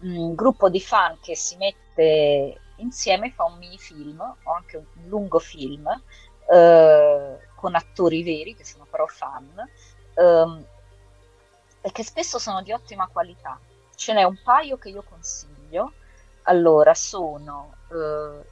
[0.02, 4.86] Un gruppo di fan che si mette insieme, fa un mini film o anche un
[5.08, 5.86] lungo film
[6.50, 9.68] eh, con attori veri che sono però fan
[10.14, 10.64] ehm,
[11.82, 13.58] e che spesso sono di ottima qualità.
[13.94, 15.92] Ce n'è un paio che io consiglio.
[16.44, 18.44] Allora, sono eh,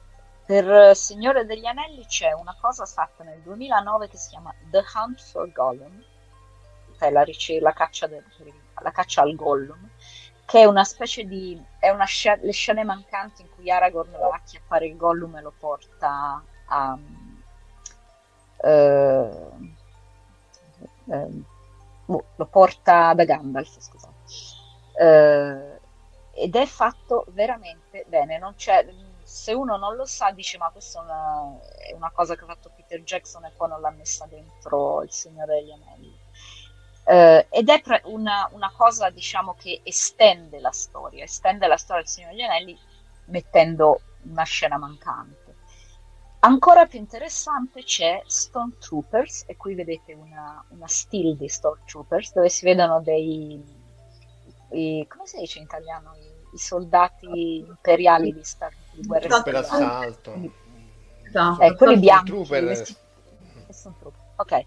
[0.45, 5.21] per Signore degli Anelli c'è una cosa fatta nel 2009 che si chiama The Hunt
[5.21, 6.03] for Gollum,
[6.97, 8.23] cioè la, rice- la caccia, del-
[8.81, 9.89] la caccia al Gollum,
[10.45, 11.59] che è una specie di...
[11.79, 15.41] è una scia- le scene mancanti in cui Aragorn va a acchiappare il Gollum e
[15.41, 16.97] lo porta a...
[18.61, 19.29] eh,
[21.11, 21.43] eh,
[22.05, 24.13] boh, lo porta da Gandalf, scusate.
[24.99, 25.79] Eh,
[26.33, 28.39] ed è fatto veramente bene.
[29.23, 32.47] Se uno non lo sa, dice: Ma questa è una, è una cosa che ha
[32.47, 36.17] fatto Peter Jackson e poi non l'ha messa dentro Il Signore degli Anelli.
[37.05, 42.03] Eh, ed è pre- una, una, cosa, diciamo, che estende la storia, estende la storia
[42.03, 42.79] del Signore degli Anelli
[43.25, 45.38] mettendo una scena mancante.
[46.41, 52.33] Ancora più interessante c'è Stone Troopers, e qui vedete una, una still di Stone Troopers,
[52.33, 53.61] dove si vedono dei,
[54.71, 59.55] i, come si dice in italiano, i, i soldati imperiali di, Star, di guerra per
[59.55, 60.33] assalto.
[61.23, 61.61] Esatto.
[61.61, 62.31] Eh, quelli bianchi.
[62.47, 62.95] Vesti...
[64.35, 64.65] Ok.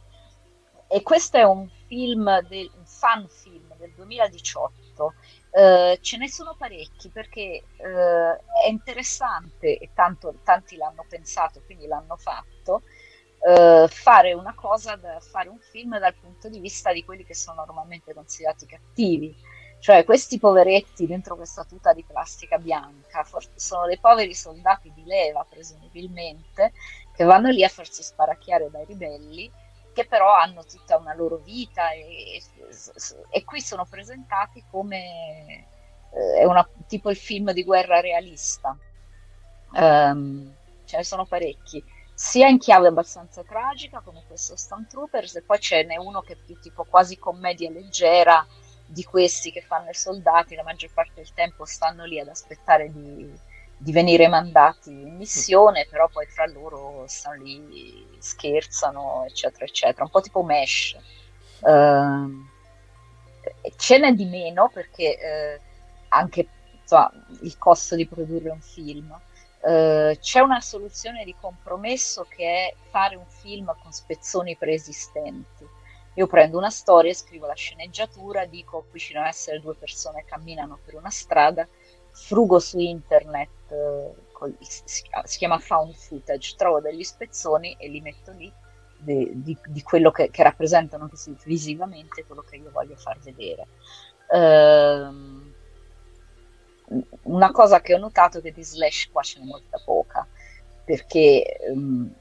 [0.89, 5.15] E questo è un film, del, un fan film del 2018
[5.53, 11.87] Uh, ce ne sono parecchi perché uh, è interessante e tanto, tanti l'hanno pensato, quindi
[11.87, 12.81] l'hanno fatto,
[13.41, 17.35] uh, fare una cosa, da, fare un film dal punto di vista di quelli che
[17.35, 19.37] sono normalmente considerati cattivi.
[19.79, 23.27] Cioè questi poveretti dentro questa tuta di plastica bianca
[23.57, 26.73] sono dei poveri soldati di leva, presumibilmente,
[27.15, 29.51] che vanno lì a farsi sparacchiare dai ribelli
[29.93, 32.43] che però hanno tutta una loro vita e, e,
[33.31, 35.67] e qui sono presentati come
[36.13, 38.77] eh, una, tipo il film di guerra realista.
[39.73, 40.55] Um,
[40.85, 41.83] ce ne sono parecchi,
[42.15, 46.35] sia in chiave abbastanza tragica come questo Stone Troopers e poi ce n'è uno che
[46.35, 48.47] è più tipo quasi commedia leggera
[48.87, 52.93] di questi che fanno i soldati, la maggior parte del tempo stanno lì ad aspettare
[52.93, 53.33] di,
[53.83, 60.11] di venire mandati in missione, però poi fra loro stanno lì, scherzano, eccetera, eccetera, un
[60.11, 60.97] po' tipo Mesh.
[61.59, 62.45] Uh,
[63.77, 65.61] ce n'è di meno perché uh,
[66.09, 66.47] anche
[66.81, 67.11] insomma,
[67.41, 69.11] il costo di produrre un film.
[69.63, 75.67] Uh, c'è una soluzione di compromesso che è fare un film con spezzoni preesistenti.
[76.15, 80.29] Io prendo una storia, scrivo la sceneggiatura, dico qui ci devono essere due persone che
[80.29, 81.67] camminano per una strada,
[82.13, 85.03] frugo su internet, eh, col, si,
[85.39, 88.53] chiama found footage, trovo degli spezzoni e li metto lì
[88.99, 91.11] di, di, di quello che, che, rappresentano
[91.45, 93.67] visivamente quello che io voglio far vedere.
[94.29, 95.53] Um,
[97.23, 100.27] una cosa che ho notato è che di slash qua ce n'è molta poca,
[100.85, 102.13] perché um,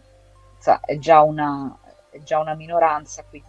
[0.57, 1.77] sa, è, già una,
[2.09, 3.43] è, già una, minoranza qui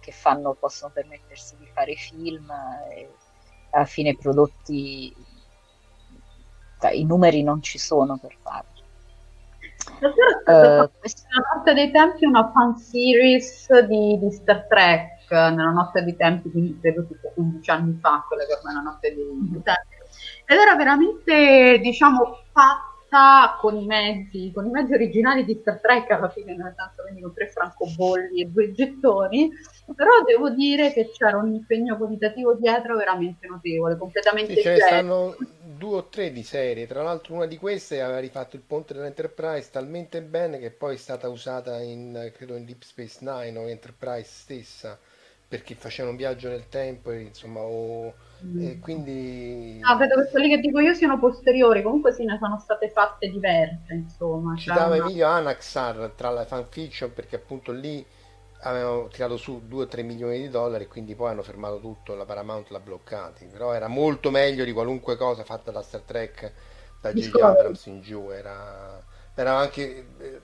[0.00, 2.50] che fanno, possono permettersi di fare film
[2.90, 3.10] e
[3.70, 5.14] alla fine prodotti
[6.80, 8.74] cioè, i numeri non ci sono per farlo.
[10.46, 16.16] Uh, nella notte dei tempi una fan series di, di, Star Trek nella notte dei
[16.16, 19.62] tempi, quindi credo tipo 15 anni fa, quella che ormai è la notte dei, dei
[19.62, 19.94] tempi.
[20.44, 26.10] Ed era veramente, diciamo, fatta con i mezzi, con i mezzi originali di Star Trek,
[26.10, 29.50] alla fine nel senso con tre francobolli e due gettoni,
[29.94, 34.78] però devo dire che c'era un impegno qualitativo dietro veramente notevole, completamente sì, ce ne
[34.78, 36.86] stanno due o tre di serie.
[36.86, 40.98] Tra l'altro, una di queste aveva rifatto il ponte dell'Enterprise talmente bene che poi è
[40.98, 44.98] stata usata in credo in Deep Space Nine o Enterprise stessa
[45.48, 48.12] perché faceva un viaggio nel tempo e insomma o,
[48.44, 48.60] mm.
[48.60, 52.58] e quindi no, credo che quelli che dico io siano posteriori comunque sì ne sono
[52.58, 58.04] state fatte diverse insomma citava cioè, Emilio Anaxar tra la fanfiction perché appunto lì
[58.60, 62.80] avevano tirato su 2-3 milioni di dollari quindi poi hanno fermato tutto, la Paramount l'ha
[62.80, 66.52] bloccati, però era molto meglio di qualunque cosa fatta da Star Trek,
[67.00, 67.40] da J.J.
[67.40, 69.02] Abrams in giù, era,
[69.34, 70.40] era, anche, eh,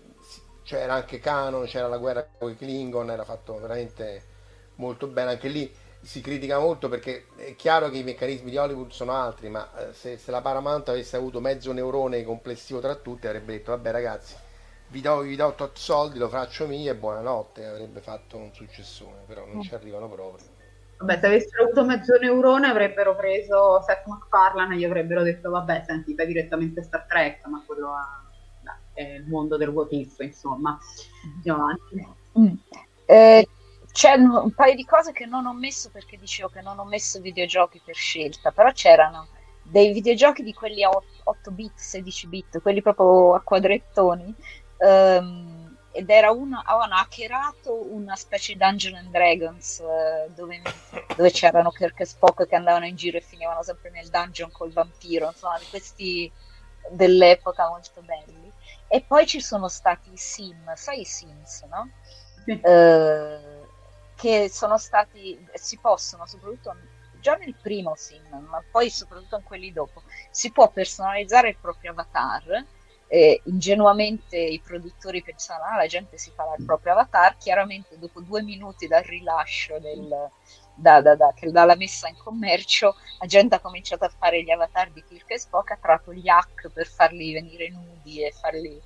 [0.62, 4.30] cioè era anche canon, c'era la guerra con i Klingon, era fatto veramente
[4.76, 8.90] molto bene, anche lì si critica molto perché è chiaro che i meccanismi di Hollywood
[8.90, 13.26] sono altri, ma eh, se, se la Paramount avesse avuto mezzo neurone complessivo tra tutti
[13.26, 14.41] avrebbe detto vabbè ragazzi
[14.92, 19.22] vi do, vi do tot soldi, lo faccio mio e buonanotte, avrebbe fatto un successone,
[19.26, 19.60] però non mm.
[19.60, 20.46] ci arrivano proprio.
[20.98, 25.82] Vabbè, se avessero avuto mezzo neurone avrebbero preso Seth MacFarlane e gli avrebbero detto vabbè,
[25.86, 27.94] senti, fai direttamente Star Trek, ma quello
[28.94, 30.78] è, è il mondo del what if, insomma.
[31.36, 32.06] Andiamo avanti.
[32.38, 32.54] Mm.
[33.06, 33.48] Eh,
[33.90, 37.18] c'è un paio di cose che non ho messo perché dicevo che non ho messo
[37.18, 39.26] videogiochi per scelta, però c'erano
[39.62, 40.90] dei videogiochi di quelli a
[41.24, 44.34] 8 bit, 16 bit, quelli proprio a quadrettoni,
[44.82, 50.60] Um, ed era uno, avevano hackerato una specie di Dungeon and Dragons uh, dove,
[51.14, 54.72] dove, c'erano Kirk e Spock che andavano in giro e finivano sempre nel dungeon col
[54.72, 56.32] vampiro, insomma, di questi
[56.90, 58.50] dell'epoca molto belli.
[58.88, 61.90] E poi ci sono stati i sim, sai i Sims, no?
[62.44, 62.60] Sì.
[62.62, 63.66] Uh,
[64.16, 66.74] che sono stati, si possono soprattutto
[67.20, 71.92] già nel primo sim, ma poi soprattutto in quelli dopo, si può personalizzare il proprio
[71.92, 72.64] avatar
[73.12, 78.22] eh, ingenuamente i produttori pensavano ah, la gente si farà il proprio avatar, chiaramente dopo
[78.22, 80.08] due minuti dal rilascio del,
[80.74, 84.90] da, da, da, dalla messa in commercio la gente ha cominciato a fare gli avatar
[84.92, 88.80] di Kirk e Spock, ha tratto gli hack per farli venire nudi e farli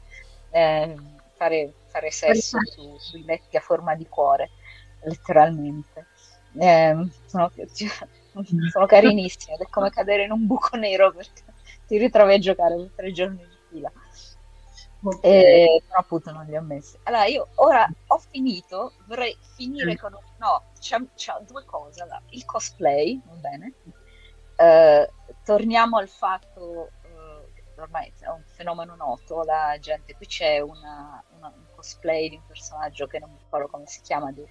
[0.50, 0.96] eh,
[1.36, 4.50] fare, fare, sesso su, sui letti a forma di cuore,
[5.02, 6.06] letteralmente.
[6.58, 6.96] Eh,
[7.26, 7.52] sono,
[8.72, 11.44] sono carinissimi ed è come cadere in un buco nero perché
[11.86, 13.92] ti ritrovi a giocare per tre giorni di fila.
[15.06, 15.30] Okay.
[15.30, 16.98] E, però appunto non li ho messi.
[17.04, 19.96] Allora io ora ho finito, vorrei finire mm.
[19.96, 20.20] con un...
[20.38, 22.02] No, c'è, c'è due cose.
[22.02, 23.72] Allora, il cosplay, va bene.
[24.56, 31.22] Uh, torniamo al fatto, uh, ormai è un fenomeno noto, la gente, qui c'è una,
[31.36, 34.42] una, un cosplay di un personaggio che non mi ricordo come si chiama, di,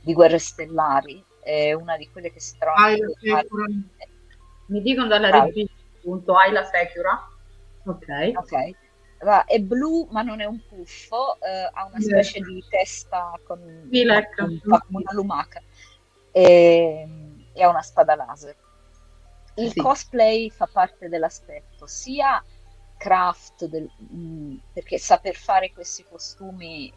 [0.00, 2.88] di Guerre Stellari, è una di quelle che si trova...
[2.88, 2.94] Ah,
[4.66, 7.26] mi dicono dalla regia, appunto, hai la Secura?
[7.84, 8.32] Ok.
[8.34, 8.82] Ok
[9.46, 13.58] è blu ma non è un puffo, eh, ha una specie di testa con,
[14.36, 15.62] con, con una lumaca
[16.30, 17.08] e,
[17.52, 18.56] e, ha una spada laser.
[19.56, 19.80] Il sì.
[19.80, 22.42] cosplay fa parte dell'aspetto sia
[22.96, 26.92] craft, del, mh, mm, perché saper fare questi costumi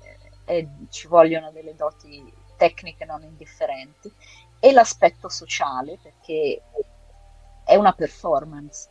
[0.46, 4.12] eh, ci vogliono delle doti tecniche non indifferenti,
[4.60, 6.62] e l'aspetto sociale, perché
[7.64, 8.90] è una performance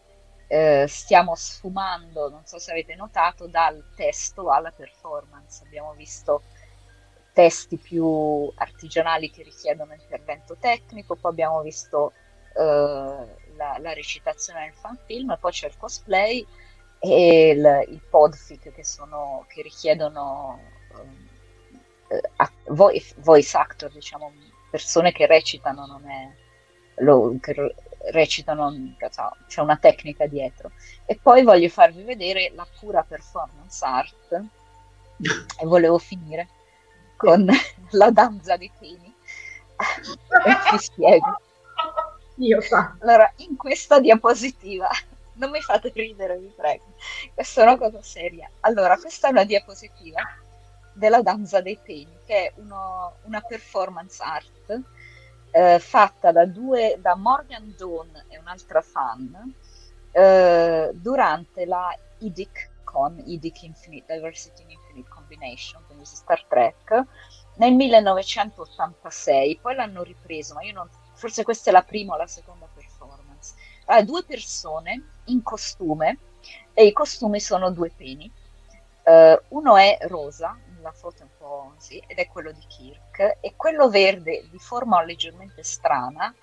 [0.49, 5.63] eh, stiamo sfumando, non so se avete notato, dal testo alla performance.
[5.65, 6.43] Abbiamo visto
[7.33, 12.13] testi più artigianali che richiedono intervento tecnico, poi abbiamo visto
[12.55, 12.61] eh,
[13.57, 16.47] la, la, recitazione nel fan film, poi c'è il cosplay
[16.99, 20.59] e il, il podfic che, sono, che richiedono
[22.09, 22.23] eh,
[22.69, 24.33] voice, voice actor, diciamo,
[24.71, 26.31] persone che recitano, non è
[27.03, 27.75] lo, che
[28.11, 28.73] recitano,
[29.47, 30.71] c'è una tecnica dietro.
[31.05, 34.45] E poi voglio farvi vedere la pura performance art
[35.61, 36.49] e volevo finire
[37.17, 37.47] con
[37.91, 39.15] la danza dei peni.
[40.45, 41.41] e ti spiego.
[42.37, 42.97] Io fa.
[43.01, 44.89] Allora, in questa diapositiva,
[45.35, 46.85] non mi fate ridere, vi prego,
[47.35, 48.51] questa è una cosa seria.
[48.61, 50.21] Allora, questa è una diapositiva
[50.93, 54.81] della danza dei peni, che è uno, una performance art
[55.57, 59.55] eh, fatta da, due, da Morgan Dawn e un'altra fan
[60.11, 67.05] eh, durante la IDIC Con, IDIC Infinite Diversity in Infinite Combination, quindi su Star Trek,
[67.55, 72.27] nel 1986, poi l'hanno ripreso, ma io non, forse questa è la prima o la
[72.27, 73.55] seconda performance.
[73.87, 76.19] Allora, due persone in costume
[76.75, 78.31] e i costumi sono due peni.
[79.05, 80.59] Uh, uno è rosa,
[80.93, 85.03] foto è un po' sì, ed è quello di Kirk, e quello verde di forma
[85.03, 86.35] leggermente strana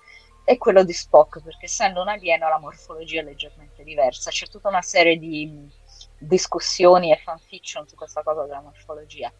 [0.44, 4.30] è quello di Spock, perché essendo un alieno la morfologia è leggermente diversa.
[4.30, 5.68] C'è tutta una serie di
[6.18, 9.32] discussioni e fanfiction su questa cosa della morfologia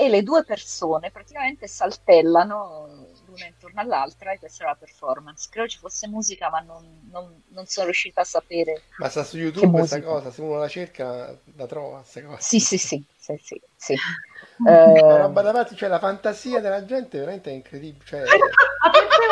[0.00, 2.86] e le due persone praticamente saltellano
[3.26, 5.48] l'una intorno all'altra e questa è la performance.
[5.50, 8.82] Credo ci fosse musica ma non, non, non sono riuscita a sapere.
[8.98, 12.04] Ma sta su YouTube questa cosa, se uno la cerca la trova.
[12.04, 13.94] Sì, sì, sì, sì, sì, sì.
[14.66, 15.00] eh...
[15.00, 18.04] La roba davanti, cioè la fantasia della gente veramente è incredibile.
[18.04, 18.22] Cioè...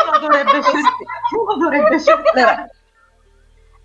[0.06, 0.60] uno dovrebbe,
[1.38, 1.96] uno dovrebbe
[2.34, 2.68] allora,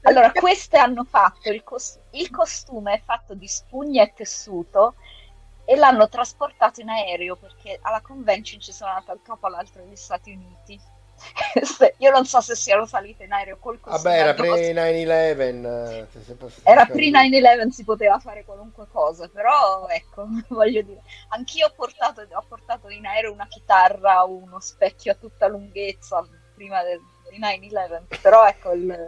[0.03, 4.95] allora, queste hanno fatto il, cos- il costume è fatto di spugna e tessuto
[5.65, 9.95] e l'hanno trasportato in aereo perché alla convention ci sono andata al capo all'altro degli
[9.95, 10.79] Stati Uniti.
[11.97, 14.03] Io non so se siano salite in aereo col costume.
[14.03, 16.61] Vabbè, era pre-9-11.
[16.63, 22.45] Era pre-9-11, si poteva fare qualunque cosa, però ecco, voglio dire, anch'io ho portato, ho
[22.47, 26.25] portato in aereo una chitarra, uno specchio a tutta lunghezza
[26.55, 26.99] prima del,
[27.29, 29.07] di 9-11, però ecco il,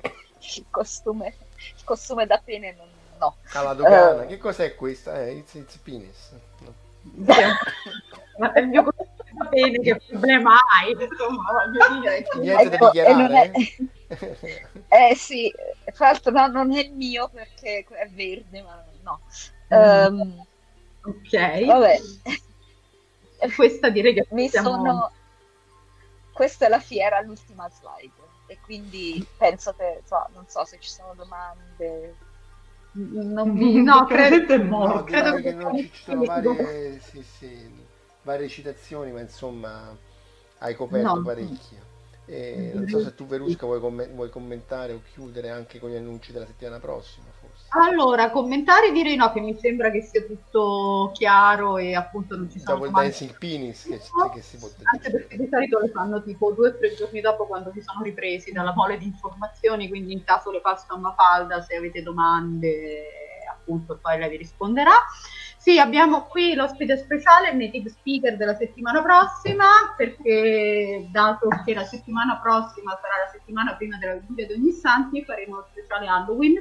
[0.56, 1.36] il, costume,
[1.76, 2.88] il costume da pene non,
[3.20, 3.36] no.
[3.54, 5.24] Alla dogana, uh, che cos'è questa?
[5.24, 6.32] Eh, it's, it's penis.
[6.62, 6.74] No.
[8.38, 8.92] Ma il mio va
[9.50, 10.92] bene, che problema hai?
[10.92, 12.26] Insomma, voglio dire.
[12.40, 13.52] Niente ecco, da dichiarare.
[13.52, 15.12] È...
[15.12, 15.54] eh sì,
[15.94, 19.22] tra l'altro no, non è il mio perché è verde, ma no.
[19.74, 20.20] Mm.
[20.20, 20.46] Um,
[21.04, 21.66] ok.
[21.66, 22.00] Vabbè.
[23.40, 24.70] E questa direi che mi siamo...
[24.70, 25.12] sono...
[26.32, 28.22] Questa è la fiera, l'ultima slide.
[28.48, 32.32] E quindi penso che, so, non so se ci sono domande
[32.94, 33.82] non vi...
[33.82, 37.83] No, credo, no, credo che non ci sono varie, sì, sì,
[38.24, 39.96] varie citazioni, ma insomma
[40.60, 41.22] hai coperto no.
[41.22, 41.92] parecchio.
[42.26, 45.96] E non so se tu Verusca vuoi, com- vuoi, commentare o chiudere anche con gli
[45.96, 47.26] annunci della settimana prossima.
[47.38, 47.66] Forse.
[47.70, 52.60] Allora, commentare direi no, che mi sembra che sia tutto chiaro e appunto non ci
[52.60, 52.76] sono...
[52.76, 56.24] Dopo il Dancing Penis che, no, che si può Anche perché di solito le fanno
[56.24, 60.14] tipo due o tre giorni dopo quando si sono ripresi dalla mole di informazioni, quindi
[60.14, 63.04] in caso le passo a Mafalda se avete domande
[63.52, 64.94] appunto poi lei vi risponderà.
[65.64, 69.64] Sì, abbiamo qui l'ospite speciale, il native speaker della settimana prossima,
[69.96, 75.24] perché dato che la settimana prossima sarà la settimana prima della vigilia di ogni santi,
[75.24, 76.56] faremo lo speciale Halloween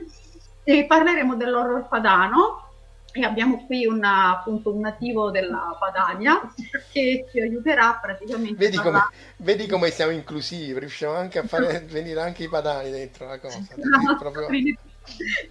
[0.63, 2.71] e parleremo dell'horror padano
[3.11, 6.41] e abbiamo qui una, appunto un nativo della Padania
[6.93, 9.17] che ci aiuterà praticamente Vedi a come, parlare.
[9.39, 13.59] vedi come siamo inclusivi, riusciamo anche a fare venire anche i padani dentro la cosa.
[13.67, 14.47] Esatto, proprio-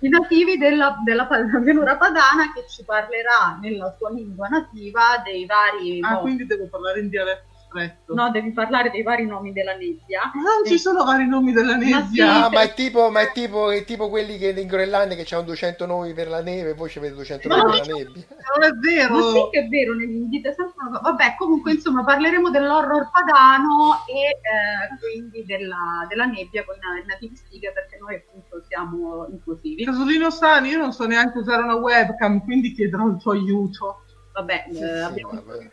[0.01, 1.27] i nativi della, della,
[1.63, 6.21] pianura padana che ci parlerà nella sua lingua nativa dei vari Ah, nomi.
[6.21, 8.13] quindi devo parlare in dialetto stretto.
[8.13, 10.23] No, devi parlare dei vari nomi della nebbia.
[10.23, 12.45] Ah, non ci sono vari nomi della nebbia.
[12.45, 15.45] Ah, ma è tipo, ma è tipo, è tipo quelli che in Groenlandia che hanno
[15.45, 18.23] 200 nomi per la neve, voi ci avete 200 Ma nomi per la nebbia.
[18.51, 19.13] Non è vero.
[19.15, 21.01] Ma sì che è vero, ne dite sempre una cosa.
[21.09, 27.35] Vabbè, comunque insomma parleremo dell'horror padano e eh, quindi della, della nebbia con i nativi
[27.35, 29.85] speaker perché noi appunto siamo inclusivi.
[29.85, 34.03] Casolino Sani, io non so neanche usare una webcam, quindi chiederò il tuo aiuto.
[34.33, 35.71] Vabbè, Sì, eh, sì, abbiamo vabbè.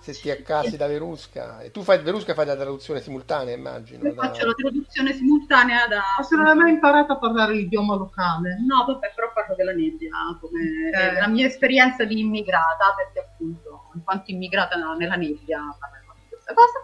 [0.00, 4.04] Se ti accassi da Verusca, e tu fai Verusca fai la traduzione simultanea, immagino.
[4.06, 6.02] Io da- faccio la traduzione simultanea da...
[6.18, 8.58] Ma se non hai mai imparato a parlare l'idioma locale?
[8.66, 10.60] No, vabbè, però parlo della nebbia come
[10.92, 11.16] Eh.
[11.16, 16.28] eh, la mia esperienza di immigrata, perché appunto, in quanto immigrata nella nebbia parlerò di
[16.28, 16.78] questa cosa.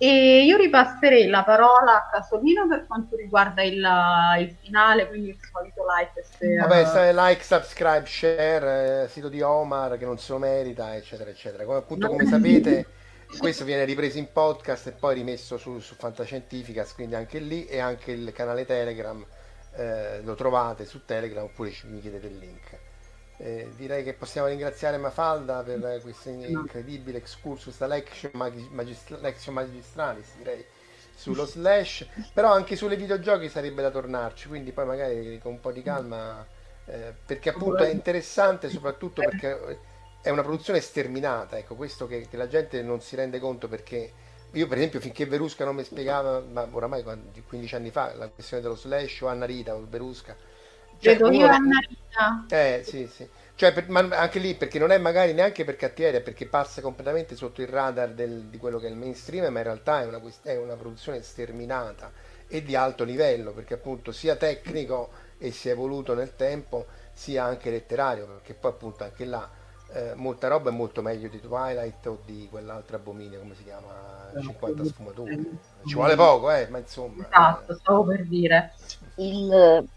[0.00, 3.84] E io ripasserei la parola a Casolino per quanto riguarda il,
[4.38, 5.38] il finale, quindi il
[5.88, 6.56] like share.
[6.56, 11.64] Vabbè, like, subscribe, share, eh, sito di Omar che non se lo merita, eccetera, eccetera.
[11.64, 12.86] Come, appunto, come sapete,
[13.38, 17.78] questo viene ripreso in podcast e poi rimesso su, su Fantascientificas, quindi anche lì, e
[17.78, 19.24] anche il canale Telegram
[19.76, 22.78] eh, lo trovate su Telegram oppure ci, mi chiedete il link.
[23.40, 28.32] Eh, direi che possiamo ringraziare Mafalda per questo incredibile excursus, lection,
[28.72, 30.64] magistra- lection magistralis, direi,
[31.18, 35.72] sullo slash, però anche sulle videogiochi sarebbe da tornarci, quindi poi magari con un po'
[35.72, 36.46] di calma,
[36.84, 39.80] eh, perché appunto è interessante soprattutto perché
[40.20, 44.12] è una produzione sterminata, ecco, questo che, che la gente non si rende conto perché
[44.52, 48.28] io per esempio finché Verusca non mi spiegava, ma oramai quando- 15 anni fa, la
[48.28, 50.36] questione dello slash o Anna Rita o Verusca,
[50.98, 52.44] cioè, Vedo io Anna Rita.
[52.48, 53.28] eh, sì, sì.
[53.58, 56.80] Cioè, per- ma anche lì, perché non è magari neanche per cattiveria, è perché passa
[56.80, 60.06] completamente sotto il radar del- di quello che è il mainstream, ma in realtà è
[60.06, 62.12] una, è una produzione sterminata
[62.46, 67.42] e di alto livello, perché appunto sia tecnico e si è evoluto nel tempo, sia
[67.44, 69.50] anche letterario, perché poi appunto anche là
[69.90, 74.34] eh, molta roba è molto meglio di Twilight o di quell'altro abominio, come si chiama?
[74.38, 75.34] 50 sfumature.
[75.84, 77.26] Ci vuole poco, eh, ma insomma.
[77.26, 78.74] Esatto, stavo per dire.
[79.16, 79.88] il-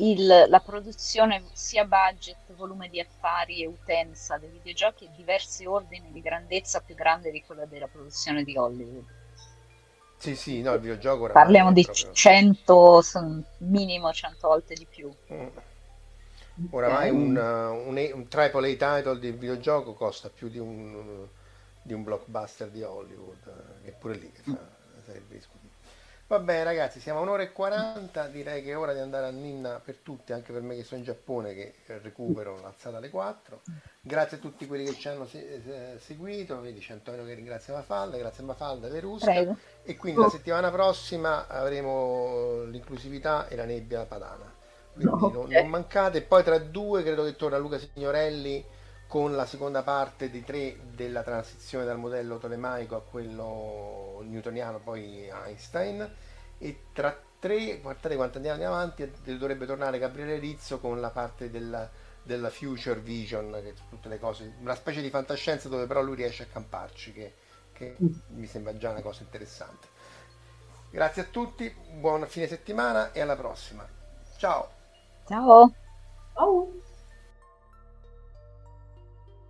[0.00, 6.10] il- la produzione sia budget, volume di affari e utenza dei videogiochi è diversi ordini
[6.12, 9.04] di grandezza più grande di quella della produzione di Hollywood.
[10.16, 15.10] Sì, sì, no, il videogioco Parliamo di proprio- 100, son- minimo 100 volte di più.
[15.32, 15.46] Mm.
[16.70, 21.26] Oramai un, uh, un, un AAA title di videogioco costa più di un,
[21.82, 24.58] di un blockbuster di Hollywood, uh, che pure lì che fa,
[25.06, 25.58] sarebbe discutibile.
[25.59, 25.59] Va
[26.38, 29.80] bene ragazzi, siamo a un'ora e 40, direi che è ora di andare a Ninna
[29.80, 33.62] per tutti, anche per me che sono in Giappone che recupero l'alzata alle 4.
[34.00, 37.74] Grazie a tutti quelli che ci hanno se- se- seguito, vedi c'è Antonio che ringrazia
[37.74, 39.26] Mafalda, grazie a Mafalda, Verusca.
[39.32, 39.56] Prego.
[39.82, 44.54] E quindi la settimana prossima avremo l'inclusività e la nebbia padana.
[44.92, 45.50] Quindi No, non, ok.
[45.50, 46.18] non mancate.
[46.18, 48.64] E poi tra due credo che torna Luca Signorelli
[49.10, 55.28] con la seconda parte di tre della transizione dal modello tolemaico a quello newtoniano, poi
[55.28, 56.08] Einstein.
[56.58, 61.90] E tra tre, guardate quanto andiamo avanti, dovrebbe tornare Gabriele Rizzo con la parte della,
[62.22, 66.44] della future vision, che tutte le cose, una specie di fantascienza dove però lui riesce
[66.44, 67.34] a camparci, che,
[67.72, 67.96] che
[68.28, 69.88] mi sembra già una cosa interessante.
[70.88, 73.84] Grazie a tutti, buon fine settimana e alla prossima.
[74.36, 74.70] Ciao!
[75.26, 75.74] Ciao!
[76.32, 76.89] Ciao!